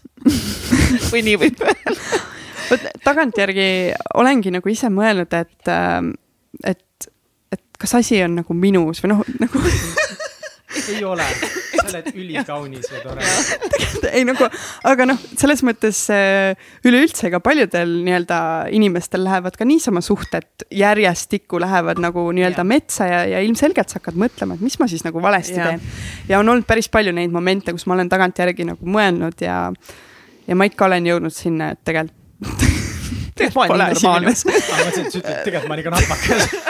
[1.12, 2.22] Või nii võib öelda.
[2.72, 3.68] vot tagantjärgi
[4.22, 6.14] olengi nagu ise mõelnud, et, ähm,
[6.66, 7.10] et,
[7.54, 9.62] et kas asi on nagu minus või noh, nagu
[10.92, 11.28] ei ole,
[11.92, 13.26] oled ülikaunis ja tore.
[14.12, 14.48] ei nagu,
[14.88, 16.58] aga noh, selles mõttes äh,
[16.88, 18.40] üleüldse ega paljudel nii-öelda
[18.76, 24.20] inimestel lähevad ka niisama suhted järjestikku lähevad nagu nii-öelda metsa ja, ja ilmselgelt sa hakkad
[24.20, 25.72] mõtlema, et mis ma siis nagu valesti ja.
[25.72, 25.86] teen.
[26.32, 29.64] ja on olnud päris palju neid momente, kus ma olen tagantjärgi nagu mõelnud ja,
[30.48, 32.70] ja ma ikka olen jõudnud sinna, et tegelikult
[33.42, 34.36] tegelikult ma olen normaalne.
[34.36, 36.62] ma mõtlesin, et sa ütled, tegelikult ma olin ka nahmakas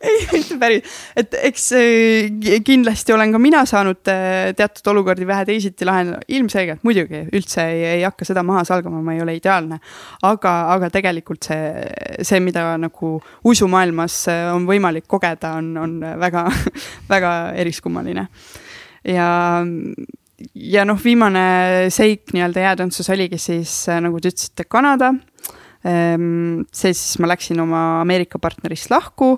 [0.00, 5.46] ei, mitte päris, et eks äh, kindlasti olen ka mina saanud äh, teatud olukordi vähe
[5.48, 9.80] teisiti lahendada, ilmselgelt muidugi üldse ei, ei hakka seda maha salgama, ma ei ole ideaalne.
[10.28, 11.72] aga, aga tegelikult see,
[12.22, 13.16] see, mida nagu
[13.48, 16.48] uisumaailmas äh, on võimalik kogeda, on, on väga,
[17.14, 18.28] väga eriskummaline.
[19.08, 19.28] Ja
[20.54, 25.12] ja noh, viimane seik nii-öelda jäätantsus oligi siis nagu te ütlesite, Kanada.
[25.86, 29.36] Ehm, see siis ma läksin oma Ameerika partnerist lahku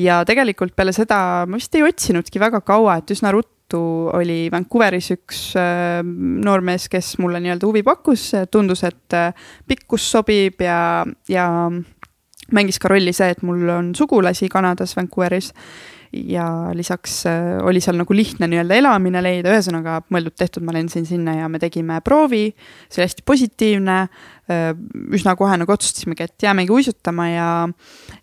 [0.00, 3.82] ja tegelikult peale seda ma vist ei otsinudki väga kaua, et üsna ruttu
[4.16, 6.14] oli Vancouveris üks ehm,
[6.44, 10.78] noormees, kes mulle nii-öelda huvi pakkus, tundus, et äh, pikkus sobib ja,
[11.28, 11.48] ja
[12.52, 15.52] mängis ka rolli see, et mul on sugulasi Kanadas, Vancouveris
[16.14, 21.34] ja lisaks äh, oli seal nagu lihtne nii-öelda elamine leida, ühesõnaga mõeldud-tehtud, ma lendasin sinna
[21.38, 22.46] ja me tegime proovi,
[22.88, 23.96] see oli hästi positiivne,
[24.52, 24.64] äh,
[25.16, 27.48] üsna kohe nagu otsustasimegi, et jäämegi uisutama ja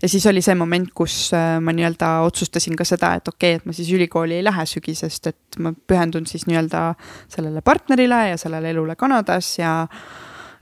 [0.01, 3.61] ja siis oli see moment, kus äh, ma nii-öelda otsustasin ka seda, et okei okay,,
[3.61, 6.91] et ma siis ülikooli ei lähe sügisest, et ma pühendun siis nii-öelda
[7.31, 9.81] sellele partnerile ja sellele elule Kanadas ja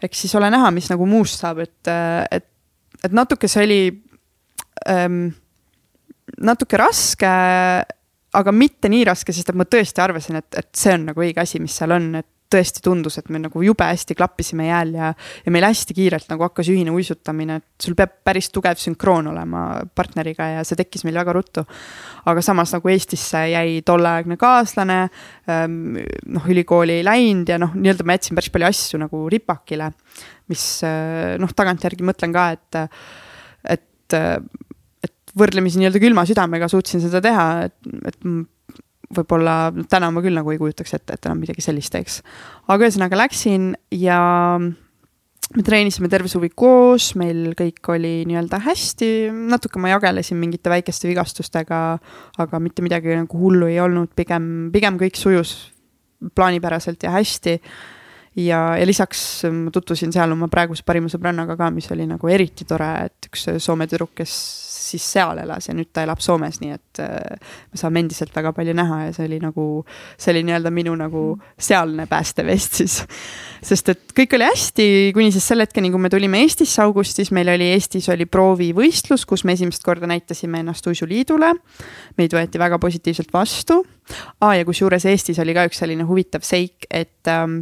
[0.04, 1.92] eks siis ole näha, mis nagu muust saab, et,
[2.32, 2.50] et,
[3.04, 3.84] et natuke see oli
[4.90, 5.30] ähm,
[6.38, 7.30] natuke raske,
[8.40, 11.42] aga mitte nii raske, sest et ma tõesti arvasin, et, et see on nagu õige
[11.42, 15.12] asi, mis seal on, et tõesti tundus, et me nagu jube hästi klappisime jääl ja,
[15.46, 19.66] ja meil hästi kiirelt nagu hakkas ühine uisutamine, et sul peab päris tugev sünkroon olema
[19.96, 21.64] partneriga ja see tekkis meil väga ruttu.
[22.30, 24.98] aga samas nagu Eestisse jäi tolleaegne kaaslane
[25.50, 29.92] ähm,, noh, ülikooli ei läinud ja noh, nii-öelda ma jätsin päris palju asju nagu ripakile,
[30.50, 32.82] mis äh, noh, tagantjärgi mõtlen ka, et,
[33.78, 34.20] et
[35.40, 37.78] võrdlemisi nii-öelda külma südamega suutsin seda teha, et,
[38.12, 38.20] et
[39.16, 42.22] võib-olla täna ma küll nagu ei kujutaks ette, et enam midagi sellist teeks.
[42.68, 44.20] aga ühesõnaga läksin ja
[44.60, 49.12] me treenisime terve suvi koos, meil kõik oli nii-öelda hästi,
[49.50, 51.82] natuke ma jagelesin mingite väikeste vigastustega,
[52.38, 55.56] aga mitte midagi nagu hullu ei olnud, pigem, pigem kõik sujus
[56.36, 57.56] plaanipäraselt ja hästi
[58.36, 62.68] ja, ja lisaks ma tutvusin seal oma praeguse parima sõbrannaga ka, mis oli nagu eriti
[62.70, 64.34] tore, et üks Soome tüdruk, kes
[64.90, 68.54] siis seal elas ja nüüd ta elab Soomes, nii et äh, me saame endiselt väga
[68.58, 69.66] palju näha ja see oli nagu,
[70.18, 71.24] see oli nii-öelda minu nagu
[71.60, 73.00] sealne päästevest siis.
[73.66, 77.52] sest et kõik oli hästi, kuni siis selle hetkeni, kui me tulime Eestisse augustis, meil
[77.54, 81.54] oli Eestis oli proovivõistlus, kus me esimest korda näitasime ennast uisuliidule.
[82.18, 83.82] meid võeti väga positiivselt vastu
[84.42, 84.56] ah,.
[84.58, 87.62] ja kusjuures Eestis oli ka üks selline huvitav seik, et ähm,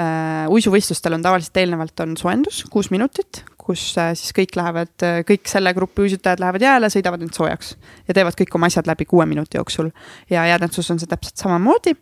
[0.00, 4.94] äh, uisuvõistlustel on tavaliselt eelnevalt on soojendus, kuus minutit, kus äh, siis kõik lähevad,
[5.26, 7.74] kõik selle grupi uisutajad lähevad jääle, sõidavad end soojaks
[8.06, 9.90] ja teevad kõik oma asjad läbi kuue minuti jooksul.
[10.30, 11.96] ja jäätantsus on see täpselt samamoodi.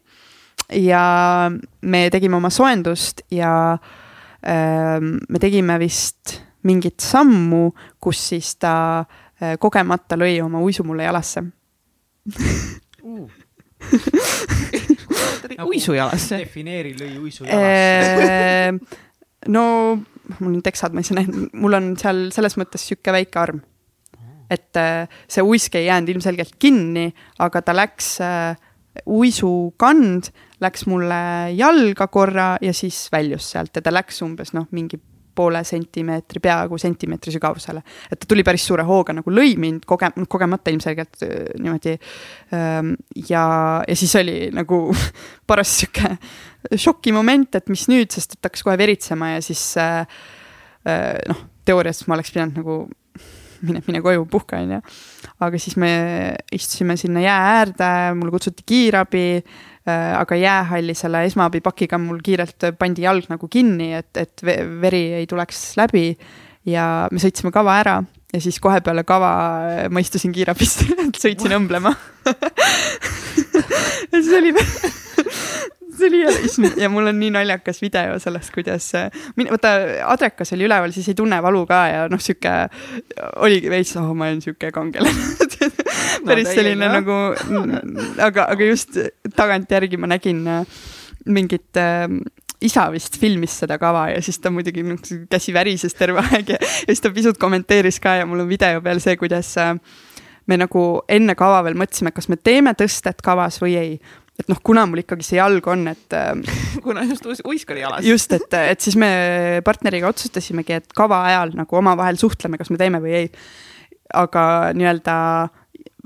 [0.81, 1.05] ja
[1.82, 7.70] me tegime oma soojendust ja äh, me tegime vist mingit sammu,
[8.01, 11.45] kus siis ta äh, kogemata lõi oma uisu mulle jalasse
[13.03, 13.31] uh.
[15.55, 16.39] Nagu uisujalasse.
[16.41, 18.73] defineeri lõi uisujalasse.
[19.49, 19.65] no
[20.41, 23.62] mul on teksad, ma ei saa näha, mul on seal selles mõttes sihuke väike arm.
[24.53, 27.09] et äh, see uisk ei jäänud ilmselgelt kinni,
[27.43, 28.55] aga ta läks, äh,
[29.11, 30.29] uisukand
[30.62, 31.16] läks mulle
[31.57, 35.01] jalga korra ja siis väljus sealt ja ta läks umbes noh, mingi
[35.35, 37.82] poole sentimeetri, peaaegu sentimeetri sügavusele.
[38.11, 41.24] et ta tuli päris suure hooga nagu lõi mind koge-, kogemata ilmselgelt
[41.61, 41.97] niimoodi.
[43.28, 43.44] Ja,
[43.89, 44.86] ja siis oli nagu
[45.51, 46.16] paras sihuke
[46.81, 52.32] šokimoment, et mis nüüd, sest et hakkas kohe veritsema ja siis noh, teoorias ma oleks
[52.35, 52.78] pidanud nagu
[53.65, 54.81] mine, mine koju, puhka, onju.
[55.44, 55.93] aga siis me
[56.52, 59.27] istusime sinna jää äärde, mulle kutsuti kiirabi
[59.86, 64.44] aga jäähalli selle esmaabipakiga mul kiirelt pandi jalg nagu kinni, et, et
[64.81, 66.16] veri ei tuleks läbi.
[66.65, 67.98] ja me sõitsime kava ära
[68.32, 69.32] ja siis kohe peale kava
[69.93, 70.86] ma istusin kiirabist
[71.24, 71.94] sõitsin õmblema.
[74.15, 74.52] Ja siis oli
[75.98, 78.93] see oli jälle, ja mul on nii naljakas video sellest, kuidas,
[79.39, 79.74] vaata
[80.06, 82.52] adrekas oli üleval, siis ei tunne valu ka ja noh, sihuke
[83.43, 85.12] oligi veits, oh, ma olen sihuke kangelane
[86.27, 86.97] päris no, selline jah.
[87.01, 87.19] nagu,
[88.23, 88.99] aga, aga just
[89.36, 90.81] tagantjärgi ma nägin äh,
[91.27, 92.09] mingit äh,
[92.65, 94.85] isa vist filmis seda kava ja siis ta muidugi
[95.31, 98.82] käsi värises terve aeg ja, ja siis ta pisut kommenteeris ka ja mul on video
[98.85, 99.74] peal see, kuidas äh,
[100.47, 103.97] me nagu enne kava veel mõtlesime, kas me teeme tõstet kavas või ei
[104.35, 106.32] et noh, kuna mul ikkagi see jalg on, et äh,
[106.85, 108.07] kuna just uisk oli jalas.
[108.07, 109.11] just, et, et siis me
[109.66, 113.28] partneriga otsustasimegi, et kava ajal nagu omavahel suhtleme, kas me teeme või ei.
[114.15, 115.15] aga nii-öelda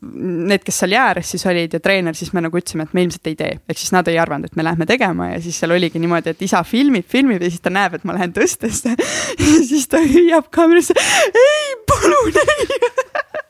[0.02, 3.02] need, kes seal jää ääres siis olid ja treener, siis me nagu ütlesime, et me
[3.02, 3.52] ilmselt ei tee.
[3.68, 6.42] ehk siis nad ei arvanud, et me lähme tegema ja siis seal oligi niimoodi, et
[6.46, 8.94] isa filmib, filmib ja siis ta näeb, et ma lähen tõstesse
[9.44, 10.94] ja siis ta hüüab kaamerasse,
[11.34, 12.66] ei, palun ei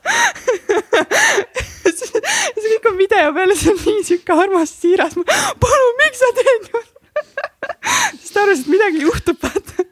[1.99, 5.19] see kõik on video peal ja see on nii sihuke armas, siiras.
[5.65, 6.95] palun, miks sa teed niimoodi?
[8.20, 9.87] siis ta arvas, et midagi juhtub, vaata.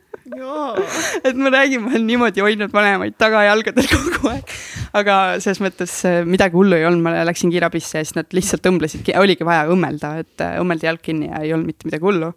[1.24, 4.54] Et ma räägin, ma olen niimoodi hoidnud vanemaid tagajalgadel kogu aeg.
[4.96, 8.66] aga selles mõttes äh, midagi hullu ei olnud, ma läksin kiirabisse ja siis nad lihtsalt
[8.70, 12.32] õmblesid, oligi vaja õmmelda, et äh, õmmeldi jalg kinni ja ei olnud mitte midagi hullu.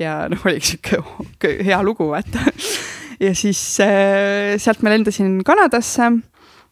[0.00, 2.44] ja noh, oligi sihuke hea lugu, vaata.
[3.26, 6.12] ja siis äh, sealt ma lendasin Kanadasse.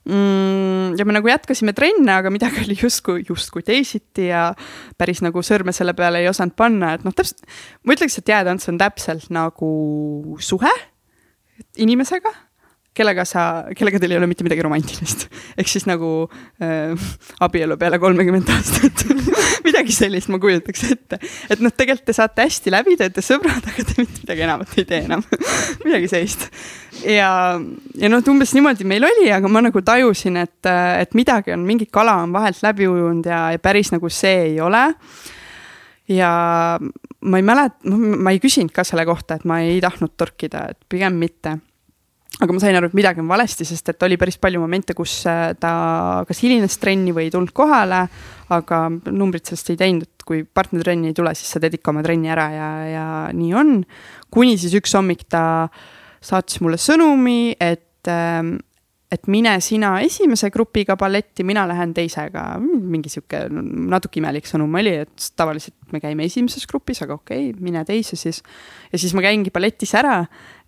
[0.02, 4.48] Ja me nagu jätkasime trenne, aga midagi oli justkui, justkui teisiti ja
[4.98, 7.44] päris nagu sõrme selle peale ei osanud panna, et noh, täpselt.
[7.86, 9.72] ma ütleks, et jäätants on täpselt nagu
[10.42, 10.72] suhe
[11.78, 12.34] inimesega
[12.96, 13.42] kellega sa,
[13.76, 15.24] kellega teil ei ole mitte midagi romantilist.
[15.60, 16.10] ehk siis nagu
[16.62, 16.92] äh,
[17.44, 19.04] abielu peale kolmekümmet aastat
[19.66, 21.18] midagi sellist ma kujutaks ette.
[21.48, 24.76] et noh, tegelikult te saate hästi läbi, te olete sõbrad, aga te mitte midagi enamat
[24.76, 25.24] ei tee enam
[25.86, 26.48] midagi sellist.
[27.00, 27.32] ja,
[27.96, 31.88] ja noh, umbes niimoodi meil oli, aga ma nagu tajusin, et, et midagi on, mingi
[31.88, 34.84] kala on vahelt läbi ujunud ja, ja päris nagu see ei ole
[36.12, 36.30] ja
[37.22, 40.84] ma ei mäleta, ma ei küsinud ka selle kohta, et ma ei tahtnud torkida, et
[40.92, 41.56] pigem mitte
[42.40, 45.18] aga ma sain aru, et midagi on valesti, sest et oli päris palju momente, kus
[45.28, 45.72] äh, ta
[46.28, 48.06] kas hilines trenni või ei tulnud kohale,
[48.52, 51.92] aga numbrid sellest ei teinud, et kui partner trenni ei tule, siis sa teed ikka
[51.92, 53.06] oma trenni ära ja, ja
[53.36, 53.80] nii on.
[54.32, 55.44] kuni siis üks hommik ta
[56.22, 58.54] saatis mulle sõnumi, et, ähm,
[59.12, 62.46] et mine sina esimese grupiga balletti, mina lähen teisega.
[62.62, 67.60] mingi sihuke natuke imelik sõnum oli, et tavaliselt me käime esimeses grupis, aga okei okay,,
[67.60, 68.42] mine teise siis.
[68.92, 70.22] ja siis ma käingi balletis ära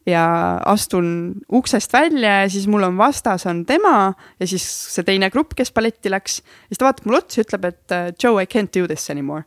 [0.07, 0.25] ja
[0.69, 1.09] astun
[1.53, 4.65] uksest välja ja siis mul on vastas on tema ja siis
[4.95, 6.43] see teine grupp, kes balletti läks.
[6.69, 9.45] siis ta vaatab mulle otsa ja ütleb, et Joe, I can't do this anymore.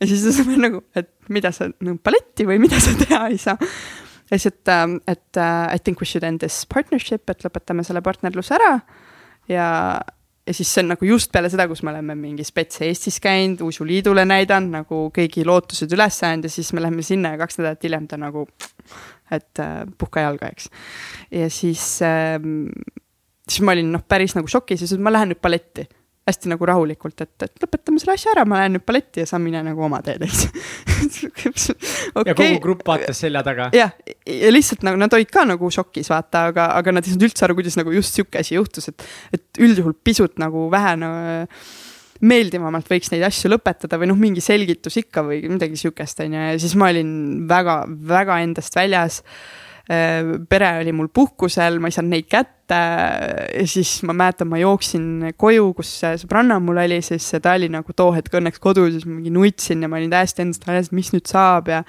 [0.00, 3.58] ja siis saab nagu, et mida sa nagu balletti või mida sa teha ei saa.
[4.30, 7.86] ja siis, et, ähm, et uh, I think we should end this partnership, et lõpetame
[7.86, 8.72] selle partnerluse ära.
[9.48, 9.68] ja,
[10.46, 13.62] ja siis see on nagu just peale seda, kus me oleme mingi spets Eestis käinud,
[13.68, 17.86] uisuliidule näidanud, nagu kõigi lootused üles ajanud ja siis me läheme sinna ja kaks nädalat
[17.86, 18.48] hiljem ta nagu
[19.30, 20.70] et äh, puhka jalga, eks.
[21.30, 22.36] ja siis äh,,
[23.48, 25.88] siis ma olin noh, päris nagu šokis ja siis ma lähen nüüd balletti
[26.30, 29.42] hästi nagu rahulikult, et, et lõpetame selle asja ära, ma lähen nüüd balletti ja saan
[29.44, 30.44] mine nagu oma teed, eks
[31.30, 31.52] okay..
[32.28, 33.70] ja kogu grupp vaatas selja taga.
[33.76, 33.94] jah,
[34.28, 37.46] ja lihtsalt nagu nad olid ka nagu šokis, vaata, aga, aga nad ei saanud üldse
[37.46, 41.10] aru, kuidas nagu just sihuke asi juhtus, et, et üldjuhul pisut nagu vähe no,
[42.26, 46.44] meeldivamalt võiks neid asju lõpetada või noh, mingi selgitus ikka või midagi sihukest, on ju,
[46.52, 47.10] ja siis ma olin
[47.50, 49.20] väga, väga endast väljas.
[49.90, 52.56] Äh, pere oli mul puhkusel, ma ei saanud neid kätte.
[52.70, 57.96] Ja siis ma mäletan, ma jooksin koju, kus sõbranna mul oli, siis ta oli nagu
[57.96, 61.10] too hetk õnneks kodus, siis ma mingi nutsin ja ma olin täiesti endast väljas, mis
[61.16, 61.82] nüüd saab ja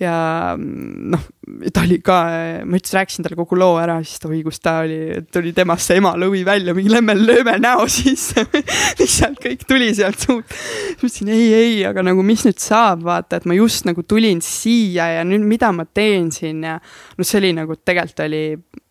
[0.00, 0.14] ja
[0.56, 1.22] noh,
[1.74, 2.16] ta oli ka,
[2.64, 5.00] ma ütlesin, rääkisin talle kogu loo ära, siis ta, oi kus ta oli,
[5.32, 8.46] tuli temast see ema lõvi välja, mingi lämme lööme näo sisse
[9.00, 10.56] lihtsalt kõik tuli sealt suust.
[11.02, 14.40] ma ütlesin ei, ei, aga nagu mis nüüd saab, vaata, et ma just nagu tulin
[14.44, 18.44] siia ja nüüd mida ma teen siin ja noh, see oli nagu tegelikult oli,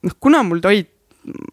[0.06, 0.94] noh, kuna mul olid,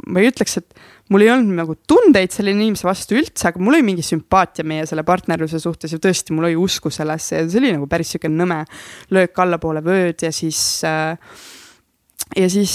[0.07, 3.79] ma ei ütleks, et mul ei olnud nagu tundeid selle inimese vastu üldse, aga mul
[3.79, 7.61] oli mingi sümpaatia meie selle partnerluse suhtes ja tõesti, mul oli usku sellesse ja see
[7.63, 8.63] oli nagu päris sihuke nõme
[9.15, 11.15] löök allapoole vööd ja siis äh,.
[12.37, 12.75] ja siis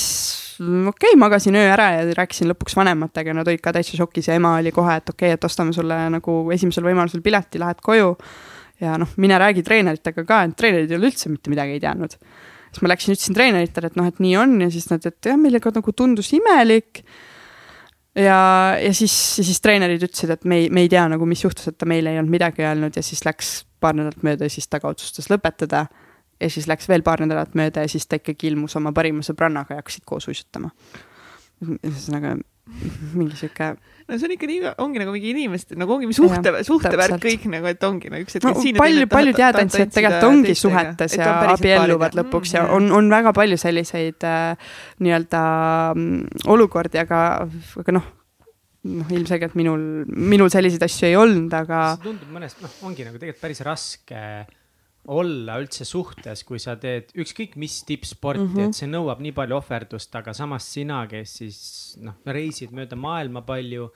[0.61, 4.37] okei okay,, magasin öö ära ja rääkisin lõpuks vanematega, nad olid ka täitsa šokis ja
[4.39, 8.15] ema oli kohe, et okei okay,, et ostame sulle nagu esimesel võimalusel pileti, lähed koju.
[8.81, 12.15] ja noh, mine räägi treeneritega ka, et treenerid ei ole üldse mitte midagi ei teadnud.
[12.71, 15.37] Siis ma läksin, ütlesin treeneritele, et noh, et nii on ja siis nad, et jah,
[15.39, 17.03] meile ka nagu tundus imelik
[18.15, 18.39] ja,
[18.81, 21.77] ja siis, siis treenerid ütlesid, et me ei, me ei tea nagu, mis juhtus, et
[21.79, 24.79] ta meile ei olnud midagi öelnud ja siis läks paar nädalat mööda ja siis ta
[24.81, 25.85] ka otsustas lõpetada.
[26.41, 29.75] ja siis läks veel paar nädalat mööda ja siis ta ikkagi ilmus oma parima sõbrannaga
[29.75, 30.71] ja hakkasid koos uisutama.
[31.61, 32.37] ühesõnaga
[33.17, 33.73] mingi sihuke
[34.11, 37.69] no see on ikka nii, ongi nagu mingi inimeste, nagu ongi suhte, suhtevärk kõik nagu,
[37.71, 38.55] et ongi nagu üks hetk no,.
[38.77, 44.27] palju, paljud jäätantsijad tegelikult ongi suhetes ja abielluvad lõpuks ja on, on väga palju selliseid
[44.27, 44.73] äh,
[45.03, 45.43] nii-öelda
[45.95, 47.21] mm, olukordi, aga,
[47.83, 48.09] aga noh
[48.81, 51.83] noh, ilmselgelt minul, minul selliseid asju ei olnud, aga.
[51.95, 54.23] see tundub mõnest, noh, ongi nagu tegelikult päris raske
[55.09, 58.69] olla üldse suhtes, kui sa teed ükskõik mis tippsporti mm, -hmm.
[58.69, 61.61] et see nõuab nii palju ohverdust, aga samas sina, kes siis
[62.01, 63.89] noh, reisid mööda maailma palju,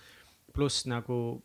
[0.55, 1.41] pluss nagu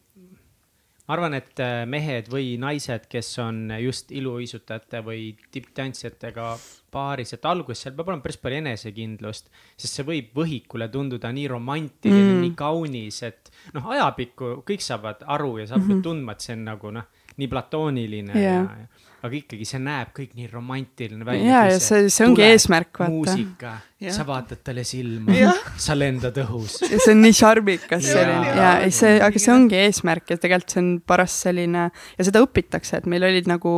[1.10, 6.46] ma arvan, et äh, mehed või naised, kes on just iluuisutajate või tipptantsijatega
[6.94, 11.48] paaris, et alguses seal peab olema päris palju enesekindlust, sest see võib võhikule tunduda nii
[11.50, 16.02] romantiline mm., nii kaunis, et noh, ajapikku kõik saavad aru ja sa hakkad mm -hmm.
[16.06, 18.64] tundma, et see on nagu noh, nii platooniline yeah.
[18.64, 21.46] ja, ja aga ikkagi see näeb kõik nii romantiline välja.
[21.46, 23.12] ja, ja see, see ongi tuleb, eesmärk, vaata.
[23.12, 23.72] muusika,
[24.16, 25.34] sa vaatad talle silma,
[25.80, 26.78] sa lendad õhus.
[26.86, 30.76] ja see on nii šarmikas selline ja, ja see, aga see ongi eesmärk ja tegelikult
[30.76, 33.74] see on paras selline ja seda õpitakse, et meil olid nagu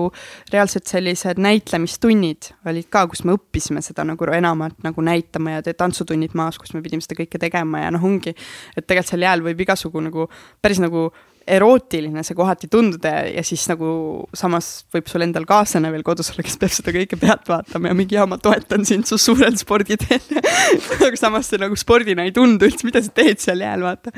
[0.53, 6.39] reaalselt sellised näitlemistunnid olid ka, kus me õppisime seda nagu enamat nagu näitama ja tantsutunnid
[6.39, 8.37] maas, kus me pidime seda kõike tegema ja noh, ongi,
[8.77, 10.29] et tegelikult seal jääl võib igasugu nagu
[10.63, 11.09] päris nagu
[11.47, 13.91] erootiline see kohati tunduda ja siis nagu
[14.37, 17.99] samas võib sul endal kaaslane veel kodus olla, kes peab seda kõike pealt vaatama ja
[17.99, 20.43] mingi, jaa, ma toetan sind su suurel sporditeel
[21.09, 24.15] aga samas see nagu spordina ei tundu üldse, mida sa teed seal jääl, vaata.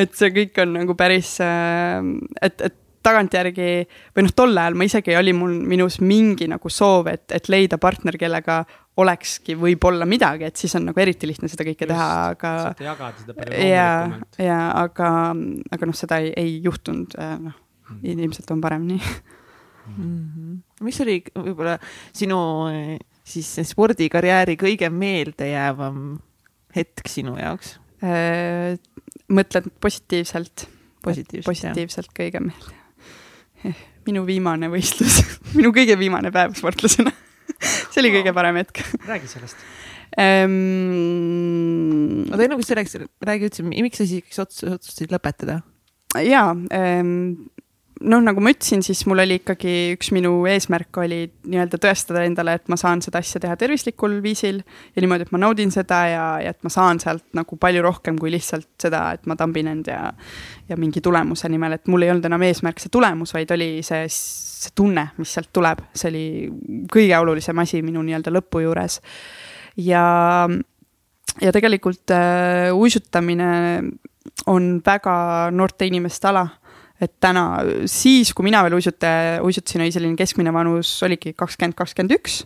[0.00, 2.00] et see kõik on nagu päris, äh,
[2.42, 3.70] et, et tagantjärgi
[4.16, 7.78] või noh, tol ajal ma isegi oli mul minus mingi nagu soov, et, et leida
[7.80, 8.60] partner, kellega
[9.00, 12.54] olekski võib-olla midagi, et siis on nagu eriti lihtne seda kõike Just, teha, aga.
[12.66, 14.40] saate jagada seda palju loomulikumalt.
[14.44, 15.10] ja, aga,
[15.76, 17.58] aga noh, seda ei, ei juhtunud, äh, noh
[17.90, 19.94] mm., ilmselt on parem nii mm.
[19.96, 20.58] -hmm.
[20.86, 21.78] mis oli võib-olla
[22.12, 22.40] sinu
[23.24, 26.18] siis spordikarjääri kõige meeldejäävam
[26.76, 27.78] hetk sinu jaoks?
[28.04, 28.76] Äh,
[29.28, 30.68] mõtled positiivselt?
[31.04, 32.79] positiivselt, positiivselt kõige meelde
[34.08, 35.20] minu viimane võistlus
[35.58, 37.12] minu kõige viimane päev sportlasena
[37.92, 38.82] see oli kõige parem hetk.
[39.08, 39.56] räägi sellest
[40.16, 40.52] um,.
[42.30, 45.60] oota, enne kui sa rääkisid, räägi üldse, miks sa siis otsustasid lõpetada?
[46.24, 47.14] jaa um,,
[48.00, 51.20] noh, nagu ma ütlesin, siis mul oli ikkagi üks minu eesmärk oli
[51.50, 55.40] nii-öelda tõestada endale, et ma saan seda asja teha tervislikul viisil ja niimoodi, et ma
[55.42, 59.28] naudin seda ja, ja et ma saan sealt nagu palju rohkem kui lihtsalt seda, et
[59.30, 60.08] ma tambin end ja,
[60.70, 64.06] ja mingi tulemuse nimel, et mul ei olnud enam eesmärk see tulemus, vaid oli see,
[64.08, 66.26] see tunne, mis sealt tuleb, see oli
[66.92, 69.00] kõige olulisem asi minu nii-öelda lõpu juures.
[69.76, 70.04] ja,
[71.40, 73.50] ja tegelikult äh, uisutamine
[74.46, 76.46] on väga noorte inimeste ala
[77.00, 77.46] et täna,
[77.88, 79.08] siis kui mina veel uisuta,
[79.46, 82.44] uisutasin, oli selline keskmine vanus oligi kakskümmend, kakskümmend üks.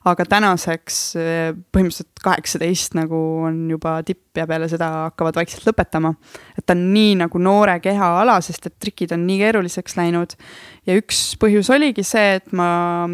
[0.00, 6.14] aga tänaseks eh, põhimõtteliselt kaheksateist nagu on juba tipp ja peale seda hakkavad vaikselt lõpetama.
[6.56, 10.38] et ta on nii nagu noore keha ala, sest et trikid on nii keeruliseks läinud.
[10.86, 13.06] ja üks põhjus oligi see, et ma,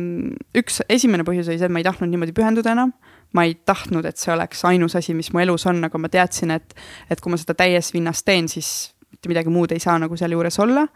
[0.55, 2.95] üks, esimene põhjus oli see, et ma ei tahtnud niimoodi pühenduda enam
[3.35, 6.55] ma ei tahtnud, et see oleks ainus asi, mis mu elus on, aga ma teadsin,
[6.55, 6.77] et,
[7.11, 10.61] et kui ma seda täies vinnas teen, siis mitte midagi muud ei saa nagu sealjuures
[10.65, 10.87] olla.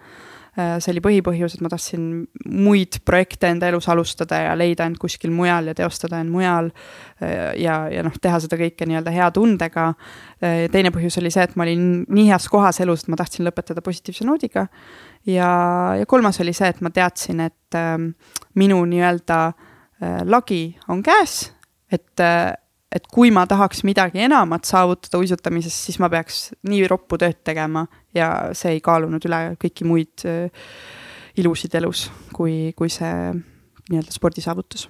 [0.50, 2.06] see oli põhipõhjus, et ma tahtsin
[2.50, 6.72] muid projekte enda elus alustada ja leida end kuskil mujal ja teostada end mujal.
[7.20, 9.92] ja, ja noh, teha seda kõike nii-öelda hea tundega.
[10.40, 13.84] teine põhjus oli see, et ma olin nii heas kohas elus, et ma tahtsin lõpetada
[13.86, 14.66] positiivse noodiga.
[15.26, 15.50] ja,
[16.00, 17.94] ja kolmas oli see, et ma teadsin, et äh,
[18.58, 21.52] minu nii-öelda äh, lagi on käes,
[21.92, 22.56] et äh,
[22.90, 27.86] et kui ma tahaks midagi enamat saavutada uisutamises, siis ma peaks nii roppu tööd tegema
[28.16, 30.48] ja see ei kaalunud üle kõiki muid äh,
[31.38, 33.12] ilusid elus, kui, kui see
[33.90, 34.88] nii-öelda spordisaavutus.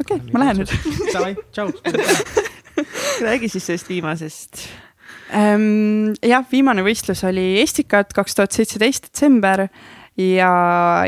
[0.00, 0.74] okei okay,, ma lähen nüüd.
[1.52, 1.72] Tšau.
[3.26, 4.66] räägi siis sellest viimasest
[5.32, 6.12] ähm,.
[6.20, 9.66] jah, viimane võistlus oli Estikat kaks tuhat seitseteist detsember
[10.16, 10.50] ja,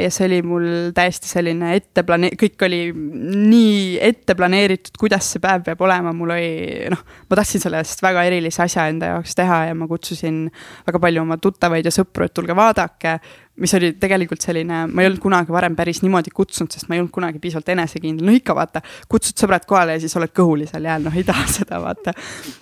[0.01, 0.67] ja see oli mul
[0.97, 6.35] täiesti selline ette plane-, kõik oli nii ette planeeritud, kuidas see päev peab olema, mul
[6.37, 10.45] oli noh, ma tahtsin sellest väga erilise asja enda jaoks teha ja ma kutsusin
[10.87, 13.19] väga palju oma tuttavaid ja sõpru, et tulge vaadake
[13.59, 17.03] mis oli tegelikult selline, ma ei olnud kunagi varem päris niimoodi kutsunud, sest ma ei
[17.03, 21.05] olnud kunagi piisavalt enesekindel, no ikka vaata, kutsud sõbrad kohale ja siis oled kõhulisel jääl,
[21.05, 22.15] noh ei taha seda vaata.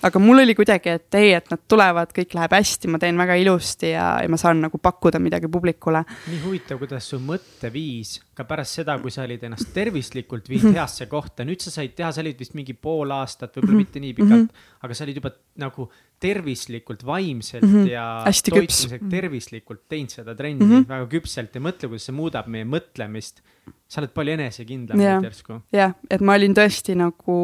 [0.08, 3.38] aga mul oli kuidagi, et ei, et nad tulevad, kõik läheb hästi, ma teen väga
[3.42, 6.04] ilusti ja, ja ma saan nagu pakkuda midagi publikule.
[6.30, 10.76] nii huvitav, kuidas su mõtteviis ka pärast seda, kui sa olid ennast tervislikult viinud mhm.
[10.76, 13.86] heasse kohta, nüüd sa said teha, sa olid vist mingi pool aastat, võib-olla mm -hmm.
[13.86, 14.84] mitte nii pikalt mm, -hmm.
[14.84, 15.32] aga sa olid juba
[15.62, 15.88] nagu
[16.20, 17.90] tervislikult, vaimselt mm -hmm.
[17.90, 18.04] ja
[18.50, 20.88] toitumisega tervislikult teinud seda trenni mm -hmm.
[20.88, 23.40] väga küpselt ja mõtle, kuidas see muudab meie mõtlemist
[23.86, 25.60] sa oled palju enesekindlam nüüd järsku.
[25.74, 27.36] jah, et ma olin tõesti nagu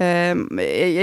[0.00, 0.32] äh,,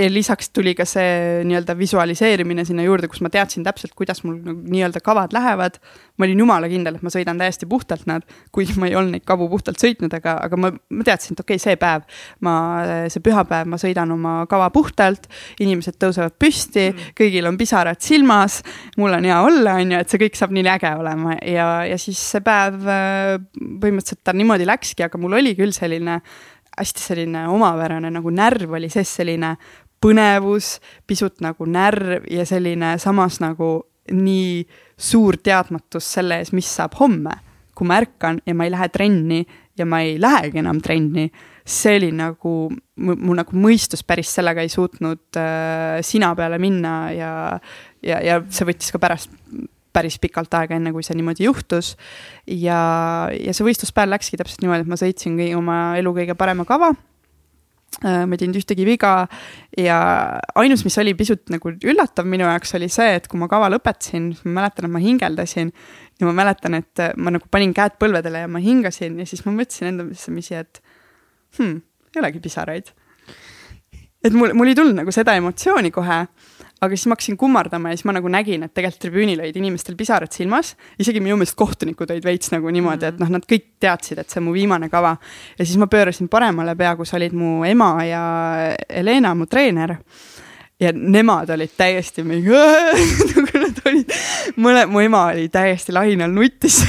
[0.09, 4.57] lisaks tuli ka see nii-öelda visualiseerimine sinna juurde, kus ma teadsin täpselt, kuidas mul nagu
[4.73, 5.77] nii-öelda kavad lähevad.
[6.17, 9.23] ma olin jumala kindel, et ma sõidan täiesti puhtalt nad, kuigi ma ei olnud neid
[9.25, 12.05] kavu puhtalt sõitnud, aga, aga ma, ma teadsin, et okei okay,, see päev,
[12.45, 12.55] ma,
[13.13, 15.29] see pühapäev ma sõidan oma kava puhtalt,
[15.61, 18.59] inimesed tõusevad püsti mm., kõigil on pisarad silmas,
[18.97, 21.97] mul on hea olla, on ju, et see kõik saab nii äge olema ja, ja
[22.01, 23.37] siis see päev äh,
[23.81, 26.19] põhimõtteliselt ta niimoodi läkski, aga mul oli küll selline
[26.73, 29.55] hästi selline omapärane nagu närv oli sees, selline
[30.03, 30.77] põnevus,
[31.07, 33.75] pisut nagu närv ja selline samas nagu
[34.11, 34.63] nii
[34.99, 37.39] suur teadmatus selle ees, mis saab homme.
[37.73, 39.39] kui ma ärkan ja ma ei lähe trenni
[39.77, 41.23] ja ma ei lähegi enam trenni,
[41.65, 42.51] see oli nagu,
[43.01, 47.31] mu nagu mõistus päris sellega ei suutnud äh, sina peale minna ja,
[48.05, 49.33] ja, ja see võttis ka pärast
[49.93, 51.93] päris pikalt aega, enne kui see niimoodi juhtus.
[52.47, 52.81] ja,
[53.31, 56.91] ja see võistluspäev läkski täpselt niimoodi, et ma sõitsin kõige, oma elu kõige parema kava
[56.93, 59.13] äh, ma ei teinud ühtegi viga
[59.77, 59.99] ja
[60.59, 64.31] ainus, mis oli pisut nagu üllatav minu jaoks, oli see, et kui ma kava lõpetasin,
[64.33, 65.71] siis ma mäletan, et ma hingeldasin
[66.19, 69.55] ja ma mäletan, et ma nagu panin käed põlvedele ja ma hingasin ja siis ma
[69.55, 70.83] mõtlesin endamisi, et
[71.59, 71.81] hmm,
[72.13, 72.93] ei olegi pisaraid.
[74.23, 76.23] Et mul, mul ei tulnud nagu seda emotsiooni kohe
[76.83, 79.95] aga siis ma hakkasin kummardama ja siis ma nagu nägin, et tegelikult tribüünil olid inimestel
[79.99, 80.73] pisarad silmas.
[80.99, 84.41] isegi minu meelest kohtunikud olid veits nagu niimoodi, et noh, nad kõik teadsid, et see
[84.41, 85.15] on mu viimane kava.
[85.57, 88.23] ja siis ma pöörasin paremale pea, kus olid mu ema ja
[88.89, 89.97] Helena, mu treener.
[90.81, 92.49] Ja nemad olid täiesti mingi
[93.29, 94.15] nagu nad olid,
[94.59, 96.81] mõle-, mu ema oli täiesti lahinal, nuttis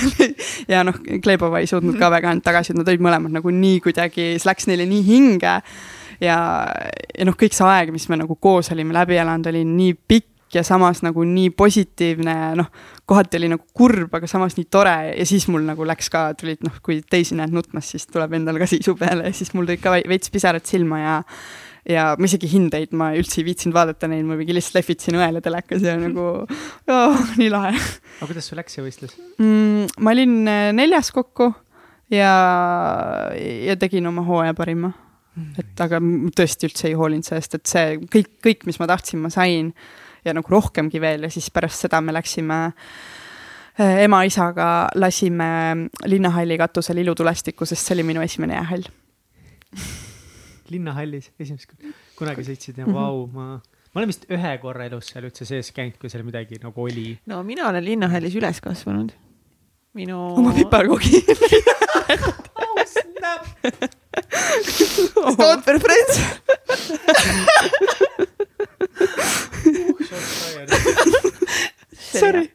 [0.73, 4.33] ja noh, Glebova ei suutnud ka väga end tagasi, nad olid mõlemad nagu nii kuidagi,
[4.41, 5.61] see läks neile nii hinge
[6.25, 6.39] ja,
[7.15, 10.31] ja noh, kõik see aeg, mis me nagu koos olime läbi elanud, oli nii pikk
[10.55, 12.71] ja samas nagu nii positiivne, noh,
[13.09, 16.65] kohati oli nagu kurb, aga samas nii tore ja siis mul nagu läks ka, tulid
[16.67, 19.83] noh, kui teisi näed nutmas, siis tuleb endal ka sisu peale ja siis mul tulid
[19.83, 21.21] ka veits pisarad silma ja
[21.89, 25.43] ja ma isegi hindeid, ma üldse ei viitsinud vaadata neid, ma mingi lihtsalt lehvitasin õele
[25.45, 27.75] telekas ja nagu oh, nii lahe.
[27.75, 29.93] aga kuidas sul läks see võistlus mm,?
[30.01, 31.51] ma olin äh, neljas kokku
[32.15, 32.35] ja,
[33.69, 34.95] ja tegin oma hooaja parima
[35.59, 35.99] et aga
[36.37, 39.73] tõesti üldse ei hoolinud sellest, et see kõik, kõik, mis ma tahtsin, ma sain
[40.25, 45.51] ja nagu rohkemgi veel ja siis pärast seda me läksime äh, ema-isaga lasime
[46.07, 48.91] linnahalli katusel ilutulestikku, sest see oli minu esimene jäähall
[50.73, 52.97] linnahallis esimest korda, kunagi sõitsid ja mhm.
[52.97, 56.61] vau, ma, ma olen vist ühe korra elus seal üldse sees käinud, kui seal midagi
[56.63, 57.11] nagu oli.
[57.31, 59.13] no mina olen linnahallis üles kasvanud.
[59.99, 60.21] minu.
[60.39, 61.25] oma piparkoogi
[62.65, 64.01] oh snap
[65.39, 66.15] Tootper Friends
[72.15, 72.49] Sorry.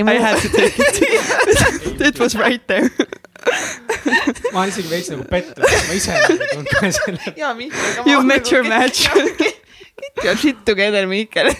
[0.00, 2.00] I had to take it.
[2.00, 2.90] it was right there.
[4.52, 7.32] ma olen isegi veits nagu pettunud, ma ise nagu ka selle.
[7.36, 8.06] jaa, Mihkel.
[8.06, 9.08] You met your match.
[9.12, 11.50] Get your shit together, Mihkel.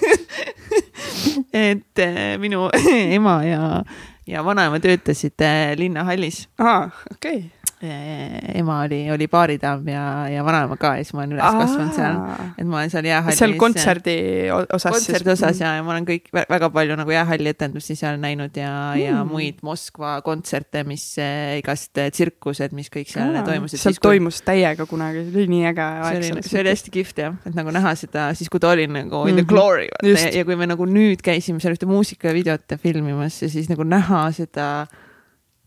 [1.53, 2.71] et äh, minu
[3.19, 3.83] ema ja
[4.27, 5.45] ja vanaema töötasid
[5.77, 6.49] linnahallis.
[6.59, 11.35] aa, okei okay ema oli, oli baaridaam ja, ja vanaema ka ja siis ma olen
[11.35, 12.19] üles kasvanud seal.
[12.59, 13.41] et ma olen seal jäähallis.
[13.43, 14.15] seal kontserdi
[14.53, 14.95] osas.
[14.95, 18.71] kontserdi osas ja, ja ma olen kõik väga palju nagu jäähalli etendusi seal näinud ja
[18.95, 23.83] mm., ja muid Moskva kontserte, mis äh, igast tsirkused, mis kõik seal Aa, toimusid.
[23.83, 24.13] seal kui...
[24.13, 26.23] toimus täiega kunagi, see oli nii äge aeg.
[26.23, 28.87] see oli, see oli hästi kihvt jah, et nagu näha seda siis, kui ta oli
[28.87, 29.51] nagu in the mhm.
[29.51, 30.07] glory mm.
[30.07, 30.27] -hmm.
[30.29, 34.29] Ja, ja kui me nagu nüüd käisime seal ühte muusikavideot filmimas ja siis nagu näha
[34.37, 34.87] seda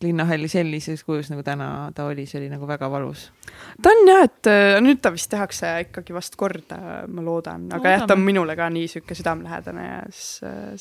[0.04, 3.30] linnahalli sellises kujus, nagu täna ta oli, see oli nagu väga valus.
[3.82, 7.80] ta on jah, et äh, nüüd ta vist tehakse ikkagi vast korda, ma loodan, aga
[7.80, 7.96] Loodame.
[7.96, 10.30] jah, ta on minule ka nii sihuke südamelähedane ja siis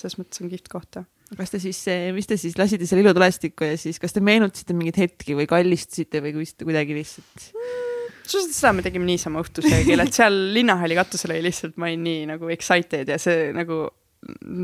[0.03, 1.01] selles mõttes on kihvt koht.
[1.39, 1.81] kas te siis,
[2.17, 6.23] mis te siis lasite selle ilutulestikku ja siis, kas te meenutasite mingeid hetki või kallistasite
[6.25, 7.83] või kuidagi lihtsalt mm.?
[8.25, 12.49] seda me tegime niisama õhtusöögil, et seal linnahalli katusel oli lihtsalt, ma olin nii nagu
[12.53, 13.85] excited ja see nagu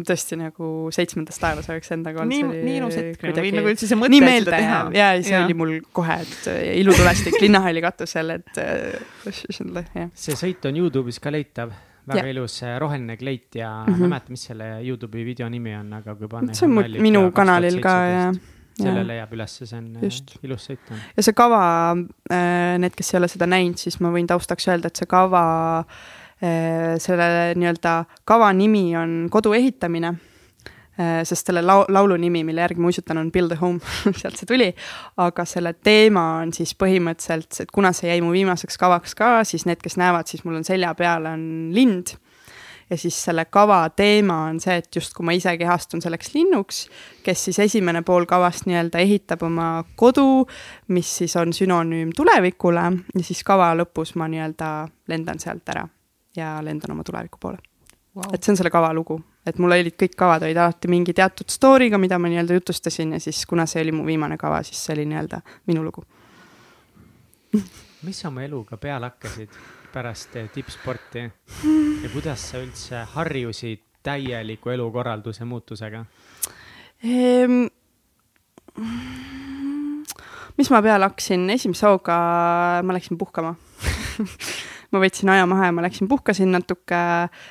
[0.07, 2.33] tõesti nagu seitsmendas taevas oleks endaga olnud.
[2.33, 4.13] nii, nii ilus hetk nagu, nagu üldse see mõte.
[4.15, 5.43] nii meelde jääb ja see ja.
[5.45, 10.13] oli mul kohe, et äh, ilutulestik linnahalli katusel, et äh, jah.
[10.15, 11.75] see sõit on Youtube'is ka leitav
[12.11, 12.31] väga ja.
[12.33, 13.99] ilus roheline kleit ja mm -hmm.
[13.99, 16.55] ma ei mäleta, mis selle Youtube'i video nimi on, aga kui panna.
[16.55, 18.31] see on mul, minu kanalil ka ja.
[18.81, 20.39] selle leiab ülesse, see on Just.
[20.43, 21.05] ilus sõit on.
[21.17, 21.61] ja see kava,
[22.79, 25.45] need, kes ei ole seda näinud, siis ma võin taustaks öelda, et see kava
[25.95, 30.31] Äh, selle nii-öelda kava nimi on Kodu ehitamine äh,
[31.25, 33.81] sest selle lau-, laulu nimi, mille järgi ma uisutan, on Build a home
[34.21, 34.71] sealt see tuli.
[35.21, 39.67] aga selle teema on siis põhimõtteliselt, et kuna see jäi mu viimaseks kavaks ka, siis
[39.69, 41.45] need, kes näevad, siis mul on selja peal on
[41.77, 42.17] lind.
[42.91, 46.83] ja siis selle kava teema on see, et justkui ma ise kehastun selleks linnuks,
[47.23, 50.45] kes siis esimene pool kavast nii-öelda ehitab oma kodu,
[50.89, 54.75] mis siis on sünonüüm tulevikule ja siis kava lõpus ma nii-öelda
[55.09, 55.87] lendan sealt ära
[56.37, 57.59] ja lendan oma tuleviku poole.
[58.17, 58.35] Wow..
[58.35, 61.47] et see on selle kava lugu, et mul olid kõik kavad olid alati mingi teatud
[61.51, 64.97] story'ga, mida ma nii-öelda jutustasin ja siis, kuna see oli mu viimane kava, siis see
[64.97, 65.39] oli nii-öelda
[65.71, 66.03] minu lugu.
[68.03, 69.55] Mis sa oma eluga peale hakkasid
[69.93, 71.23] pärast eh, tippsporti?
[72.03, 76.05] Ja kuidas sa üldse harjusid täieliku elukorralduse muutusega?
[77.05, 77.69] Ehm,?
[80.59, 82.19] mis ma peale hakkasin, esimese hooga
[82.83, 83.55] ma läksin puhkama
[84.91, 87.01] ma võtsin aja maha ja ma läksin puhkasin natuke,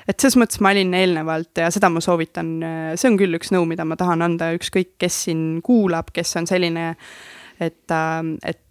[0.07, 2.55] et selles mõttes ma olin eelnevalt ja seda ma soovitan,
[2.99, 6.49] see on küll üks nõu, mida ma tahan anda, ükskõik, kes siin kuulab, kes on
[6.49, 6.89] selline,
[7.59, 7.95] et,
[8.43, 8.65] et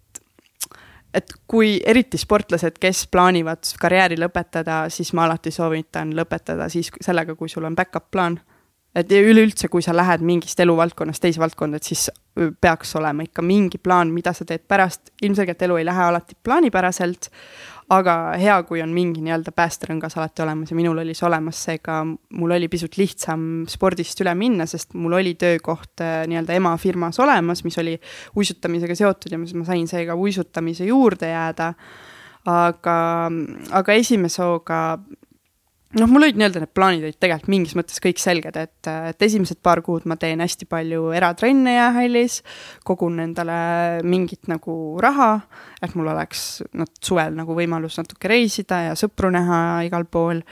[1.13, 7.35] et kui eriti sportlased, kes plaanivad karjääri lõpetada, siis ma alati soovitan lõpetada siis sellega,
[7.35, 8.37] kui sul on back-up plaan.
[8.95, 12.09] Et üleüldse, kui sa lähed mingist eluvaldkonnast teise valdkonda, et siis
[12.61, 15.11] peaks olema ikka mingi plaan, mida sa teed pärast.
[15.21, 17.29] ilmselgelt elu ei lähe alati plaanipäraselt,
[17.93, 21.99] aga hea, kui on mingi nii-öelda päästerõngas alati olemas ja minul oli see olemas, seega
[22.05, 27.63] mul oli pisut lihtsam spordist üle minna, sest mul oli töökoht nii-öelda ema firmas olemas,
[27.65, 27.95] mis oli
[28.37, 31.73] uisutamisega seotud ja ma sain seega uisutamise juurde jääda.
[32.49, 32.97] aga,
[33.77, 34.99] aga esimese hooga
[35.97, 39.57] noh, mul olid nii-öelda need plaanid olid tegelikult mingis mõttes kõik selged, et, et esimesed
[39.65, 42.39] paar kuud ma teen hästi palju eratrenne jäähallis,
[42.85, 43.55] kogun endale
[44.05, 45.31] mingit nagu raha,
[45.81, 50.43] et mul oleks noh, suvel nagu võimalus natuke reisida ja sõpru näha igal pool.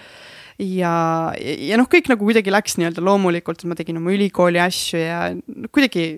[0.58, 0.96] ja,
[1.36, 5.22] ja noh, kõik nagu kuidagi läks nii-öelda loomulikult, et ma tegin oma ülikooli asju ja
[5.70, 6.10] kuidagi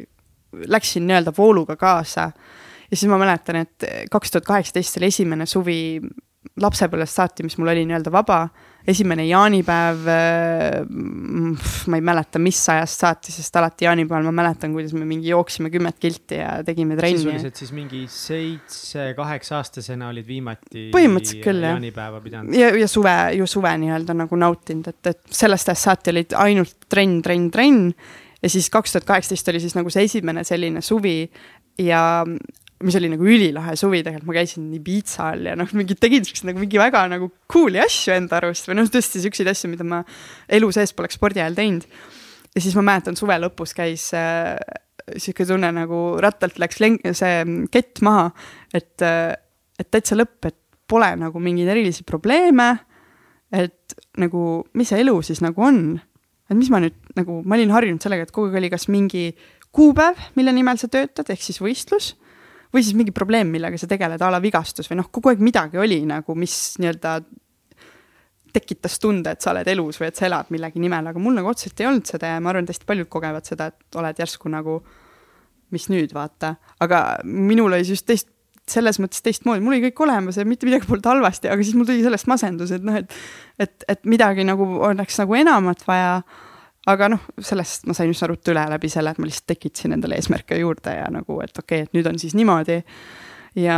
[0.71, 2.31] läksin nii-öelda vooluga kaasa.
[2.87, 5.79] ja siis ma mäletan, et kaks tuhat kaheksateist oli esimene suvi
[6.59, 8.45] lapsepõlvest saati, mis mul oli nii-öelda vaba
[8.89, 14.93] esimene jaanipäev, äh, ma ei mäleta, mis ajast saati, sest alati jaanipäeval ma mäletan, kuidas
[14.97, 17.21] me mingi jooksime kümmet kilti ja tegime trenni.
[17.21, 20.87] sisuliselt siis mingi seitse-kaheksa-aastasena olid viimati.
[20.95, 21.75] põhimõtteliselt küll jah.
[21.77, 22.55] jaanipäeva pidanud.
[22.57, 26.89] ja, ja suve, ju suve nii-öelda nagu nautinud, et, et sellest ajast saati olid ainult
[26.89, 27.93] trenn, trenn, trenn.
[28.41, 31.21] ja siis kaks tuhat kaheksateist oli siis nagu see esimene selline suvi
[31.79, 32.25] ja
[32.85, 36.61] mis oli nagu ülilahe suvi tegelikult, ma käisin Ibizal ja noh, mingi tegin siukseid nagu
[36.61, 39.99] mingi väga nagu cool'i asju enda arust või noh, tõesti siukseid asju, mida ma
[40.56, 41.88] elu sees poleks spordi ajal teinud.
[42.56, 44.56] ja siis ma mäletan, suve lõpus käis äh,
[45.18, 48.30] sihuke tunne nagu rattalt läks leng-, see kett maha,
[48.73, 49.34] et äh,,
[49.80, 50.57] et täitsa lõpp, et
[50.89, 52.77] pole nagu mingeid erilisi probleeme.
[53.51, 55.97] et nagu, mis see elu siis nagu on,
[56.47, 59.34] et mis ma nüüd nagu, ma olin harjunud sellega, et kogu aeg oli kas mingi
[59.73, 62.14] kuupäev, mille nimel sa töötad, ehk siis võistlus
[62.73, 65.79] või siis mingi probleem, millega sa tegeled, a la vigastus või noh, kogu aeg midagi
[65.81, 67.19] oli nagu, mis nii-öelda
[68.53, 71.51] tekitas tunde, et sa oled elus või et sa elad millegi nimel, aga mul nagu
[71.51, 74.51] otseselt ei olnud seda ja ma arvan, et hästi paljud kogevad seda, et oled järsku
[74.51, 74.79] nagu,
[75.73, 76.55] mis nüüd, vaata.
[76.81, 78.31] aga minul oli siis teist,
[78.69, 81.87] selles mõttes teistmoodi, mul oli kõik olemas ja mitte midagi polnud halvasti, aga siis mul
[81.89, 83.17] tuli sellest masendus, et noh, et
[83.59, 86.19] et, et midagi nagu oleks nagu enamat vaja
[86.89, 90.19] aga noh, sellest ma sain üsna ruttu üle läbi selle, et ma lihtsalt tekitasin endale
[90.19, 92.79] eesmärke juurde ja nagu, et okei okay,, et nüüd on siis niimoodi.
[93.59, 93.77] ja,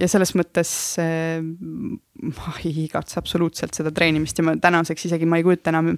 [0.00, 0.70] ja selles mõttes
[1.02, 5.92] äh, ma ei igatse absoluutselt seda treenimist ja ma tänaseks isegi ma ei kujuta enam,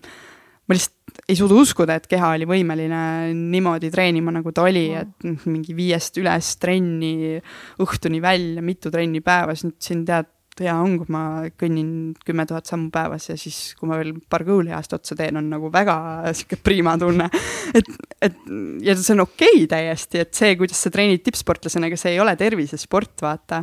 [0.66, 3.00] ma lihtsalt ei suuda uskuda, et keha oli võimeline
[3.36, 7.38] niimoodi treenima, nagu ta oli, et mingi viiest üles trenni
[7.82, 10.28] õhtuni välja, mitu trenni päevas, nüüd siin tead,
[10.64, 11.22] hea on, kui ma
[11.58, 11.90] kõnnin
[12.26, 15.70] kümme tuhat sammu päevas ja siis, kui ma veel paar kõhulihast otsa teen, on nagu
[15.72, 15.96] väga
[16.32, 17.28] sihuke priima tunne.
[17.76, 17.92] et,
[18.22, 18.42] et
[18.86, 22.20] ja see on okei okay täiesti, et see, kuidas sa treenid tippsportlasena, ega see ei
[22.22, 23.62] ole tervisesport, vaata.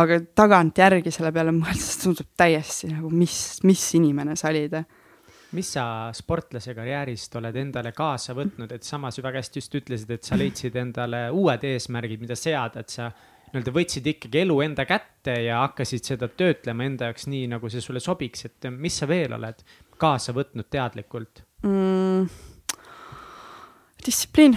[0.00, 4.80] aga tagantjärgi selle peale mõeldes tundub täiesti nagu, mis, mis inimene sa olid
[5.56, 5.84] mis sa
[6.14, 10.38] sportlase karjäärist oled endale kaasa võtnud, et samas ju väga hästi just ütlesid, et sa
[10.38, 13.08] leidsid endale uued eesmärgid, mida seada, et sa
[13.50, 17.82] nii-öelda võtsid ikkagi elu enda kätte ja hakkasid seda töötlema enda jaoks nii, nagu see
[17.84, 19.64] sulle sobiks, et mis sa veel oled
[20.00, 21.44] kaasa võtnud teadlikult?
[21.66, 22.28] Mm,?
[24.00, 24.54] distsipliin,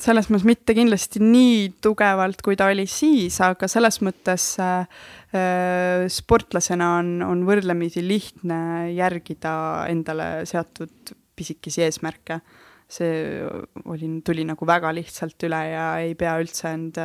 [0.00, 5.02] selles mõttes mitte kindlasti nii tugevalt, kui ta oli siis, aga selles mõttes äh,
[5.36, 9.52] äh sportlasena on, on võrdlemisi lihtne järgida
[9.90, 12.40] endale seatud pisikesi eesmärke.
[12.88, 13.44] See
[13.84, 16.96] oli, tuli nagu väga lihtsalt üle ja ei pea üldse end,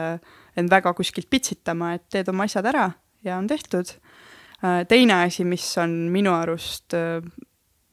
[0.57, 2.91] end väga kuskilt pitsitama, et teed oma asjad ära
[3.23, 3.95] ja on tehtud.
[4.87, 6.93] teine asi, mis on minu arust,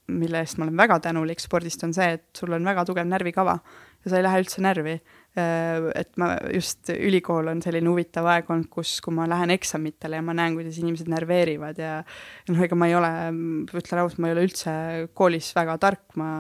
[0.07, 3.59] mille eest ma olen väga tänulik spordist, on see, et sul on väga tugev närvikava
[4.05, 8.49] ja sa ei lähe üldse närvi Äh, et ma just, ülikool on selline huvitav aeg
[8.51, 11.93] olnud, kus, kui ma lähen eksamitele ja ma näen, kuidas inimesed närveerivad ja
[12.51, 13.13] noh, ega ma ei ole,
[13.71, 14.75] ütlen ausalt, ma ei ole üldse
[15.15, 16.31] koolis väga tark, ma,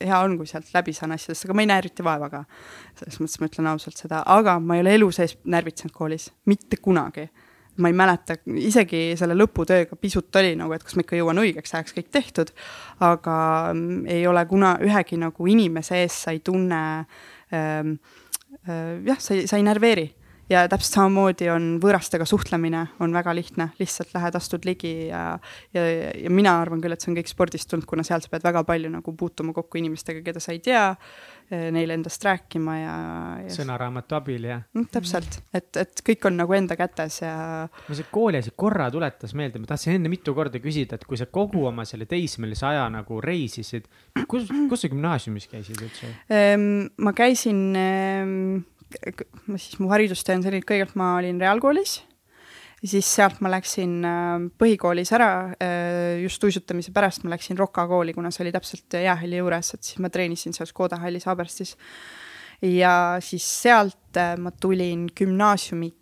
[0.00, 2.44] hea on, kui sealt läbi saan asjadest, aga ma ei näe eriti vaeva ka.
[3.02, 6.80] selles mõttes ma ütlen ausalt seda, aga ma ei ole elu sees närvitsenud koolis, mitte
[6.80, 7.28] kunagi.
[7.74, 11.74] Ma ei mäleta, isegi selle lõputööga pisut oli nagu, et kas ma ikka jõuan õigeks
[11.74, 12.52] ajaks kõik tehtud,
[13.02, 13.36] aga
[13.74, 19.48] mm, ei ole kuna ühegi nagu inimese ees sa ei tunne äh, jah, sa ei,
[19.50, 20.06] sa ei närveeri
[20.50, 25.38] ja täpselt samamoodi on võõrastega suhtlemine on väga lihtne, lihtsalt lähed, astud ligi ja,
[25.74, 25.84] ja,
[26.20, 28.64] ja mina arvan küll, et see on kõik spordist tulnud, kuna seal sa pead väga
[28.68, 32.94] palju nagu puutuma kokku inimestega, keda sa ei tea, eh, neile endast rääkima ja,
[33.44, 33.52] ja.
[33.52, 34.88] sõnaraamatu abil, jah mm,.
[34.94, 37.34] täpselt, et, et kõik on nagu enda kätes ja.
[37.88, 41.28] mul see kooliasi korra tuletas meelde, ma tahtsin enne mitu korda küsida, et kui sa
[41.30, 43.88] kogu oma selle teismelise aja nagu reisisid,
[44.30, 46.12] kus, kus sa gümnaasiumis käisid üldse?
[46.32, 48.64] Ehm, ma käisin ehm,
[49.48, 51.98] ma siis, mu haridustee on selline, et kõigepealt ma olin reaalkoolis,
[52.84, 55.30] siis sealt ma läksin äh, põhikoolis ära,
[55.62, 59.88] äh, just uisutamise pärast ma läksin Roka kooli, kuna see oli täpselt jäähalli juures, et
[59.88, 61.76] siis ma treenisin seal Škoda hallis Haaberstis.
[62.62, 65.92] ja siis sealt äh, ma tulin gümnaasiumi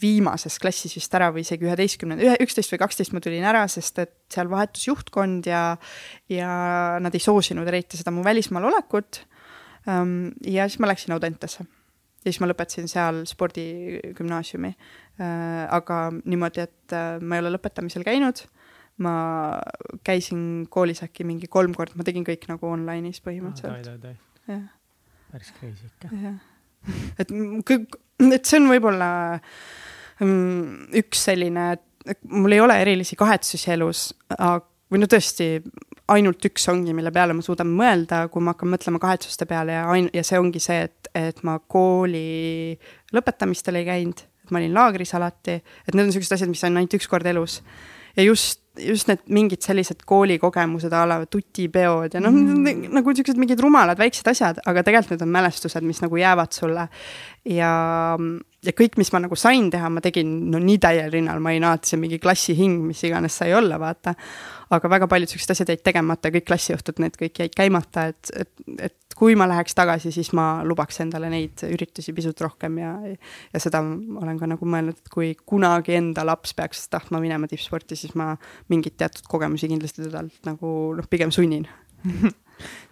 [0.00, 4.00] viimases klassis vist ära või isegi üheteistkümnenda, ühe, üksteist või kaksteist ma tulin ära, sest
[4.00, 5.76] et seal vahetus juhtkond ja,
[6.32, 6.52] ja
[7.04, 9.20] nad ei soosinud eriti seda mu välismaal olekut
[9.84, 11.68] ja siis ma läksin Audentesse.
[12.26, 14.72] Ja siis ma lõpetasin seal spordigümnaasiumi.
[15.22, 18.42] Äh, aga niimoodi, et äh, ma ei ole lõpetamisel käinud,
[19.04, 19.14] ma
[20.06, 24.10] käisin koolis äkki mingi kolm korda, ma tegin kõik nagu online'is põhimõtteliselt.
[24.50, 24.66] jah.
[25.32, 26.34] päris crazy ikka.
[27.22, 27.32] et
[27.70, 27.98] kõik,
[28.28, 29.10] et see on võib-olla
[30.20, 31.68] mm, üks selline,
[32.32, 34.08] mul ei ole erilisi kahetsusi elus,
[34.90, 35.60] või no tõesti,
[36.12, 39.86] ainult üks ongi, mille peale ma suudan mõelda, kui ma hakkan mõtlema kahetsuste peale ja
[39.90, 42.76] ain-, ja see ongi see, et, et ma kooli
[43.16, 46.78] lõpetamistel ei käinud, et ma olin laagris alati, et need on niisugused asjad, mis on
[46.78, 47.58] ainult üks kord elus.
[48.16, 53.40] ja just, just need mingid sellised koolikogemused a la tutipeod ja noh mm., nagu niisugused
[53.42, 56.86] mingid rumalad väiksed asjad, aga tegelikult need on mälestused, mis nagu jäävad sulle.
[57.50, 57.72] ja,
[58.68, 61.66] ja kõik, mis ma nagu sain teha, ma tegin no nii täiel rinnal, ma olin
[61.68, 64.14] alati see mingi klassihing, mis iganes sai olla, vaata.
[64.74, 68.64] Aga väga paljud siuksed asjad jäid tegemata, kõik klassiõhtud, need kõik jäid käimata, et, et,
[68.88, 73.62] et kui ma läheks tagasi, siis ma lubaks endale neid üritusi pisut rohkem ja, ja
[73.62, 78.16] seda olen ka nagu mõelnud, et kui kunagi enda laps peaks tahtma minema tippsporti, siis
[78.18, 78.32] ma
[78.72, 81.68] mingeid teatud kogemusi kindlasti tedalt nagu noh, pigem sunnin.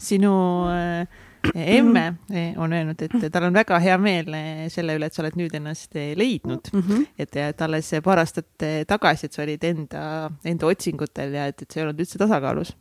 [0.08, 0.34] Sinu
[0.70, 5.16] äh emme eh, on öelnud, et tal on väga hea meel eh, selle üle, et
[5.16, 6.82] sa oled nüüd ennast eh, leidnud mm.
[6.82, 7.06] -hmm.
[7.18, 10.04] et, et alles paar aastat tagasi, et sa olid enda,
[10.44, 12.74] enda otsingutel ja et, et see ei olnud üldse tasakaalus.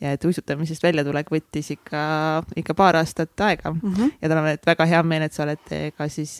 [0.00, 2.02] ja et uisutamisest väljatulek võttis ikka,
[2.56, 3.94] ikka paar aastat aega mm.
[3.94, 4.10] -hmm.
[4.22, 6.38] ja tal on väga hea meel, et sa oled ka siis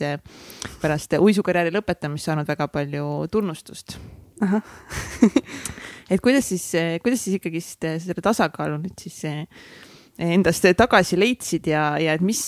[0.83, 3.99] pärast uisukarjääri lõpetamist saanud väga palju tunnustust
[6.11, 6.73] et kuidas siis,
[7.03, 9.23] kuidas siis ikkagist selle tasakaalu nüüd siis
[10.21, 12.41] endast tagasi leidsid ja, ja et mis,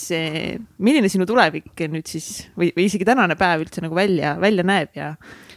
[0.84, 4.98] milline sinu tulevik nüüd siis või, või isegi tänane päev üldse nagu välja, välja näeb
[4.98, 5.14] ja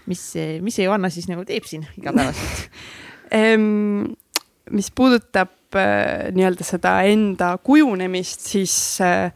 [0.07, 0.23] mis,
[0.63, 2.71] mis Johanna siis nagu teeb siin igapäevaselt?
[4.67, 9.31] Mis puudutab äh, nii-öelda seda enda kujunemist, siis äh,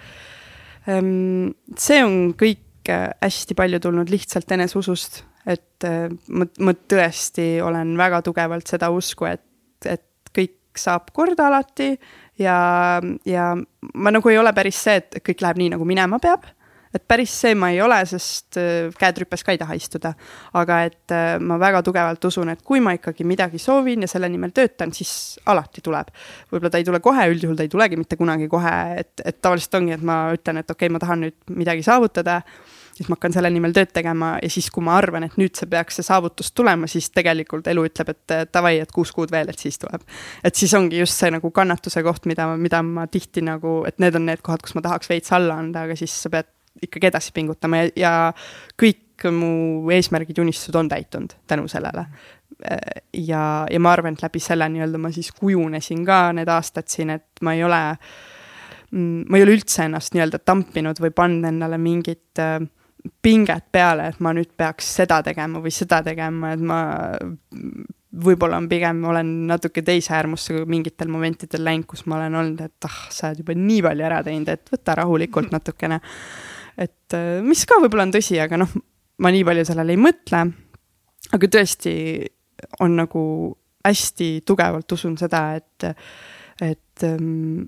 [0.85, 5.87] see on kõik äh, hästi palju tulnud lihtsalt eneseusust, et
[6.27, 9.41] ma, ma tõesti olen väga tugevalt seda usku, et,
[9.89, 10.03] et
[10.35, 11.95] kõik saab korda alati
[12.39, 13.51] ja, ja
[13.93, 16.47] ma nagu ei ole päris see, et kõik läheb nii, nagu minema peab
[16.91, 20.13] et päris see ma ei ole, sest äh, käed rüpes ka ei taha istuda.
[20.59, 24.29] aga et äh, ma väga tugevalt usun, et kui ma ikkagi midagi soovin ja selle
[24.29, 26.11] nimel töötan, siis alati tuleb.
[26.51, 29.79] võib-olla ta ei tule kohe, üldjuhul ta ei tulegi mitte kunagi kohe, et, et tavaliselt
[29.79, 32.41] ongi, et ma ütlen, et okei okay,, ma tahan nüüd midagi saavutada
[33.01, 35.69] siis ma hakkan selle nimel tööd tegema ja siis, kui ma arvan, et nüüd see
[35.71, 39.59] peaks see saavutus tulema, siis tegelikult elu ütleb, et davai, et kuus kuud veel, et
[39.59, 40.05] siis tuleb.
[40.43, 44.15] et siis ongi just see nagu kannatuse koht, mida, mida ma tihti nagu, et need
[44.15, 46.49] on need kohad, kus ma tahaks veits alla anda, aga siis sa pead
[46.81, 48.13] ikkagi edasi pingutama ja, ja
[48.79, 52.05] kõik mu eesmärgid unistused on täitunud tänu sellele.
[53.13, 57.09] ja, ja ma arvan, et läbi selle nii-öelda ma siis kujunesin ka need aastad siin,
[57.09, 57.79] et ma ei ole,
[58.91, 62.59] mm, ma ei ole üldse ennast nii-öelda tampinud või pannud endale mingit äh,
[63.21, 66.81] pinget peale, et ma nüüd peaks seda tegema või seda tegema, et ma
[68.11, 72.87] võib-olla on pigem, olen natuke teise äärmusse mingitel momentidel läinud, kus ma olen olnud, et
[72.87, 76.01] ah, sa oled juba nii palju ära teinud, et võta rahulikult natukene.
[76.81, 78.75] Et äh, mis ka võib-olla on tõsi, aga noh,
[79.23, 80.43] ma nii palju sellele ei mõtle.
[81.31, 81.93] aga tõesti
[82.83, 83.23] on nagu
[83.85, 85.87] hästi tugevalt usun seda, et,
[86.61, 87.63] et ähm,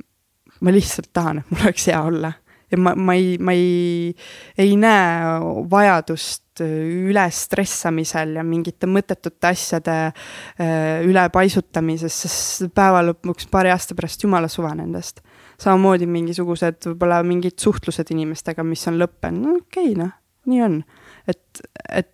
[0.62, 2.34] ma lihtsalt tahan, et mul oleks hea olla
[2.74, 4.14] ja ma, ma ei, ma ei,
[4.60, 5.38] ei näe
[5.72, 14.26] vajadust üle stressamisel ja mingite mõttetute asjade äh, ülepaisutamises, sest päeva lõpuks paari aasta pärast
[14.26, 15.24] jumala suva nendest
[15.62, 20.14] samamoodi mingisugused võib-olla mingid suhtlused inimestega, mis on lõppenud, no okei okay,, noh,
[20.50, 20.82] nii on.
[21.30, 22.12] et, et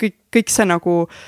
[0.00, 1.20] kõik, kõik see nagu äh,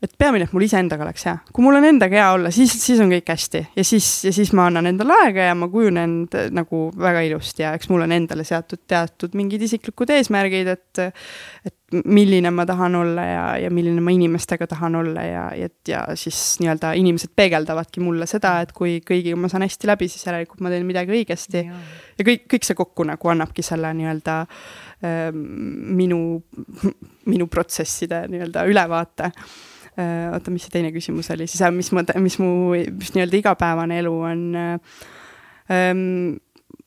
[0.00, 1.34] et peamine, et mul iseendaga oleks hea.
[1.52, 4.54] kui mul on endaga hea olla, siis, siis on kõik hästi ja siis, ja siis
[4.56, 6.22] ma annan endale aega ja ma kujunen
[6.56, 11.02] nagu väga ilusti ja eks mul on endale seatud teatud mingid isiklikud eesmärgid, et,
[11.68, 16.06] et milline ma tahan olla ja, ja milline ma inimestega tahan olla ja, et ja
[16.16, 20.64] siis nii-öelda inimesed peegeldavadki mulle seda, et kui kõigiga ma saan hästi läbi, siis järelikult
[20.64, 21.66] ma teen midagi õigesti.
[22.16, 26.22] ja kõik, kõik see kokku nagu annabki selle nii-öelda äh, minu,
[27.28, 29.69] minu protsesside nii-öelda ülevaate Äh,
[30.34, 34.14] oota, mis see teine küsimus oli siis, mis ma, mis mu, mis nii-öelda igapäevane elu
[34.32, 36.38] on ähm,.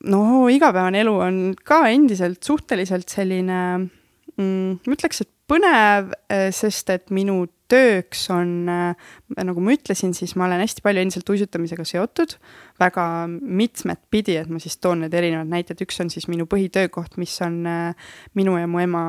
[0.04, 0.22] no
[0.52, 7.12] igapäevane elu on ka endiselt suhteliselt selline mm,, ma ütleks, et põnev, äh, sest et
[7.14, 12.36] minu tööks on äh,, nagu ma ütlesin, siis ma olen hästi palju endiselt uisutamisega seotud,
[12.80, 17.18] väga mitmet pidi, et ma siis toon need erinevad näited, üks on siis minu põhitöökoht,
[17.20, 19.04] mis on äh, minu ja mu ema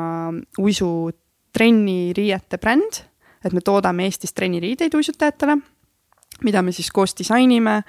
[0.62, 3.04] uisutrenni riiete bränd
[3.46, 5.58] et me toodame Eestis trenniriideid uisutajatele,
[6.44, 7.82] mida me siis koos disainime.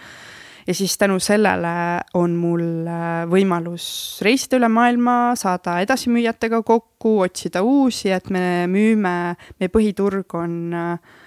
[0.66, 7.62] Ja siis tänu sellele on mul äh, võimalus reisida üle maailma, saada edasimüüjatega kokku, otsida
[7.62, 11.20] uusi, et me müüme, meie põhiturg on äh,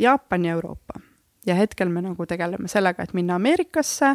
[0.00, 1.04] Jaapan ja Euroopa
[1.46, 4.14] ja hetkel me nagu tegeleme sellega, et minna Ameerikasse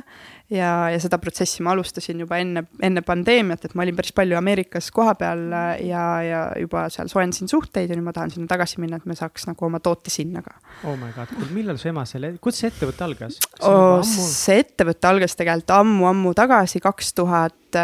[0.53, 4.37] ja, ja seda protsessi ma alustasin juba enne, enne pandeemiat, et ma olin päris palju
[4.39, 5.45] Ameerikas kohapeal
[5.85, 9.17] ja, ja juba seal soojendasin suhteid ja nüüd ma tahan sinna tagasi minna, et me
[9.17, 10.55] saaks nagu oma toote sinna ka.
[10.83, 13.39] oh my god, millal su ema selle, kuidas see ettevõte algas?
[13.61, 17.79] Oh, see ettevõte algas tegelikult ammu-ammu tagasi, kaks tuhat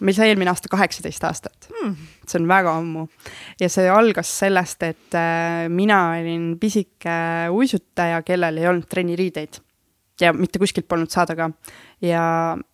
[0.00, 1.94] meil sai eelmine aasta kaheksateist aastat hmm..
[2.26, 3.04] see on väga ammu.
[3.60, 7.14] ja see algas sellest, et äh, mina olin pisike
[7.54, 9.60] uisutaja, kellel ei olnud trenniriideid.
[10.20, 11.50] ja mitte kuskilt polnud saada ka.
[12.02, 12.24] ja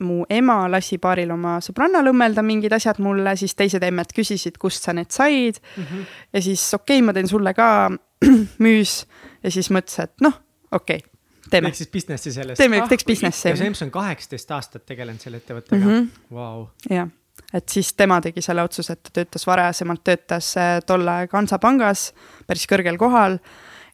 [0.06, 4.86] mu ema lasi paaril oma sõbrannal õmmelda mingid asjad mulle, siis teised emmed küsisid, kust
[4.86, 5.82] sa need said mm.
[5.84, 6.06] -hmm.
[6.32, 7.90] ja siis okei okay,, ma teen sulle ka
[8.64, 9.04] müüs
[9.42, 10.40] ja siis mõtles, et noh,
[10.72, 11.09] okei okay
[11.50, 11.70] teeme.
[11.70, 12.60] ehk siis business'i sellest.
[12.60, 13.48] teeme ah,, teeks business'i.
[13.52, 15.90] ja Seems on kaheksateist aastat tegelenud selle ettevõttega mm.
[15.90, 16.36] -hmm.
[16.36, 16.66] Wow.
[16.90, 17.10] jah,
[17.54, 22.10] et siis tema tegi selle otsuse, et ta töötas varasemalt, töötas äh, tol ajal Hansapangas
[22.46, 23.38] päris kõrgel kohal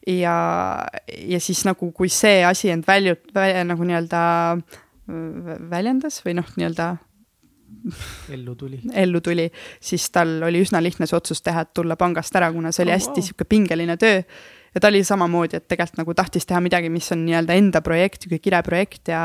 [0.07, 0.37] ja,
[1.17, 3.17] ja siis nagu, kui see asi end välju,
[3.67, 4.21] nagu nii-öelda
[5.71, 6.95] väljendas või noh, nii-öelda
[8.31, 8.79] ellu tuli.
[8.93, 9.47] ellu tuli,
[9.79, 12.93] siis tal oli üsna lihtne see otsus teha, et tulla pangast ära, kuna see oli
[12.93, 13.49] oh, hästi sihuke wow.
[13.49, 14.21] pingeline töö.
[14.77, 18.23] Ja ta oli samamoodi, et tegelikult nagu tahtis teha midagi, mis on nii-öelda enda projekt,
[18.23, 19.23] sihuke kireprojekt ja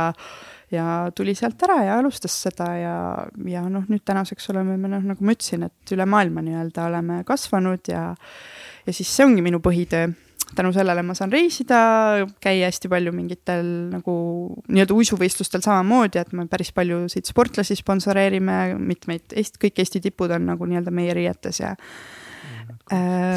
[0.72, 2.96] ja tuli sealt ära ja alustas seda ja,
[3.44, 7.18] ja noh, nüüd tänaseks oleme me noh, nagu ma ütlesin, et üle maailma nii-öelda oleme
[7.28, 8.06] kasvanud ja
[8.86, 10.14] ja siis see ongi minu põhitöö.
[10.56, 11.76] tänu sellele ma saan reisida,
[12.40, 14.14] käia hästi palju mingitel nagu
[14.68, 20.48] nii-öelda uisuvõistlustel samamoodi, et me päris paljusid sportlasi sponsoreerime, mitmeid Eesti, kõik Eesti tipud on
[20.54, 21.76] nagu nii-öelda meie riietes ja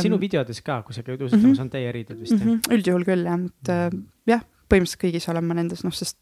[0.03, 1.61] sinu videodes ka, kui sa käid uisutamas mm, -hmm.
[1.61, 2.43] on teie riided vist mm?
[2.43, 2.75] -hmm.
[2.75, 6.17] üldjuhul küll jah, et äh, jah põhimõtteliselt kõigis olen ma nendes, noh, sest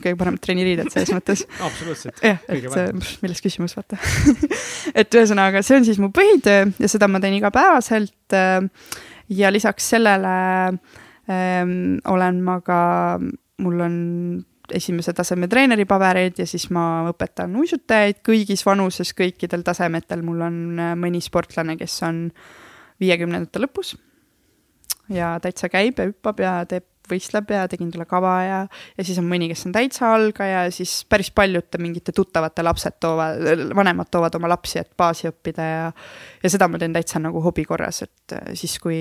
[0.00, 2.22] kõige paremad trenniriided selles mõttes absoluutselt.
[2.24, 3.98] jah, et milles küsimus, vaata
[5.00, 8.36] et ühesõnaga, see on siis mu põhitöö ja seda ma teen igapäevaselt.
[9.28, 10.34] ja lisaks sellele
[11.28, 12.80] ähm, olen ma ka,
[13.58, 13.96] mul on
[14.72, 20.94] esimese taseme treeneripabereid ja siis ma õpetan uisutajaid kõigis vanuses, kõikidel tasemetel, mul on äh,
[20.98, 22.24] mõni sportlane, kes on
[23.02, 23.94] viiekümnendate lõpus
[25.12, 28.58] ja täitsa käib ja hüppab ja teeb võistleb ja tegin talle kava ja,
[28.98, 32.98] ja siis on mõni, kes on täitsa algaja ja siis päris paljude mingite tuttavate lapsed
[33.02, 33.42] toovad,
[33.76, 35.86] vanemad toovad oma lapsi, et baasi õppida ja
[36.44, 38.98] ja seda ma teen täitsa nagu hobi korras, et äh, siis, kui,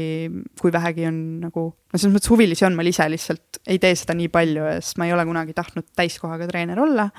[0.59, 4.15] kui vähegi on nagu, no selles mõttes huvilisi on, ma ise lihtsalt ei tee seda
[4.17, 7.09] nii palju, sest ma ei ole kunagi tahtnud täiskohaga treener olla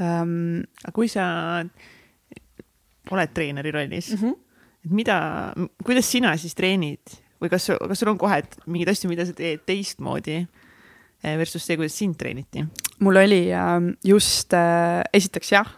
[0.00, 0.64] um,.
[0.84, 1.26] aga kui sa
[3.14, 4.34] oled treeneri rollis mm, -hmm.
[4.84, 5.18] et mida,
[5.84, 9.64] kuidas sina siis treenid või kas, kas sul on kohe mingeid asju, mida sa teed
[9.68, 12.66] teistmoodi eh, versus see, kuidas sind treeniti?
[12.98, 15.68] mul oli ähm, just, äh, esiteks jah,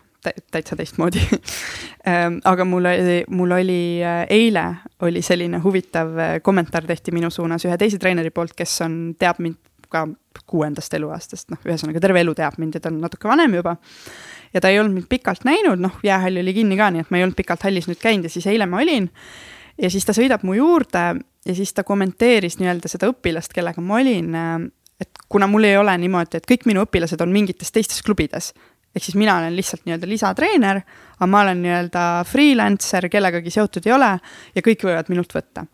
[0.51, 1.23] täitsa teistmoodi
[2.11, 4.65] ähm, aga mul oli, mul oli äh, eile
[5.03, 9.43] oli selline huvitav äh, kommentaar tehti minu suunas ühe teise treeneri poolt, kes on, teab
[9.43, 9.59] mind
[9.89, 10.05] ka
[10.49, 13.77] kuuendast eluaastast, noh, ühesõnaga terve elu teab mind ja ta on natuke vanem juba.
[14.53, 17.21] ja ta ei olnud mind pikalt näinud, noh, jäähall oli kinni ka, nii et ma
[17.21, 19.09] ei olnud pikalt hallis nüüd käinud ja siis eile ma olin.
[19.79, 21.05] ja siis ta sõidab mu juurde
[21.49, 24.35] ja siis ta kommenteeris nii-öelda seda õpilast, kellega ma olin,
[25.01, 28.53] et kuna mul ei ole niimoodi, et kõik minu õpilased on mingites teistes klubides,
[28.95, 30.83] ehk siis mina olen lihtsalt nii-öelda lisatreener,
[31.17, 34.13] aga ma olen nii-öelda freelancer, kellegagi seotud ei ole
[34.55, 35.65] ja kõik võivad minult võtta.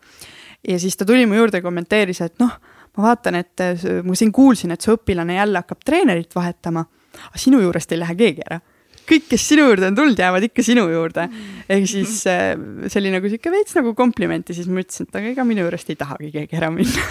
[0.67, 2.55] ja siis ta tuli mu juurde ja kommenteeris, et noh,
[2.97, 3.65] ma vaatan, et
[4.03, 6.85] ma siin kuulsin, et su õpilane jälle hakkab treenerit vahetama,
[7.27, 8.61] aga sinu juurest ei lähe keegi ära
[9.09, 11.27] kõik, kes sinu juurde on tulnud, jäävad ikka sinu juurde.
[11.69, 12.53] ehk siis äh,
[12.87, 15.89] see oli nagu sihuke veits nagu komplimenti, siis ma ütlesin, et aga ega minu juurest
[15.93, 17.07] ei tahagi keegi ära minna.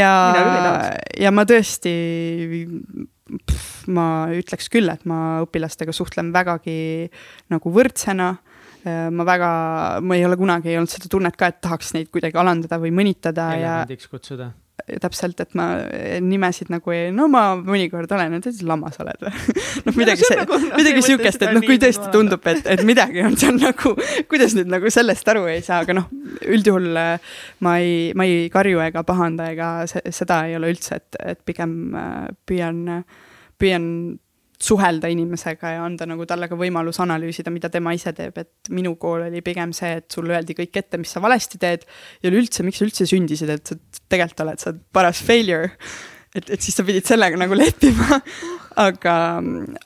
[0.00, 0.12] ja,
[1.20, 1.94] ja ma tõesti,
[3.90, 4.06] ma
[4.36, 6.78] ütleks küll, et ma õpilastega suhtlen vägagi
[7.52, 9.52] nagu võrdsena äh, ma väga,
[10.02, 12.94] ma ei ole kunagi ei olnud seda tunnet ka, et tahaks neid kuidagi alandada või
[12.94, 13.78] mõnitada ja.
[14.10, 14.52] kutsuda
[15.02, 15.66] täpselt, et ma
[16.24, 19.32] nimesid nagu ei, no ma mõnikord olen, et lammas oled või?
[19.86, 23.56] Noh, midagi, no, midagi siukest, et noh, kui tõesti tundub, et, et midagi on seal
[23.60, 23.94] nagu,
[24.30, 26.08] kuidas nüüd nagu sellest aru ei saa, aga noh,
[26.46, 27.36] üldjuhul äh,
[27.66, 31.44] ma ei, ma ei karju ega pahanda ega se, seda ei ole üldse, et, et
[31.46, 32.82] pigem äh, püüan,
[33.60, 33.86] püüan
[34.60, 38.94] suhelda inimesega ja anda nagu talle ka võimalus analüüsida, mida tema ise teeb, et minu
[39.00, 41.86] kool oli pigem see, et sulle öeldi kõik ette, mis sa valesti teed
[42.20, 43.78] ja üleüldse, miks sa üldse sündisid, et sa
[44.12, 45.72] tegelikult oled, sa oled paras failure.
[46.34, 48.20] et, et siis sa pidid sellega nagu leppima.
[48.88, 49.14] aga,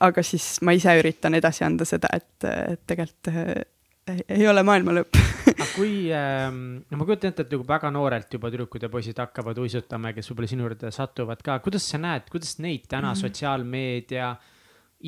[0.05, 4.93] aga siis ma ise üritan edasi anda seda, et, et tegelikult ei, ei ole maailma
[4.93, 5.17] lõpp
[5.55, 6.59] aga kui ähm,,
[6.91, 10.17] no ma kujutan ette, et nagu väga noorelt juba tüdrukud ja poisid hakkavad uisutama ja
[10.17, 13.21] kes võib-olla sinu juurde satuvad ka, kuidas sa näed, kuidas neid täna mm -hmm.
[13.23, 14.51] sotsiaalmeedia äh,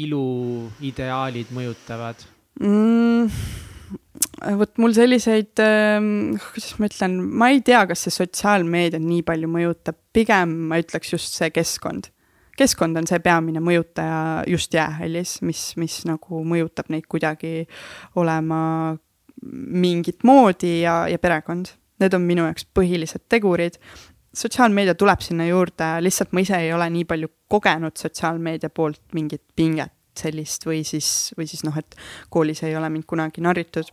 [0.04, 2.28] iluideaalid mõjutavad
[2.62, 3.32] mm,?
[4.58, 5.98] vot mul selliseid äh,,
[6.50, 11.14] kuidas ma ütlen, ma ei tea, kas see sotsiaalmeedia nii palju mõjutab, pigem ma ütleks
[11.16, 12.12] just see keskkond.
[12.58, 17.68] keskkond on see peamine mõjutaja just jäähallis, mis, mis nagu mõjutab neid kuidagi
[18.18, 18.60] olema
[19.42, 21.76] mingit moodi ja, ja perekond.
[22.02, 23.78] Need on minu jaoks põhilised tegurid
[24.34, 29.44] sotsiaalmeedia tuleb sinna juurde, lihtsalt ma ise ei ole nii palju kogenud sotsiaalmeedia poolt mingit
[29.56, 31.96] pinget sellist või siis, või siis noh, et
[32.34, 33.90] koolis ei ole mind kunagi narritud.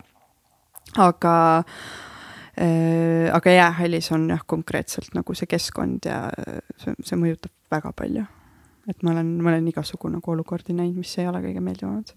[0.99, 1.35] aga
[2.61, 6.29] äh,, aga jäähallis on jah, konkreetselt nagu see keskkond ja
[6.77, 8.25] see, see mõjutab väga palju.
[8.89, 12.15] et ma olen, ma olen igasugu nagu olukordi näinud, mis ei ole kõige meeldivamad.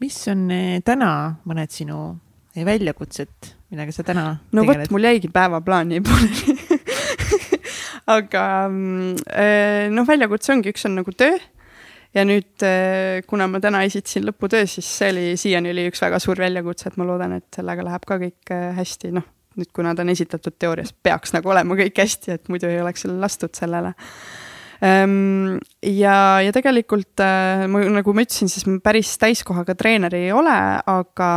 [0.00, 1.12] mis on eh, täna
[1.44, 2.18] mõned sinu
[2.58, 4.24] väljakutsed, millega sa täna
[4.56, 6.56] no vot, mul jäigi päevaplaan nii pooleli.
[8.18, 8.42] Aga
[8.72, 11.36] noh, väljakutse ongi, üks on nagu töö.
[12.16, 16.16] Ja nüüd, äh, kuna ma täna esitasin lõputöö, siis see oli, siiani oli üks väga
[16.22, 19.26] suur väljakutse, et ma loodan, et sellega läheb ka kõik äh, hästi, noh,
[19.60, 23.04] nüüd kuna ta on esitatud teoorias, peaks nagu olema kõik hästi, et muidu ei oleks
[23.12, 23.92] lastud sellele
[24.78, 30.54] ja, ja tegelikult ma, nagu ma ütlesin, siis ma päris täiskohaga treener ei ole,
[30.86, 31.30] aga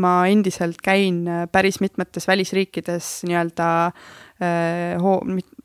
[0.00, 1.20] ma endiselt käin
[1.52, 3.68] päris mitmetes välisriikides nii-öelda
[5.04, 5.20] hoo-,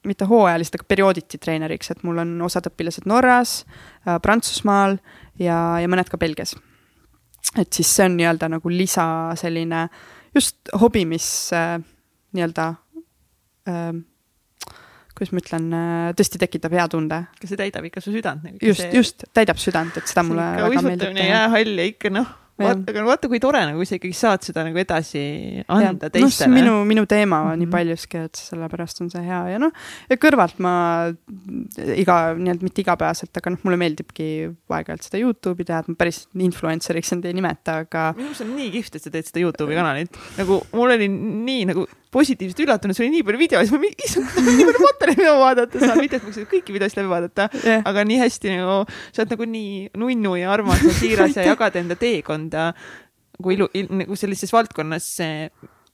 [0.07, 4.97] mitte hooajaliselt, aga periooditi treeneriks, et mul on osad õpilased Norras äh,, Prantsusmaal
[5.39, 6.55] ja, ja mõned ka Belgias.
[7.57, 9.05] et siis see on nii-öelda nagu lisa
[9.39, 9.87] selline
[10.35, 11.77] just hobi, mis äh,
[12.33, 12.69] nii-öelda
[13.69, 13.93] äh,
[15.17, 17.23] kuidas ma ütlen, äh, tõesti tekitab hea tunde.
[17.39, 18.47] kas see täidab ikka su südant?
[18.61, 21.27] just see..., just, täidab südant, et seda mulle väga meeldib teha.
[21.33, 25.23] jäähall ja ikka noh aga vaata, kui tore nagu sa ikkagi saad seda nagu edasi
[25.65, 26.53] anda ja, teistele no,.
[26.53, 27.61] minu, minu teema mm -hmm.
[27.63, 29.71] nii paljuski, et sellepärast on see hea ja noh,
[30.09, 30.73] ja kõrvalt ma
[31.97, 34.29] iga, nii-öelda mitte igapäevaselt, aga noh, mulle meeldibki
[34.69, 38.13] aeg-ajalt seda Youtube'i teha, et ma päris influencer'iks end ei nimeta, aga.
[38.17, 41.65] minu arust on nii kihvt, et sa teed seda Youtube'i kanalit, nagu mul oli nii
[41.73, 45.81] nagu positiivselt üllatunud, sul oli nii palju videosid, ma issand, nii palju materjali, mida vaadata
[45.83, 48.79] saan, mitte et ma saaks kõiki videosid läbi vaadata yeah., aga nii hästi nagu,
[49.09, 53.69] sa oled nagu nii nunnu ja armas ja siiras ja jagad enda teekonda nagu ilu,
[53.77, 55.09] il, nagu sellises valdkonnas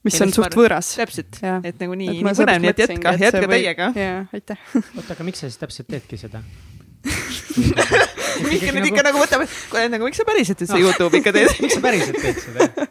[0.06, 0.94] mis on suht võõras.
[1.00, 3.56] täpselt, et nagu nii, nii põnev, nii et jätka, jätka või...
[3.58, 3.92] täiega.
[3.96, 4.68] jaa, aitäh.
[4.76, 6.44] oota, aga miks sa siis täpselt teedki seda
[8.50, 9.44] Mihkel nüüd ikka nagu võtab,
[9.92, 12.88] nagu miks sa päriselt üldse Youtube'i ikka teed miks sa päriselt teed seda?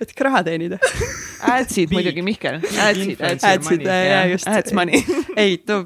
[0.00, 0.80] Et ikka raha teenida.
[1.56, 2.60] Adsid muidugi, Mihkel.
[2.86, 4.48] Adsid, adsid, jaa, just.
[4.50, 5.02] Ads money.
[5.36, 5.84] ei, no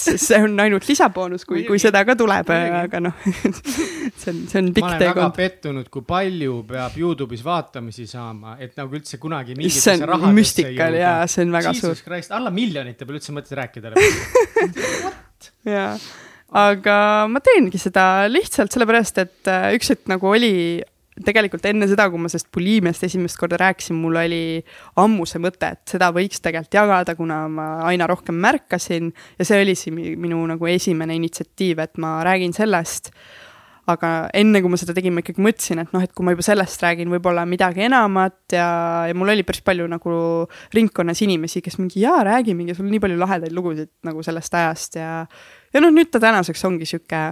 [0.00, 3.16] see on ainult lisaboonus, kui, kui seda ka tuleb, aga noh,
[4.20, 4.86] see on, see on pikk teekond.
[4.86, 9.98] ma olen väga pettunud, kui palju peab Youtube'is vaatamisi saama, et nagu üldse kunagi mingitesse
[10.00, 10.38] rahadesse jõuda.
[10.40, 12.18] müstikal ja see on väga Jesus suur.
[12.38, 13.94] alla miljonite peal üldse mõtet rääkida.
[15.74, 15.94] jaa
[16.50, 16.96] aga
[17.30, 20.82] ma teengi seda lihtsalt sellepärast, et äh, üks hetk nagu oli
[21.26, 24.42] tegelikult enne seda, kui ma sellest buliimiast esimest korda rääkisin, mul oli
[25.00, 29.12] ammu see mõte, et seda võiks tegelikult jagada, kuna ma aina rohkem märkasin.
[29.38, 33.12] Ja see oli siis minu nagu esimene initsiatiiv, et ma räägin sellest.
[33.90, 36.44] aga enne, kui ma seda tegin, ma ikkagi mõtlesin, et noh, et kui ma juba
[36.46, 38.36] sellest räägin, võib-olla midagi enamat.
[38.54, 38.68] Ja,
[39.08, 40.12] ja mul oli päris palju nagu
[40.76, 44.54] ringkonnas inimesi, kes mingi jaa, räägi mingi, sul on nii palju lahedaid lugusid nagu sellest
[44.54, 45.00] ajast.
[45.00, 45.24] Ja
[45.74, 47.24] ja noh, nüüd ta tänaseks ongi sihuke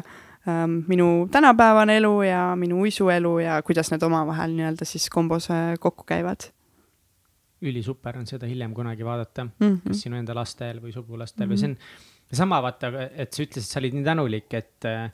[0.89, 6.07] minu tänapäevane elu ja minu uisuelu ja kuidas need omavahel nii-öelda siis kombos äh, kokku
[6.09, 6.51] käivad.
[7.63, 9.89] ülisuper on seda hiljem kunagi vaadata mm, -hmm.
[9.89, 11.57] kas sinu enda lastel või sugulastel mm -hmm.
[11.57, 11.71] või see
[12.31, 15.11] on sama vaata, et sa ütlesid, sa olid nii tänulik, et äh,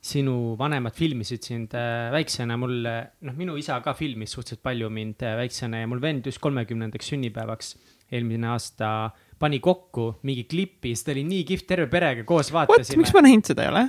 [0.00, 2.82] sinu vanemad filmisid sind äh, väiksena, mul,
[3.20, 7.76] noh, minu isa ka filmis suhteliselt palju mind väiksena ja mul vend just kolmekümnendaks sünnipäevaks
[8.12, 13.02] eelmine aasta pani kokku mingi klipi, ta oli nii kihvt, terve perega koos vaatasime.
[13.02, 13.88] miks ma näinud seda ei ole?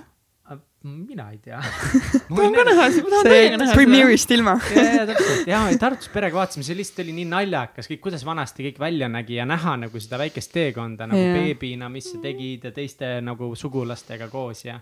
[0.86, 1.58] Mina ei tea
[2.30, 3.76] tahan ka näha, ma tahan täiega näha.
[3.78, 4.54] Premiere'ist ilma.
[4.76, 8.68] ja, ja täpselt ja Tartus perega vaatasime, see lihtsalt oli nii naljakas, kõik, kuidas vanasti
[8.68, 11.38] kõik välja nägi ja näha nagu seda väikest teekonda nagu yeah.
[11.42, 14.80] beebina, mis sa tegid ja teiste nagu sugulastega koos ja.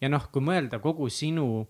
[0.00, 1.64] ja noh, kui mõelda kogu sinu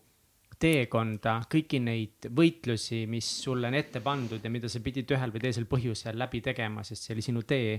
[0.61, 5.45] teekonda, kõiki neid võitlusi, mis sulle on ette pandud ja mida sa pidid ühel või
[5.47, 7.79] teisel põhjusel läbi tegema, sest see oli sinu tee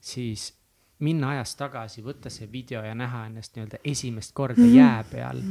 [0.00, 0.48] siis
[1.04, 5.42] minna ajas tagasi, võtta see video ja näha ennast nii-öelda esimest korda jää peal.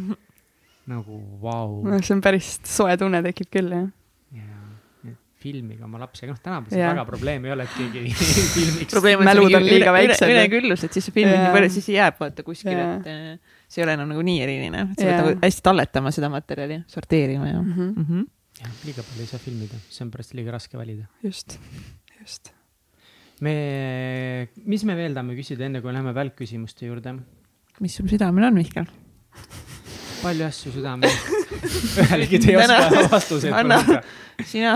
[0.87, 1.91] nagu vau wow..
[1.91, 3.89] no see on päris soe tunne tekib küll, jah.
[4.35, 8.13] jaa, filmiga oma lapsi, noh tänapäeval väga probleemi ei ole, et keegi
[8.55, 8.97] filmiks.
[9.29, 10.33] mälud on liiga väiksed.
[10.33, 13.97] üleküllus, et siis filmid nii palju, siis jääb vaata kuskile, et äh, see ei ole
[13.99, 17.71] enam nagu nii eriline, et sa pead nagu hästi talletama seda materjali, sorteerima ja mm.
[17.73, 17.93] -hmm.
[17.93, 18.27] Mm -hmm.
[18.63, 21.05] jah, liiga palju ei saa filmida, see on pärast liiga raske valida.
[21.23, 21.59] just,
[22.19, 22.56] just
[23.45, 27.17] me, mis me veel tahame küsida, enne kui läheme välkküsimuste juurde?
[27.83, 28.87] mis sul südamel on, Mihkel?
[30.23, 31.11] palju asju südamel
[32.03, 34.01] ühelegi te ei oska vastuseid anna,
[34.45, 34.73] sina,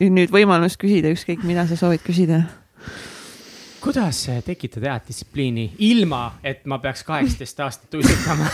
[0.00, 2.42] nüüd võimalus küsida ükskõik, mida sa soovid küsida.
[3.84, 8.48] kuidas tekitada head distsipliini, ilma et ma peaks kaheksateist aastat uisutama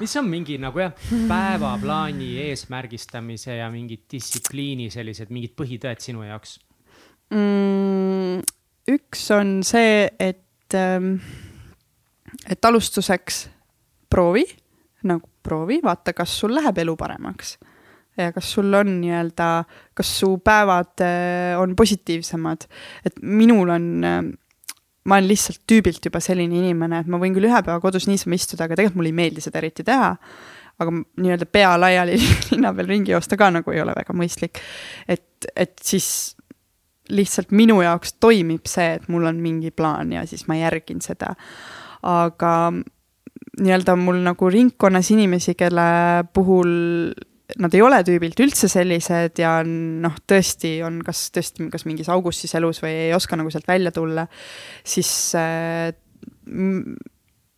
[0.00, 0.94] mis on mingi nagu jah,
[1.28, 6.60] päevaplaani eesmärgistamise ja mingi distsipliini sellised mingid põhitõed sinu jaoks
[7.34, 8.42] mm,?
[8.90, 11.14] üks on see, et, ähm,
[12.50, 13.44] et alustuseks
[14.10, 14.44] proovi,
[15.06, 17.58] nagu proovi, vaata, kas sul läheb elu paremaks.
[18.18, 19.64] ja kas sul on nii-öelda,
[19.96, 22.66] kas su päevad äh, on positiivsemad,
[23.06, 24.18] et minul on äh,
[25.08, 28.36] ma olen lihtsalt tüübilt juba selline inimene, et ma võin küll ühe päeva kodus niisama
[28.36, 30.16] istuda, aga tegelikult mulle ei meeldi seda eriti teha.
[30.80, 32.14] aga nii-öelda pea laiali
[32.50, 34.60] linna peal ringi joosta ka nagu ei ole väga mõistlik.
[35.08, 36.36] et, et siis
[37.10, 41.34] lihtsalt minu jaoks toimib see, et mul on mingi plaan ja siis ma järgin seda.
[42.06, 42.52] aga
[43.60, 45.82] nii-öelda mul nagu ringkonnas inimesi, kelle
[46.32, 46.70] puhul
[47.58, 52.40] nad ei ole tüübilt üldse sellised ja noh, tõesti on kas tõesti kas mingis augus
[52.42, 54.26] siis elus või ei oska nagu sealt välja tulla,
[54.86, 55.90] siis äh,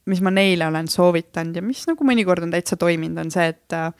[0.08, 3.76] mis ma neile olen soovitanud ja mis nagu mõnikord on täitsa toiminud, on see, et
[3.76, 3.90] äh,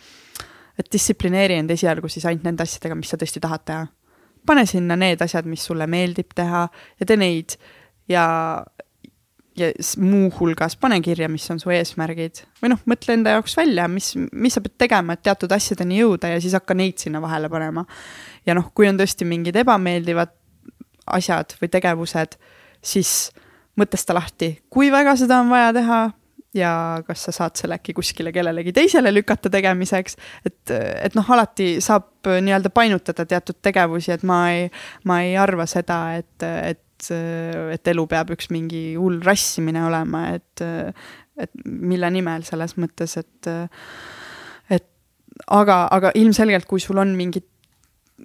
[0.81, 3.83] et distsiplineeri end esialgu siis ainult nende asjadega, mis sa tõesti tahad teha
[4.47, 6.67] pane sinna need asjad, mis sulle meeldib teha
[7.01, 7.57] ja tee neid.
[8.11, 8.25] Ja,
[9.57, 9.69] ja
[10.01, 12.43] muuhulgas pane kirja, mis on su eesmärgid.
[12.63, 16.33] Või noh, mõtle enda jaoks välja, mis, mis sa pead tegema, et teatud asjadeni jõuda
[16.33, 17.85] ja siis hakka neid sinna vahele panema.
[18.47, 20.33] ja noh, kui on tõesti mingid ebameeldivad
[21.13, 22.37] asjad või tegevused,
[22.83, 23.31] siis
[23.79, 26.01] mõtesta lahti, kui väga seda on vaja teha
[26.55, 30.17] ja kas sa saad selle äkki kuskile kellelegi teisele lükata tegemiseks.
[30.47, 34.67] et, et noh, alati saab nii-öelda painutada teatud tegevusi, et ma ei,
[35.09, 37.09] ma ei arva seda, et, et,
[37.77, 40.67] et elu peab üks mingi hull rassimine olema, et,
[41.41, 43.51] et mille nimel selles mõttes, et,
[44.77, 44.87] et
[45.49, 47.49] aga, aga ilmselgelt, kui sul on mingid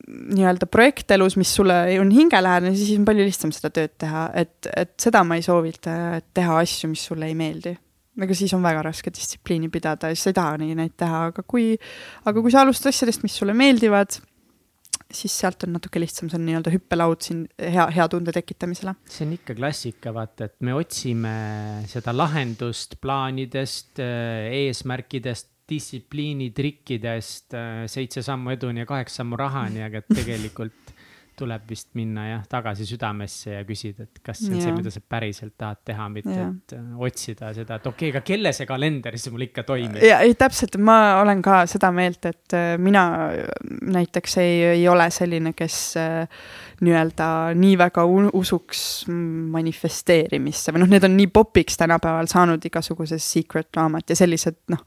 [0.08, 4.70] nii-öelda projekt elus, mis sulle on hingelähedane, siis on palju lihtsam seda tööd teha, et,
[4.76, 7.74] et seda ma ei soovita, et teha asju, mis sulle ei meeldi
[8.23, 11.27] aga siis on väga raske distsipliini pidada ja siis sa ei taha nii neid teha,
[11.31, 11.76] aga kui,
[12.26, 14.18] aga kui sa alustad asjadest, mis sulle meeldivad,
[15.14, 18.95] siis sealt on natuke lihtsam, see on nii-öelda hüppelaud siin hea, hea tunde tekitamisele.
[19.11, 21.35] see on ikka klassika, vaata, et me otsime
[21.89, 27.56] seda lahendust plaanidest, eesmärkidest, distsipliini trikkidest,
[27.91, 30.94] seitse sammu eduni ja kaheksa sammu rahani, aga tegelikult
[31.38, 34.64] tuleb vist minna jah, tagasi südamesse ja küsida, et kas see on ja.
[34.65, 36.47] see, mida sa päriselt tahad teha, mitte ja.
[36.49, 40.01] et äh, otsida seda, et okei okay,, aga kelle see kalender siis mul ikka toimib.
[40.05, 43.05] ja ei, täpselt, ma olen ka seda meelt, et äh, mina
[43.97, 46.49] näiteks ei, ei ole selline, kes äh,
[46.81, 48.05] nii-öelda nii väga
[48.38, 54.64] usuks manifesteerimisse või noh, need on nii popiks tänapäeval saanud igasugused secret raamat ja sellised
[54.73, 54.85] noh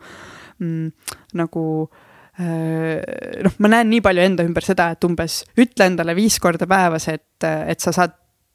[0.59, 2.10] mm, nagu äh, Äh,
[2.41, 7.09] noh, ma näen nii palju enda ümber seda, et umbes ütle endale viis korda päevas,
[7.13, 8.15] et, et sa saad,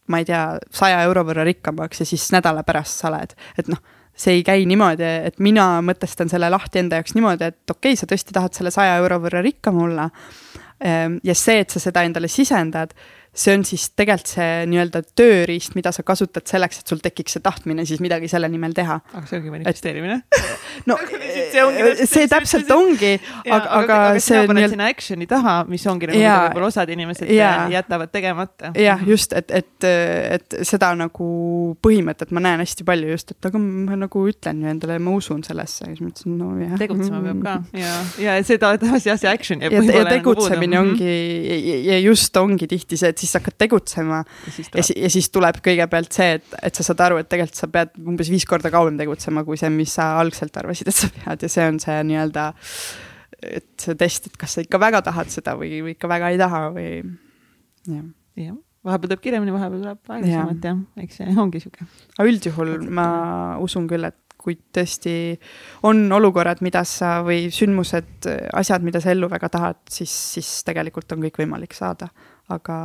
[0.10, 3.82] ma ei tea, saja euro võrra rikkamaks ja siis nädala pärast sa oled, et noh
[4.16, 8.00] see ei käi niimoodi, et mina mõtestan selle lahti enda jaoks niimoodi, et okei okay,,
[8.00, 10.08] sa tõesti tahad selle saja euro võrra rikkam olla.
[10.80, 12.96] Ehm, ja see, et sa seda endale sisendad,
[13.36, 17.44] see on siis tegelikult see nii-öelda tööriist, mida sa kasutad selleks, et sul tekiks see
[17.44, 19.00] tahtmine siis midagi selle nimel teha.
[19.14, 20.22] aga see ongi manifesteerimine
[20.90, 20.98] no
[21.52, 23.14] see, ongi, see täpselt ongi,
[23.46, 24.72] aga, aga, aga see on nii-öelda.
[24.74, 28.72] sinna action'i taha, mis ongi nagu, mida võib-olla osad inimesed ja, jätavad tegemata.
[28.80, 31.30] jah, just, et, et, et seda nagu
[31.84, 35.44] põhimõtet ma näen hästi palju just, et aga ma nagu ütlen ju endale, ma usun
[35.46, 36.76] sellesse siis mõtlesin, no jah.
[36.80, 39.76] tegutsema peab ka ja, ja seda edasi jah, see action jääb.
[39.76, 44.22] ja, nagu tegutsemine nagu ongi ja just ongi tihti see, et siis hakkad tegutsema.
[44.46, 47.62] Ja siis, ja, ja siis tuleb kõigepealt see, et, et sa saad aru, et tegelikult
[47.62, 51.10] sa pead umbes viis korda kauem tegutsema kui see, mis sa algselt arvasid, et sa
[51.16, 51.48] pead.
[51.48, 52.50] Ja see on see nii-öelda,
[53.46, 56.42] et see test, et kas sa ikka väga tahad seda või, või ikka väga ei
[56.42, 56.90] taha või
[57.90, 58.06] jah.
[58.40, 61.88] jah, vahepeal tuleb kiiremini, vahepeal tuleb aeglasemalt jah, eks see ongi sihuke.
[62.18, 63.08] aga üldjuhul ma
[63.64, 65.16] usun küll, et kui tõesti
[65.90, 71.16] on olukorrad, mida sa või sündmused, asjad, mida sa ellu väga tahad, siis, siis tegelikult
[71.16, 72.12] on kõik võimalik saada
[72.54, 72.78] aga,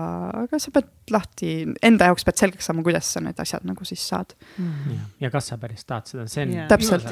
[0.47, 1.49] aga sa pead lahti,
[1.85, 4.93] enda jaoks pead selgeks saama, kuidas sa need asjad nagu siis saad mm..
[4.95, 6.69] Ja, ja kas sa päris tahad seda, see on yeah.,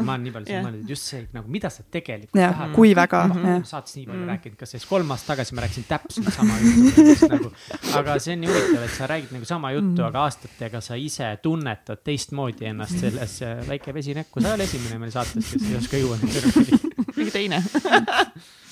[0.07, 0.65] ma olen nii palju yeah.
[0.65, 2.55] mõelnud, just see nagu, mida sa tegelikult yeah.
[2.55, 2.73] tahad.
[2.77, 3.43] kui väga mm.
[3.43, 3.67] -hmm.
[3.69, 4.31] saates nii palju mm.
[4.33, 7.53] rääkinud, kas siis kolm aastat tagasi ma rääkisin täpselt sama juttu nagu,
[8.01, 10.97] aga see on nii huvitav, et sa räägid nagu sama juttu mm., aga aastatega sa
[10.97, 15.69] ise tunnetad teistmoodi ennast selles väike vesi näkku, sa ei ole esimene meil saates, kes
[15.69, 16.17] ei oska juua
[17.19, 17.61] mingi teine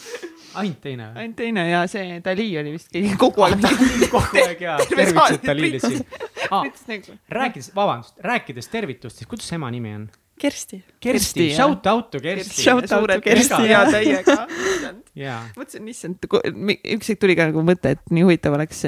[0.60, 1.22] ainult teine või?
[1.22, 3.64] ainult teine ja see Dali oli vist kogu aeg
[4.12, 6.04] kogu aeg jaa, tervitused Dalile siin
[6.50, 6.68] ah,.
[7.38, 10.06] rääkides, vabandust, rääkides tervitustest, kuidas ema nimi on?
[10.36, 10.82] Kersti.
[11.00, 12.60] Kersti, shout out to Kersti.
[12.60, 14.34] Shout out to Kersti ja täiega.
[15.56, 18.82] mõtlesin, issand, üks hetk tuli ka nagu mõte, et nii huvitav oleks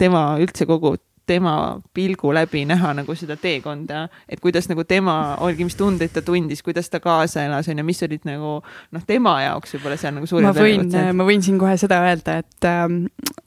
[0.00, 0.94] tema üldse kogu
[1.26, 6.22] tema pilgu läbi näha nagu seda teekonda, et kuidas nagu tema oligi, mis tundeid ta
[6.24, 10.16] tundis, kuidas ta kaasa elas, on ju, mis olid nagu noh, tema jaoks võib-olla seal
[10.18, 10.50] nagu suurim.
[10.50, 13.04] ma võin, ma võin siin kohe seda öelda, et ähm,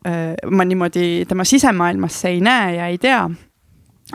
[0.08, 3.26] äh, ma niimoodi tema sisemaailmasse ei näe ja ei tea.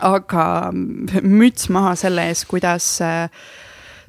[0.03, 3.29] aga müts maha selle ees, kuidas äh,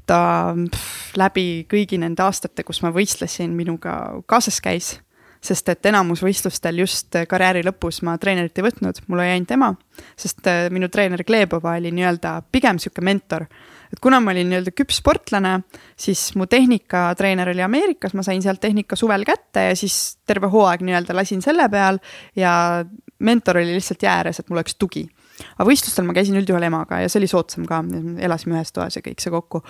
[0.09, 0.19] ta
[0.55, 4.95] pff, läbi kõigi nende aastate, kus ma võistlesin, minuga kaasas käis
[5.43, 9.69] sest et enamus võistlustel just karjääri lõpus ma treenerit ei võtnud, mul oli ainult ema,
[10.19, 13.47] sest äh, minu treener Glebova oli nii-öelda pigem niisugune mentor.
[13.93, 15.57] et kuna ma olin nii-öelda küps sportlane,
[15.99, 20.85] siis mu tehnikatreener oli Ameerikas, ma sain sealt tehnika suvel kätte ja siis terve hooaeg
[20.85, 21.99] nii-öelda lasin selle peal
[22.39, 22.53] ja
[23.19, 25.03] mentor oli lihtsalt jää ääres, et mul oleks tugi.
[25.57, 27.83] aga võistlustel ma käisin üldjuhul emaga ja see oli soodsam ka,
[28.23, 29.63] elasime ühes toas ja kõik see kokku.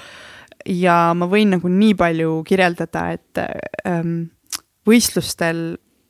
[0.69, 3.43] ja ma võin nagu nii palju kirjeldada, et
[3.87, 4.29] ähm,
[4.87, 5.65] võistlustel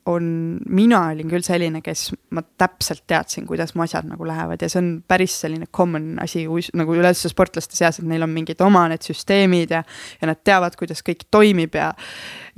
[0.06, 0.24] on,
[0.68, 4.80] mina olin küll selline, kes ma täpselt teadsin, kuidas mu asjad nagu lähevad ja see
[4.82, 6.44] on päris selline common asi
[6.76, 9.80] nagu üleüldse sportlaste seas, et neil on mingid oma need süsteemid ja,
[10.20, 11.90] ja nad teavad, kuidas kõik toimib ja,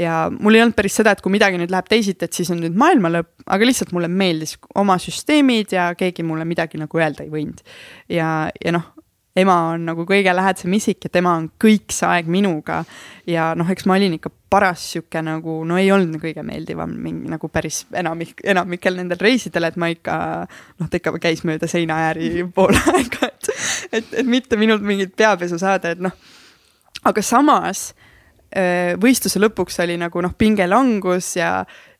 [0.00, 2.60] ja mul ei olnud päris seda, et kui midagi nüüd läheb teisiti, et siis on
[2.62, 7.26] nüüd maailma lõpp, aga lihtsalt mulle meeldis oma süsteemid ja keegi mulle midagi nagu öelda
[7.26, 7.62] ei võinud.
[8.10, 8.95] ja, ja noh,
[9.36, 12.82] ema on nagu kõige lähedasem isik ja tema on kõik see aeg minuga.
[13.26, 17.30] ja noh, eks ma olin ikka paras sihuke nagu, no ei olnud kõige meeldivam mingi
[17.30, 20.16] nagu päris enamik, enamikel nendel reisidel, et ma ikka.
[20.80, 23.52] noh, ta ikka käis mööda seinaääri pool aega, et,
[23.92, 26.16] et, et mitte minult mingit peapesu saada, et noh
[27.06, 27.90] aga samas
[29.02, 31.50] võistluse lõpuks oli nagu noh, pingelangus ja,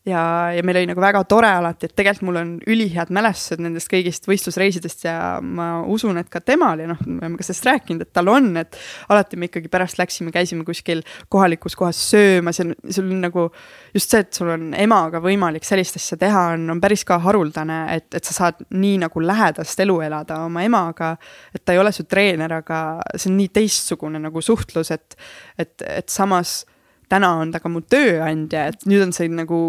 [0.07, 3.91] ja, ja meil oli nagu väga tore alati, et tegelikult mul on ülihead mälestused nendest
[3.91, 8.05] kõigist võistlusreisidest ja ma usun, et ka temal ja noh, me oleme ka sellest rääkinud,
[8.07, 8.79] et tal on, et
[9.13, 11.03] alati me ikkagi pärast läksime, käisime kuskil
[11.33, 13.49] kohalikus kohas söömas ja sul on nagu
[13.95, 17.81] just see, et sul on emaga võimalik sellist asja teha, on, on päris ka haruldane,
[17.97, 21.15] et, et sa saad nii nagu lähedast elu elada oma emaga,
[21.55, 22.85] et ta ei ole su treener, aga
[23.17, 25.19] see on nii teistsugune nagu suhtlus, et,
[25.59, 26.63] et, et samas
[27.09, 29.61] täna on ta ka mu tööandja, et nüüd on see nagu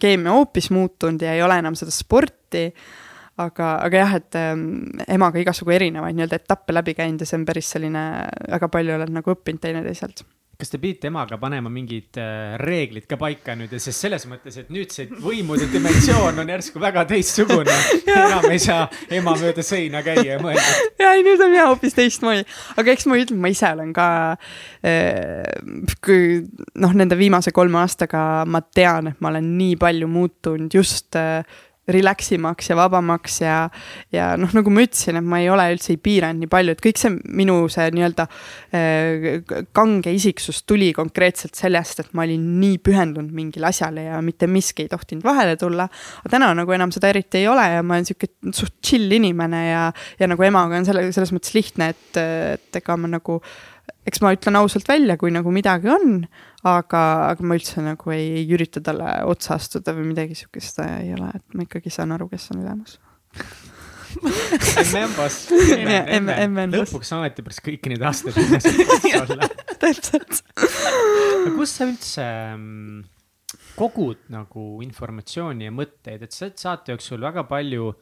[0.00, 2.70] keemia hoopis muutunud ja ei ole enam seda sporti.
[3.36, 4.66] aga, aga jah, et ähm,
[5.10, 8.04] emaga igasugu erinevaid nii-öelda etappe läbi käinud ja see on päris selline,
[8.52, 10.22] väga palju olen nagu õppinud teineteiselt
[10.58, 13.74] kas te pidite emaga panema mingid äh, reeglid ka paika nüüd?
[13.82, 17.74] Sest selles mõttes, et nüüd see võimude dimensioon on järsku väga teistsugune.
[18.14, 20.88] Enam ei saa ema mööda seina käia ja mõelda.
[21.00, 22.46] ja ei, nüüd on jah hoopis teistmoodi,
[22.78, 24.08] aga eks ma ütlen, ma ise olen ka
[26.04, 26.24] kui
[26.80, 31.42] noh, nende viimase kolme aastaga ma tean, et ma olen nii palju muutunud just äh,
[31.90, 33.56] relax imaks ja vabamaks ja,
[34.14, 36.82] ja noh, nagu ma ütlesin, et ma ei ole üldse ei piiranud nii palju, et
[36.84, 38.26] kõik see minu see nii-öelda
[38.74, 44.48] äh, kange isiksus tuli konkreetselt sellest, et ma olin nii pühendunud mingile asjale ja mitte
[44.50, 45.88] miski ei tohtinud vahele tulla.
[46.22, 49.62] aga täna nagu enam seda eriti ei ole ja ma olen sihuke suht chill inimene
[49.68, 49.84] ja,
[50.20, 52.22] ja nagu emaga on selle, selles mõttes lihtne, et,
[52.56, 53.40] et ega ma nagu
[54.04, 56.24] eks ma ütlen ausalt välja, kui nagu midagi on,
[56.68, 61.14] aga, aga ma üldse nagu ei, ei ürita talle otsa astuda või midagi sihukest ei
[61.16, 62.98] ole, et ma ikkagi saan aru, kes on ülemus
[64.22, 65.50] emme on boss.
[65.50, 66.92] emme, emme on boss.
[66.92, 68.38] lõpuks ometi pärast kõiki neid aastaid
[69.22, 69.48] olla.
[69.82, 70.42] täpselt.
[71.56, 73.02] kust sa üldse mm,
[73.78, 77.92] kogud nagu informatsiooni ja mõtteid, et sa oled saate jooksul väga palju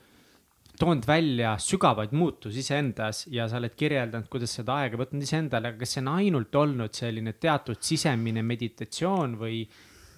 [0.82, 5.82] toonud välja sügavaid muutusi iseendas ja sa oled kirjeldanud, kuidas seda aega võtnud iseendale, aga
[5.82, 9.62] kas see on ainult olnud selline teatud sisemine meditatsioon või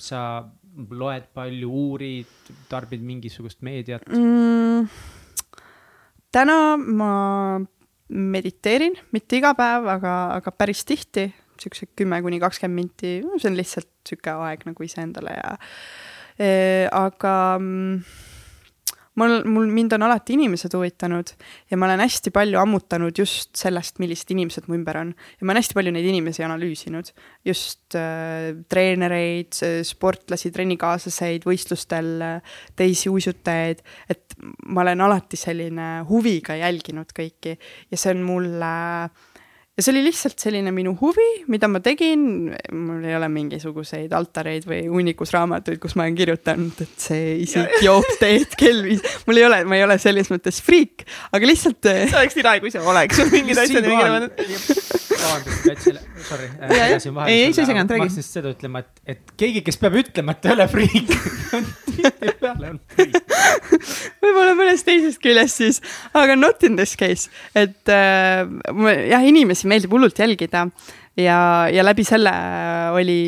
[0.00, 0.42] sa
[0.90, 4.88] loed palju, uurid, tarbid mingisugust meediat mm,?
[6.34, 7.12] täna ma
[8.08, 11.28] mediteerin, mitte iga päev, aga, aga päris tihti,
[11.60, 15.52] siukse kümme kuni kakskümmend minti, see on lihtsalt sihuke aeg nagu iseendale ja
[16.36, 16.48] e,
[16.90, 18.32] aga mm,
[19.20, 21.32] mul, mul, mind on alati inimesed huvitanud
[21.70, 25.12] ja ma olen hästi palju ammutanud just sellest, millised inimesed mu ümber on.
[25.14, 27.12] ja ma olen hästi palju neid inimesi analüüsinud,
[27.46, 36.58] just äh, treenereid, sportlasi, trennikaaslaseid, võistlustel äh, teisi uisutajaid, et ma olen alati selline huviga
[36.58, 37.58] jälginud kõiki.
[37.90, 38.74] Ja see on mulle
[39.04, 39.32] äh,
[39.74, 44.68] ja see oli lihtsalt selline minu huvi, mida ma tegin, mul ei ole mingisuguseid altareid
[44.70, 49.48] või hunnikusraamatuid, kus ma olen kirjutanud, et see isik joob teed kell viis, mul ei
[49.48, 51.82] ole, ma ei ole selles mõttes friik, aga lihtsalt.
[51.82, 55.10] see oleks nii lahe, kui see oleks, mingid asjad.
[55.24, 56.50] vabandust, Katsile, sorry.
[56.68, 58.04] ei, ei, sa ei seganud, räägi.
[58.04, 61.14] ma hakkasin seda ütlema, et, et keegi, kes peab ütlema, et ta ei ole friik
[61.94, 63.16] tihtipeale on friik.
[64.24, 65.80] võib-olla mõnest teisest küljest siis,
[66.16, 68.44] aga not in this case, et äh,
[69.10, 70.66] jah, inimesi meeldib hullult jälgida
[71.20, 71.38] ja,
[71.72, 72.32] ja läbi selle
[72.98, 73.18] oli,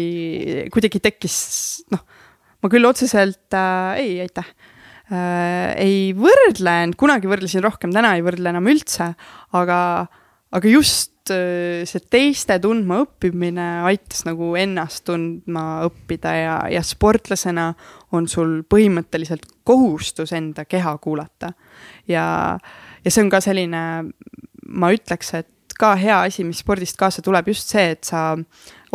[0.74, 1.38] kuidagi tekkis
[1.94, 2.04] noh,
[2.62, 4.48] ma küll otseselt äh,, ei, aitäh
[5.10, 9.12] äh,, ei võrdlenud, kunagi võrdlesin rohkem, täna ei võrdle enam üldse,
[9.56, 9.80] aga,
[10.56, 17.70] aga just äh, see teiste tundma õppimine aitas nagu ennast tundma õppida ja, ja sportlasena
[18.16, 21.52] on sul põhimõtteliselt kohustus enda keha kuulata.
[22.08, 22.24] ja,
[23.04, 23.82] ja see on ka selline,
[24.66, 28.32] ma ütleks, et ka hea asi, mis spordist kaasa tuleb, just see, et sa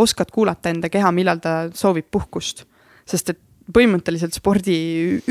[0.02, 2.66] oskad kuulata enda keha, millal ta soovib puhkust.
[3.06, 3.40] sest et
[3.72, 4.76] põhimõtteliselt spordi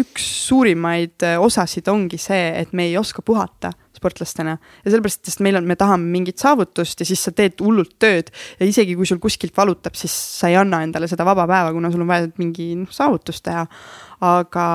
[0.00, 4.56] üks suurimaid osasid ongi see, et me ei oska puhata sportlastena.
[4.56, 8.32] ja sellepärast, sest meil on, me tahame mingit saavutust ja siis sa teed hullult tööd
[8.58, 11.92] ja isegi kui sul kuskilt valutab, siis sa ei anna endale seda vaba päeva, kuna
[11.92, 13.66] sul on vaja mingi noh, saavutus teha.
[14.20, 14.66] aga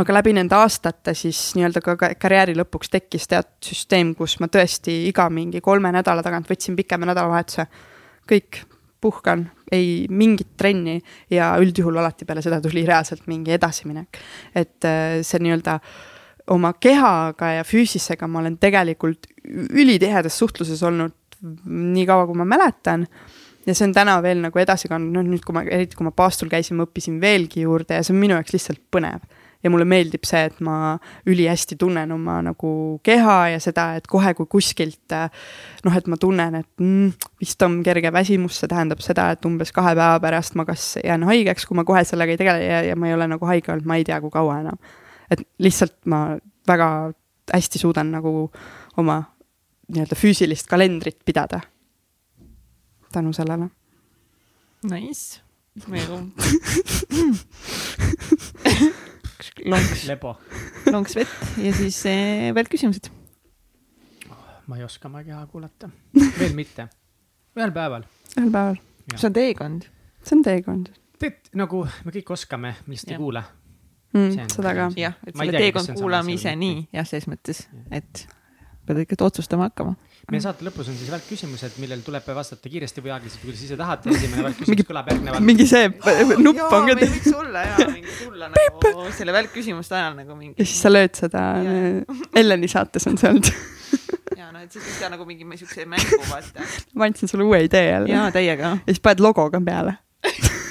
[0.00, 5.04] aga läbi nende aastate siis nii-öelda ka karjääri lõpuks tekkis teatud süsteem, kus ma tõesti
[5.08, 7.66] iga mingi kolme nädala tagant võtsin pikema nädalavahetuse.
[8.30, 8.64] kõik,
[9.04, 10.96] puhkan, ei mingit trenni
[11.30, 14.18] ja üldjuhul alati peale seda tuli reaalselt mingi edasiminek.
[14.54, 15.78] et äh, see nii-öelda
[16.52, 21.14] oma kehaga ja füüsisega ma olen tegelikult ülitihedas suhtluses olnud
[21.64, 23.06] nii kaua, kui ma mäletan.
[23.64, 26.12] Ja see on täna veel nagu edasi kandnud, noh nüüd, kui ma, eriti kui ma
[26.12, 29.24] paastul käisin, ma õppisin veelgi juurde ja see on minu jaoks lihtsalt põnev.
[29.64, 34.34] Ja mulle meeldib see, et ma ülihästi tunnen oma nagu keha ja seda, et kohe,
[34.36, 39.30] kui kuskilt noh, et ma tunnen, et mm, vist on kerge väsimus, see tähendab seda,
[39.32, 42.68] et umbes kahe päeva pärast ma kas jään haigeks, kui ma kohe sellega ei tegele
[42.68, 44.76] ja, ja ma ei ole nagu haige olnud, ma ei tea, kui kaua enam.
[45.34, 46.36] Et lihtsalt ma
[46.68, 46.88] väga
[47.52, 48.50] hästi suudan nagu
[49.00, 49.22] oma
[49.92, 51.60] nii-öelda füüsilist kalendrit pidada
[53.12, 53.68] tänu sellele.
[54.90, 55.40] Nice.
[55.86, 56.18] nagu
[59.70, 60.06] lonks,
[60.92, 63.10] lonks vett ja siis eh, veel küsimused.
[64.66, 65.90] ma ei oska väga kuulata,
[66.38, 66.88] veel mitte,
[67.58, 68.06] ühel päeval.
[68.38, 68.76] ühel päeval,
[69.16, 69.88] see on teekond.
[70.22, 70.94] see on teekond
[71.24, 73.42] tead nagu me kõik oskame, me lihtsalt ei kuule.
[74.14, 74.88] Mm, seda ka.
[74.98, 78.26] jah, et selle teekond kuulame ise või nii jah, selles mõttes, et
[78.84, 79.94] pead ikka otsustama hakkama.
[80.32, 84.10] meie saate lõpus on siis välkküsimused, millel tuleb vastata kiiresti või aeglaselt, kuidas ise tahate.
[84.10, 85.46] esimene Mingi- välkküsimus kõlab järgnevalt.
[85.50, 85.90] mingi see
[86.40, 90.56] nupp on ka meil võiks olla ja mingi tulla nagu selle välkküsimuste ajal nagu mingi.
[90.58, 91.44] ja siis sa lööd seda,
[92.36, 93.52] Elleni saates on see olnud.
[94.40, 96.68] ja no, et siis võiks teha nagu mingi siukse mängu vaata.
[96.94, 98.12] ma andsin sulle uue idee jälle.
[98.12, 98.76] ja täiega.
[98.80, 99.98] ja siis paned logo ka peale.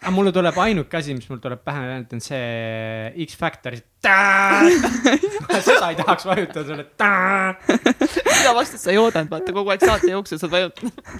[0.00, 3.76] aga mulle tuleb ainuke asi, mis mul tuleb pähe meelde, on see X-Factor.
[5.60, 6.86] seda ei tahaks vajutada sulle.
[6.96, 11.10] mida vastust sa ei oodanud, vaata kogu aeg saate jooksul saad vajutada.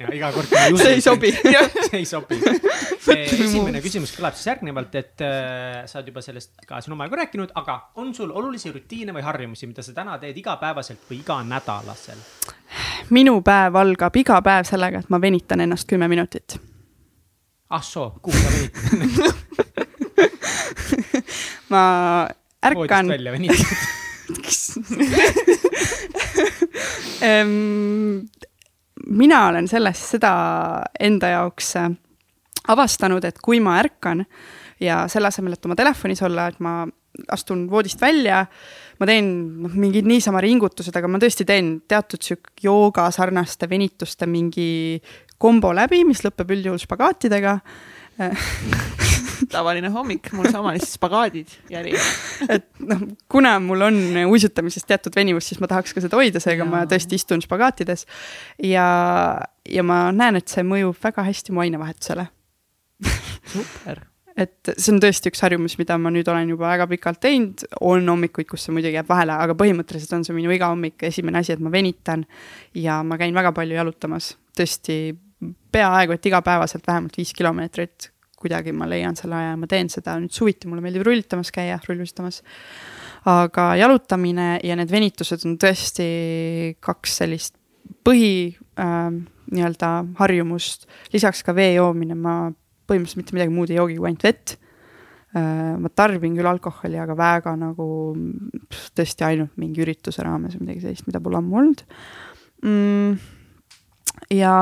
[0.00, 0.48] ja iga kord,
[0.80, 1.34] see ei sobi.
[1.90, 2.40] see ei sobi.
[3.44, 7.52] esimene küsimus kõlab siis järgnevalt, et äh, sa oled juba sellest ka siin omajagu rääkinud,
[7.60, 12.24] aga on sul olulisi rutiine või harjumusi, mida sa täna teed igapäevaselt või iganädalasel?
[13.12, 16.56] minu päev algab iga päev sellega, et ma venitan ennast kümme minutit.
[17.70, 19.34] Ah soo, kuhu sa venitad?
[21.72, 21.82] ma
[22.66, 23.66] ärkan, välja venitad.
[29.06, 30.32] mina olen sellest seda
[31.00, 31.90] enda jaoks äh,
[32.68, 34.24] avastanud, et kui ma ärkan
[34.80, 36.86] ja selle asemel, et oma telefonis olla, et ma
[37.34, 38.44] astun voodist välja,
[39.00, 39.26] ma teen
[39.64, 45.00] noh, mingid niisama ringutused, aga ma tõesti teen teatud sihuke jooga sarnaste venituste mingi
[45.40, 47.58] kombo läbi, mis lõpeb üldjuhul spagaatidega.
[49.48, 51.94] tavaline hommik, mul sama lihtsalt spagaadid järi.
[52.48, 53.96] et noh, kuna mul on
[54.28, 58.06] uisutamises teatud venivus, siis ma tahaks ka seda hoida, seega ma tõesti istun spagaatides.
[58.66, 58.84] ja,
[59.68, 62.28] ja ma näen, et see mõjub väga hästi mu ainevahetusele.
[63.54, 64.04] super.
[64.36, 68.12] et see on tõesti üks harjumus, mida ma nüüd olen juba väga pikalt teinud, on
[68.12, 71.56] hommikuid, kus see muidugi jääb vahele, aga põhimõtteliselt on see minu iga hommik esimene asi,
[71.56, 72.28] et ma venitan
[72.76, 75.00] ja ma käin väga palju jalutamas, tõesti
[75.72, 78.10] peaaegu et igapäevaselt vähemalt viis kilomeetrit,
[78.40, 81.78] kuidagi ma leian selle aja ja ma teen seda, nüüd suviti mulle meeldib rullitamas käia,
[81.88, 82.42] rullustamas.
[83.28, 86.06] aga jalutamine ja need venitused on tõesti
[86.80, 87.58] kaks sellist
[88.06, 89.10] põhi äh,
[89.50, 89.90] nii-öelda
[90.20, 92.34] harjumust, lisaks ka vee joomine, ma
[92.90, 94.56] põhimõtteliselt mitte midagi muud ei joogi kui ainult vett
[95.36, 95.76] äh,.
[95.80, 97.86] ma tarbin küll alkoholi, aga väga nagu
[98.70, 101.84] pff, tõesti ainult mingi ürituse raames või midagi sellist, mida pole ammu olnud
[102.64, 103.14] mm,.
[104.38, 104.54] ja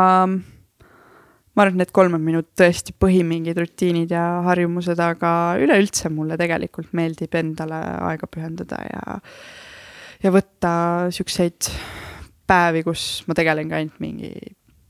[1.58, 6.10] ma arvan, et need kolm on minu tõesti põhi mingid rutiinid ja harjumused, aga üleüldse
[6.14, 7.80] mulle tegelikult meeldib endale
[8.12, 9.16] aega pühendada ja,
[10.22, 10.70] ja võtta
[11.14, 11.72] siukseid
[12.48, 14.30] päevi, kus ma tegelengi ainult mingi,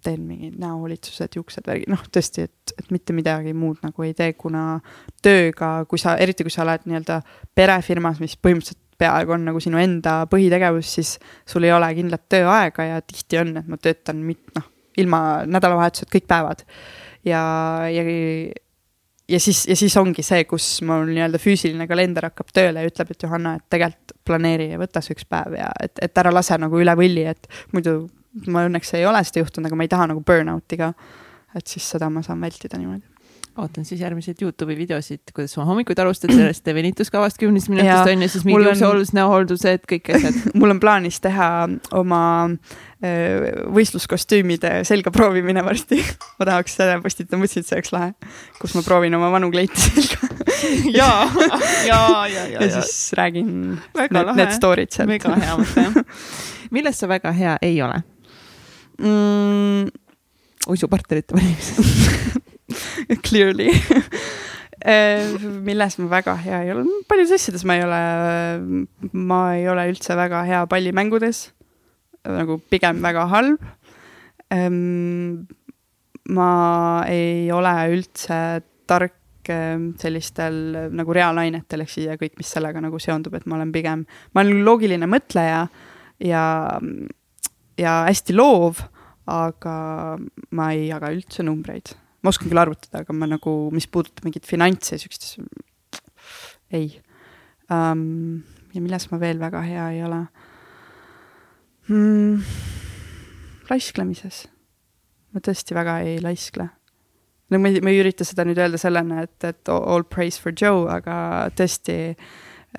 [0.04, 4.36] teen mingid näohoolitsused, juuksed, värgid, noh tõesti, et, et mitte midagi muud nagu ei tee,
[4.38, 4.82] kuna
[5.24, 7.22] tööga, kui sa, eriti kui sa oled nii-öelda
[7.56, 11.16] perefirmas, mis põhimõtteliselt peaaegu on nagu sinu enda põhitegevus, siis
[11.48, 14.66] sul ei ole kindlat tööaega ja tihti on, et ma töötan mit-, noh,
[14.98, 16.64] ilma nädalavahetused kõik päevad.
[17.24, 17.42] ja,
[17.92, 18.04] ja,
[19.28, 23.12] ja siis, ja siis ongi see, kus mul nii-öelda füüsiline kalender hakkab tööle ja ütleb,
[23.12, 26.58] et Johanna, et tegelikult planeeri ja võta see üks päev ja et, et ära lase
[26.60, 28.00] nagu üle võlli, et muidu
[28.52, 30.92] ma õnneks ei ole seda juhtunud, aga ma ei taha nagu burn-out'i ka.
[31.56, 33.17] et siis seda ma saan vältida niimoodi.
[33.58, 38.28] Ootan siis järgmiseid Youtube'i videosid, kuidas sa hommikuid alustad sellest venituskavast kümnest minutist on ju,
[38.30, 40.38] siis mul mingi on- juuksehooldus, näohooldused, kõik asjad.
[40.60, 41.48] mul on plaanis teha
[41.98, 42.22] oma
[42.98, 46.00] võistluskostüümide selga proovimine varsti.
[46.40, 48.10] ma tahaks seda postitada, mõtlesin, et see oleks lahe,
[48.58, 50.30] kus ma proovin oma vanu kleite selga
[51.00, 51.10] ja,
[51.86, 55.10] ja, ja, ja, ja siis räägin Väga need, need story'd sealt.
[55.10, 56.04] väga hea mõte.
[56.74, 58.02] milles sa väga hea ei ole?
[58.98, 59.88] mm,.
[60.68, 62.46] uisupartnerite valimises.
[63.26, 63.72] Clearly.
[65.68, 68.02] Milles ma väga hea ei ole, paljudes asjades ma ei ole,
[69.12, 71.48] ma ei ole üldse väga hea pallimängudes,
[72.28, 73.64] nagu pigem väga halb.
[76.28, 76.52] ma
[77.10, 78.38] ei ole üldse
[78.88, 79.16] tark
[79.98, 80.56] sellistel
[80.92, 84.44] nagu reaalainetel ehk siis ja kõik, mis sellega nagu seondub, et ma olen pigem, ma
[84.44, 85.62] olen loogiline mõtleja
[86.22, 86.44] ja,
[87.80, 88.84] ja hästi loov,
[89.28, 89.78] aga
[90.52, 91.96] ma ei jaga üldse numbreid
[92.28, 95.38] ma oskan küll arvutada, aga ma nagu, mis puudutab mingeid finantse ja siukest,
[96.76, 96.90] ei
[97.72, 98.44] um,.
[98.74, 100.18] ja milles ma veel väga hea ei ole
[101.88, 102.42] mm,?
[103.70, 104.42] laisklemises.
[105.32, 106.68] ma tõesti väga ei laiskle.
[107.48, 110.52] no ma ei, ma ei ürita seda nüüd öelda sellena, et, et all praise for
[110.52, 111.96] Joe, aga tõesti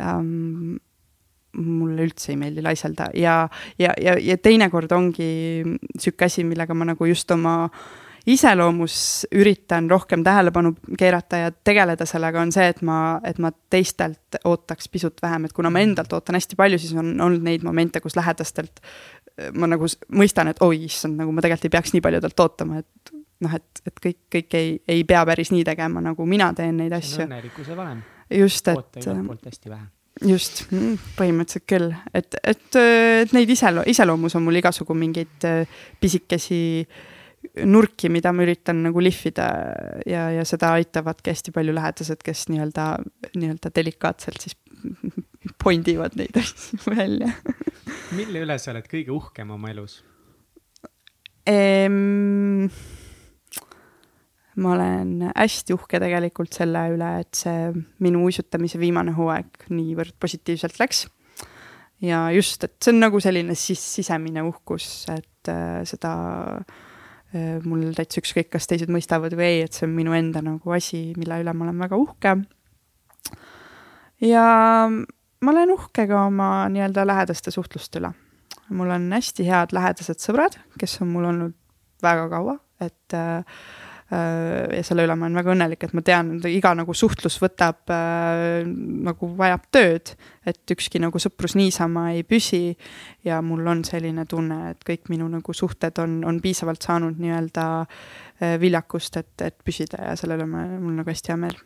[0.06, 0.78] mul
[1.60, 3.40] mulle üldse ei meeldi laiselda ja,
[3.82, 5.32] ja, ja, ja teinekord ongi
[5.98, 7.64] sihuke asi, millega ma nagu just oma
[8.28, 14.40] iseloomus üritan rohkem tähelepanu keerata ja tegeleda sellega, on see, et ma, et ma teistelt
[14.46, 18.02] ootaks pisut vähem, et kuna ma endalt ootan hästi palju, siis on olnud neid momente,
[18.04, 18.84] kus lähedastelt
[19.56, 22.82] ma nagu mõistan, et oi issand, nagu ma tegelikult ei peaks nii palju talt ootama,
[22.84, 23.14] et
[23.46, 26.96] noh, et, et kõik, kõik ei, ei pea päris nii tegema, nagu mina teen neid
[26.96, 27.16] asju.
[27.16, 28.04] see on õnnelikkuse valem.
[28.42, 28.82] just, et.
[28.82, 29.88] oota igalt poolt hästi vähe
[30.28, 32.66] just, mm, põhimõtteliselt küll, et, et,
[33.24, 36.62] et neid iselo-, iseloomus on mul igasugu mingeid äh, pisikesi
[37.66, 39.48] nurki, mida ma üritan nagu lihvida
[40.08, 42.92] ja, ja seda aitavadki hästi palju lähedased, kes nii-öelda,
[43.36, 44.58] nii-öelda delikaatselt siis
[45.64, 47.32] point ivad neid asju välja
[48.16, 50.02] mille üle sa oled kõige uhkem oma elus
[51.48, 52.68] ehm,?
[54.60, 57.70] ma olen hästi uhke tegelikult selle üle, et see
[58.04, 61.06] minu uisutamise viimane hooaeg niivõrd positiivselt läks.
[62.04, 66.14] ja just, et see on nagu selline siis sisemine uhkus, et äh, seda
[66.60, 66.78] äh,
[67.66, 71.12] mul täitsa ükskõik, kas teised mõistavad või ei, et see on minu enda nagu asi,
[71.18, 72.32] mille üle ma olen väga uhke.
[74.26, 74.46] ja
[74.90, 78.14] ma olen uhke ka oma nii-öelda lähedaste suhtluste üle.
[78.70, 81.54] mul on hästi head lähedased sõbrad, kes on mul olnud
[82.02, 86.32] väga kaua, et äh, Äh, ja selle üle ma olen väga õnnelik, et ma tean,
[86.40, 88.64] et iga nagu suhtlus võtab äh,
[89.06, 90.14] nagu vajab tööd,
[90.50, 92.76] et ükski nagu sõprus niisama ei püsi.
[93.24, 97.68] ja mul on selline tunne, et kõik minu nagu suhted on, on piisavalt saanud nii-öelda
[97.86, 101.62] äh, viljakust, et, et püsida ja selle üle ma, mul nagu hästi hea meel.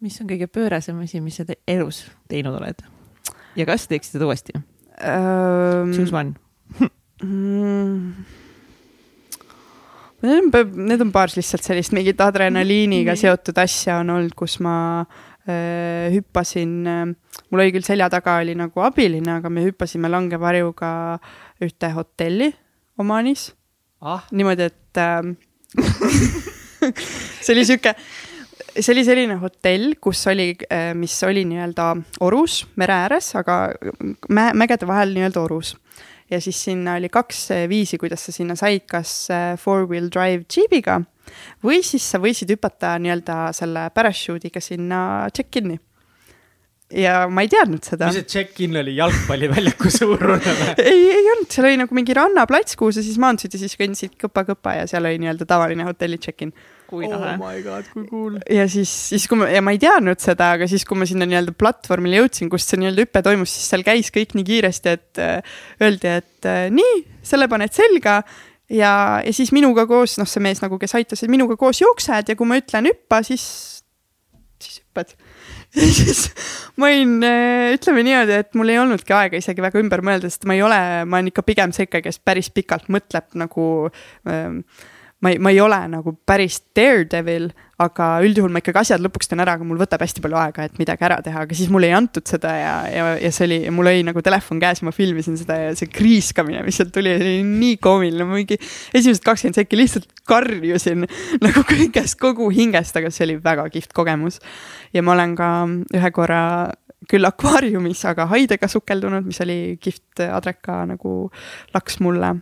[0.00, 2.80] mis on kõige pöörasem asi, mis sa te elus teinud oled?
[3.56, 5.92] ja kas teeksid seda uuesti um,?
[5.92, 6.38] Choose one
[7.22, 8.39] mm,
[10.20, 14.74] Need on, paar lihtsalt sellist mingit adrenaliiniga seotud asja on olnud, kus ma
[15.48, 17.04] äh, hüppasin äh,,
[17.48, 20.90] mul oli küll selja taga oli nagu abiline, aga me hüppasime langevarjuga
[21.64, 22.50] ühte hotelli
[23.00, 23.48] Omanis
[24.04, 24.26] ah..
[24.36, 25.24] niimoodi, et äh,
[27.40, 27.94] see oli sihuke,
[28.76, 31.94] see oli selline hotell, kus oli, äh, mis oli nii-öelda
[32.28, 33.62] orus mere ääres, aga
[34.28, 35.78] mä mägede vahel nii-öelda orus
[36.30, 40.46] ja siis sinna oli kaks eh, viisi, kuidas sa sinna said, kas eh, four-wheel drive
[40.50, 41.00] džiibiga
[41.64, 45.00] või siis sa võisid hüpata nii-öelda selle parachuudiga sinna
[45.34, 45.78] check-in'i
[46.90, 48.10] ja ma ei teadnud seda.
[48.10, 50.74] mis see check-in oli, jalgpalliväljaku suurune või?
[50.90, 54.16] ei, ei olnud, seal oli nagu mingi rannaplats, kuhu sa siis maandusid ja siis kõndisid
[54.20, 56.54] kõpa-kõpa ja seal oli nii-öelda tavaline hotelli check-in
[56.90, 57.36] kui lahe.
[57.36, 58.36] oh my god, kui cool.
[58.50, 61.28] ja siis, siis kui ma, ja ma ei teadnud seda, aga siis, kui ma sinna
[61.28, 65.22] nii-öelda platvormile jõudsin, kus see nii-öelda hüpe toimus, siis seal käis kõik nii kiiresti, et
[65.22, 68.20] äh, öeldi, et äh, nii, selle paned selga
[68.70, 68.92] ja,
[69.24, 72.48] ja siis minuga koos, noh, see mees nagu, kes aitas, minuga koos jooksed ja kui
[72.48, 73.44] ma ütlen hüppa, siis,
[74.62, 75.14] siis hüppad
[75.78, 76.26] ja siis
[76.80, 80.46] ma olin, äh, ütleme niimoodi, et mul ei olnudki aega isegi väga ümber mõelda, sest
[80.48, 83.66] ma ei ole, ma olen ikka pigem see ikka, kes päris pikalt mõtleb nagu
[84.26, 84.64] ähm,
[85.20, 87.50] ma ei, ma ei ole nagu päris daredevil,
[87.80, 90.80] aga üldjuhul ma ikkagi asjad lõpuks teen ära, aga mul võtab hästi palju aega, et
[90.80, 93.90] midagi ära teha, aga siis mulle ei antud seda ja, ja, ja see oli, mul
[93.92, 97.36] oli nagu telefon käes ja ma filmisin seda ja see kriiskamine, mis sealt tuli, oli
[97.46, 101.08] nii koomiline, ma mingi esimesed kakskümmend sekki lihtsalt karjusin
[101.46, 104.40] nagu kõigest kogu hingest, aga see oli väga kihvt kogemus.
[104.96, 105.50] ja ma olen ka
[105.96, 106.44] ühe korra
[107.08, 111.30] küll akvaariumis, aga haidega sukeldunud, mis oli kihvt adreka nagu
[111.74, 112.36] laks mulle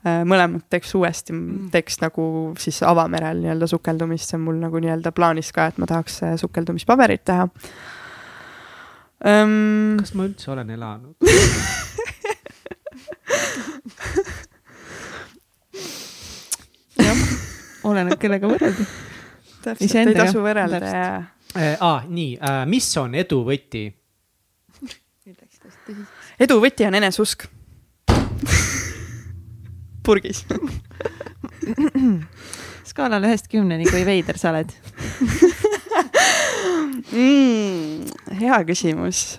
[0.00, 1.66] Äh, mõlemad teeks uuesti, mm.
[1.74, 2.22] teeks nagu
[2.56, 6.30] siis avamerel nii-öelda sukeldumist, see on mul nagu nii-öelda plaanis ka, et ma tahaks äh,
[6.40, 7.44] sukeldumispaberit teha
[9.28, 9.98] um....
[10.00, 11.12] kas ma üldse olen elanud
[16.96, 17.20] jah,
[17.92, 18.88] oleneb kellega võrrelda.
[19.68, 21.04] täpselt, ei tasu võrrelda ja
[21.60, 21.76] äh,.
[21.76, 23.84] Ah, nii äh,, mis on edu võti?
[26.40, 27.44] edu võti on eneseusk
[30.04, 30.44] purgis
[32.90, 34.72] skaalal ühest kümneni, kui veider sa oled
[37.12, 38.06] mm,?
[38.40, 39.38] hea küsimus.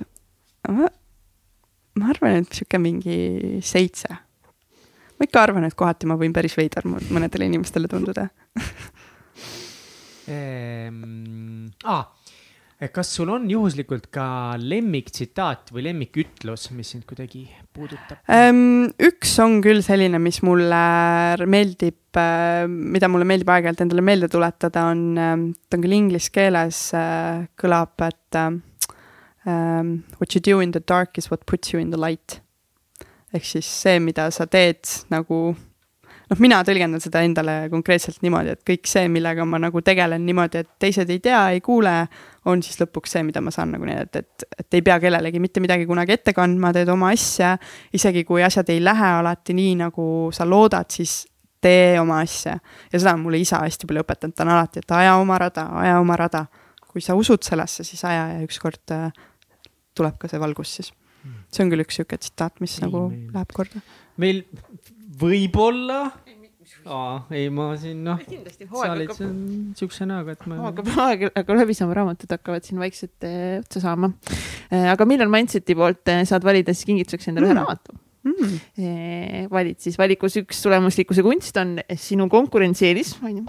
[0.70, 3.18] ma arvan, et sihuke mingi
[3.66, 4.10] seitse.
[4.12, 8.30] ma ikka arvan, et kohati ma võin päris veider mõnedele inimestele tunduda
[10.32, 11.70] ehm,.
[11.84, 12.08] Ah
[12.90, 17.44] kas sul on juhuslikult ka lemmiktsitaat või lemmikütlus, mis sind kuidagi
[17.76, 18.90] puudutab um,?
[19.02, 20.82] üks on küll selline, mis mulle
[21.50, 26.84] meeldib uh,, mida mulle meeldib aeg-ajalt endale meelde tuletada, on, ta on küll inglise keeles
[27.62, 28.62] kõlab, et um,
[30.20, 32.42] what you do in the dark is what puts you in the light.
[33.32, 35.54] ehk siis see, mida sa teed nagu
[36.32, 40.62] noh, mina tõlgendan seda endale konkreetselt niimoodi, et kõik see, millega ma nagu tegelen niimoodi,
[40.64, 41.96] et teised ei tea, ei kuule,
[42.48, 45.64] on siis lõpuks see, mida ma saan nagu näidata, et, et ei pea kellelegi mitte
[45.64, 47.58] midagi kunagi ette kandma, teed oma asja.
[47.94, 51.26] isegi kui asjad ei lähe alati nii, nagu sa loodad, siis
[51.62, 52.56] tee oma asja.
[52.94, 55.68] ja seda on mulle isa hästi palju õpetanud, ta on alati, et aja oma rada,
[55.84, 56.46] aja oma rada.
[56.92, 59.12] kui sa usud sellesse, siis aja ja ükskord äh,
[59.96, 60.90] tuleb ka see valgus siis.
[61.54, 63.82] see on küll üks sihuke tsitaat, mis Ei, nagu meil- läheb korda.
[64.18, 64.42] meil
[65.22, 66.02] võib-olla,
[67.36, 69.34] ei ma siin noh, kindlasti sa olid siin
[69.78, 70.58] siukse näoga, et ma.
[70.68, 74.12] hakkab, aeg hakkab läbi saama, raamatud hakkavad siin vaikselt eh, otsa saama.
[74.94, 77.62] aga millal Mindseti poolt eh, saad valida siis kingituseks endale ühe Mm.
[77.64, 77.98] raamatu?
[78.22, 79.48] Mm.
[79.50, 83.48] valid siis valikus üks tulemuslikkuse kunst on sinu konkurentsieelis, onju.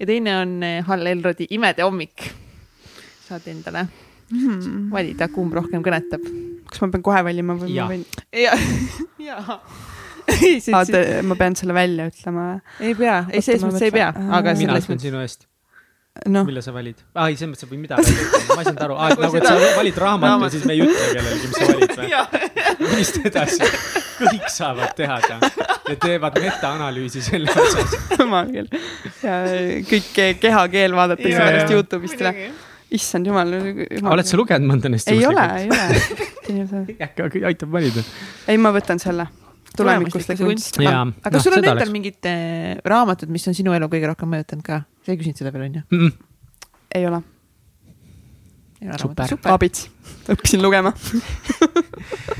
[0.00, 2.30] ja teine on eh, Hall Elrodi Imede hommik.
[3.28, 3.86] saad endale
[4.34, 4.88] Mm.
[4.90, 6.22] valida, kumb rohkem kõnetab.
[6.70, 7.84] kas ma pean kohe valima või Jaa.
[7.84, 8.04] ma võin?
[8.32, 9.58] ja,
[10.72, 12.46] vaata, ma pean selle välja ütlema.
[12.80, 14.58] ei pea, ei selles Oota, mõttes ei pea, aga Aa.
[14.60, 15.04] mina ütlen mõttes.
[15.08, 15.46] sinu eest,
[16.30, 17.00] noh, mille sa valid.
[17.14, 19.46] aa ei, selles mõttes, et või mida ütlema, ma ei saanud aru, Nagu nagu et
[19.48, 22.84] sa valid raamatu Raamat- ja siis me ei ütle kellelegi, mis sa valid või?
[22.84, 23.70] millist edasi,
[24.24, 25.38] kõik saavad teada
[25.90, 27.96] ja teevad metaanalüüsi selle osas.
[28.18, 28.68] jumal küll.
[29.22, 29.40] ja
[29.90, 31.74] kõik ke- kehakeel vaadatakse pärast.
[31.74, 32.34] Youtube'ist üle.
[32.94, 34.12] issand jumal, jumal.
[34.14, 35.08] oled sa lugenud mõnda neist?
[35.10, 35.44] ei ole,
[36.48, 36.84] ei ole.
[37.08, 38.04] äkki aitab valida.
[38.48, 39.26] ei, ma võtan selle.
[39.76, 40.80] Tulemuslikkuse kunst.
[40.80, 41.04] aga
[41.34, 41.92] noh, sul on endal oleks.
[41.94, 44.82] mingid eh, raamatud, mis on sinu elu kõige rohkem mõjutanud ka?
[45.04, 46.10] sa ei küsinud seda veel, onju?
[46.94, 47.22] ei ole.
[49.00, 49.30] Super.
[49.48, 49.86] abits,
[50.28, 50.90] õppisin lugema.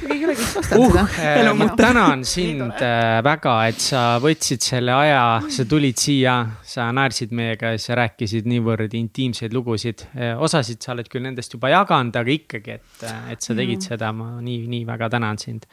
[0.05, 4.03] keegi ei ole kes vastanud uh seda., Elu ma tänan sind äh, väga, et sa
[4.21, 6.35] võtsid selle aja, sa tulid siia,
[6.69, 10.05] sa naersid meiega ja sa rääkisid niivõrd intiimseid lugusid.
[10.45, 14.35] osasid sa oled küll nendest juba jaganud, aga ikkagi, et, et sa tegid seda, ma
[14.45, 15.65] nii, nii väga tänan sind.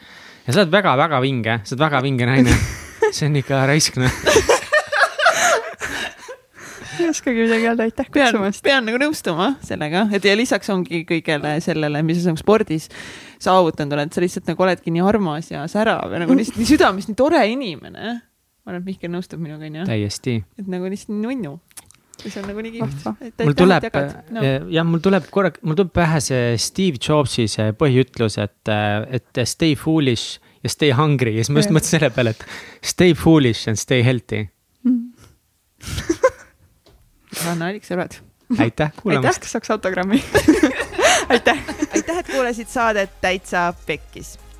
[0.46, 2.56] Ja sa oled väga-väga vinge, sa oled väga vinge naine.
[3.14, 4.20] see on ikka raisk noh.
[7.02, 8.62] ei oskagi midagi öelda, aitäh pean, kutsumast.
[8.64, 12.88] pean nagu nõustuma sellega, et ja lisaks ongi kõigele sellele, mis sa nagu spordis
[13.42, 17.10] saavutanud oled, sa lihtsalt nagu oledki nii armas ja särav ja nagu lihtsalt nii südamest
[17.10, 18.18] nii tore inimene.
[18.62, 20.38] ma arvan, et Mihkel nõustub minuga, onju, täiesti.
[20.58, 21.56] et nagu lihtsalt nunnu.
[22.20, 23.14] See on nagu nii Vahva.
[23.18, 23.44] kihvt.
[23.46, 23.86] mul tuleb,
[24.72, 28.72] jah, mul tuleb korra, mul tuleb pähe see Steve Jobsi see põhiütlus, et,
[29.18, 32.42] et stay foolish ja stay hungry ja siis ma just mõtlesin selle peale, et
[32.92, 34.46] stay foolish and stay healthy.
[37.58, 38.20] naljakas sõbrad.
[38.52, 39.42] aitäh aitäh, kuulamast.
[39.42, 40.22] kas saaks autogrammi?
[41.34, 41.58] aitäh.
[41.94, 44.38] aitäh, et kuulasid saadet Täitsa Pekkis.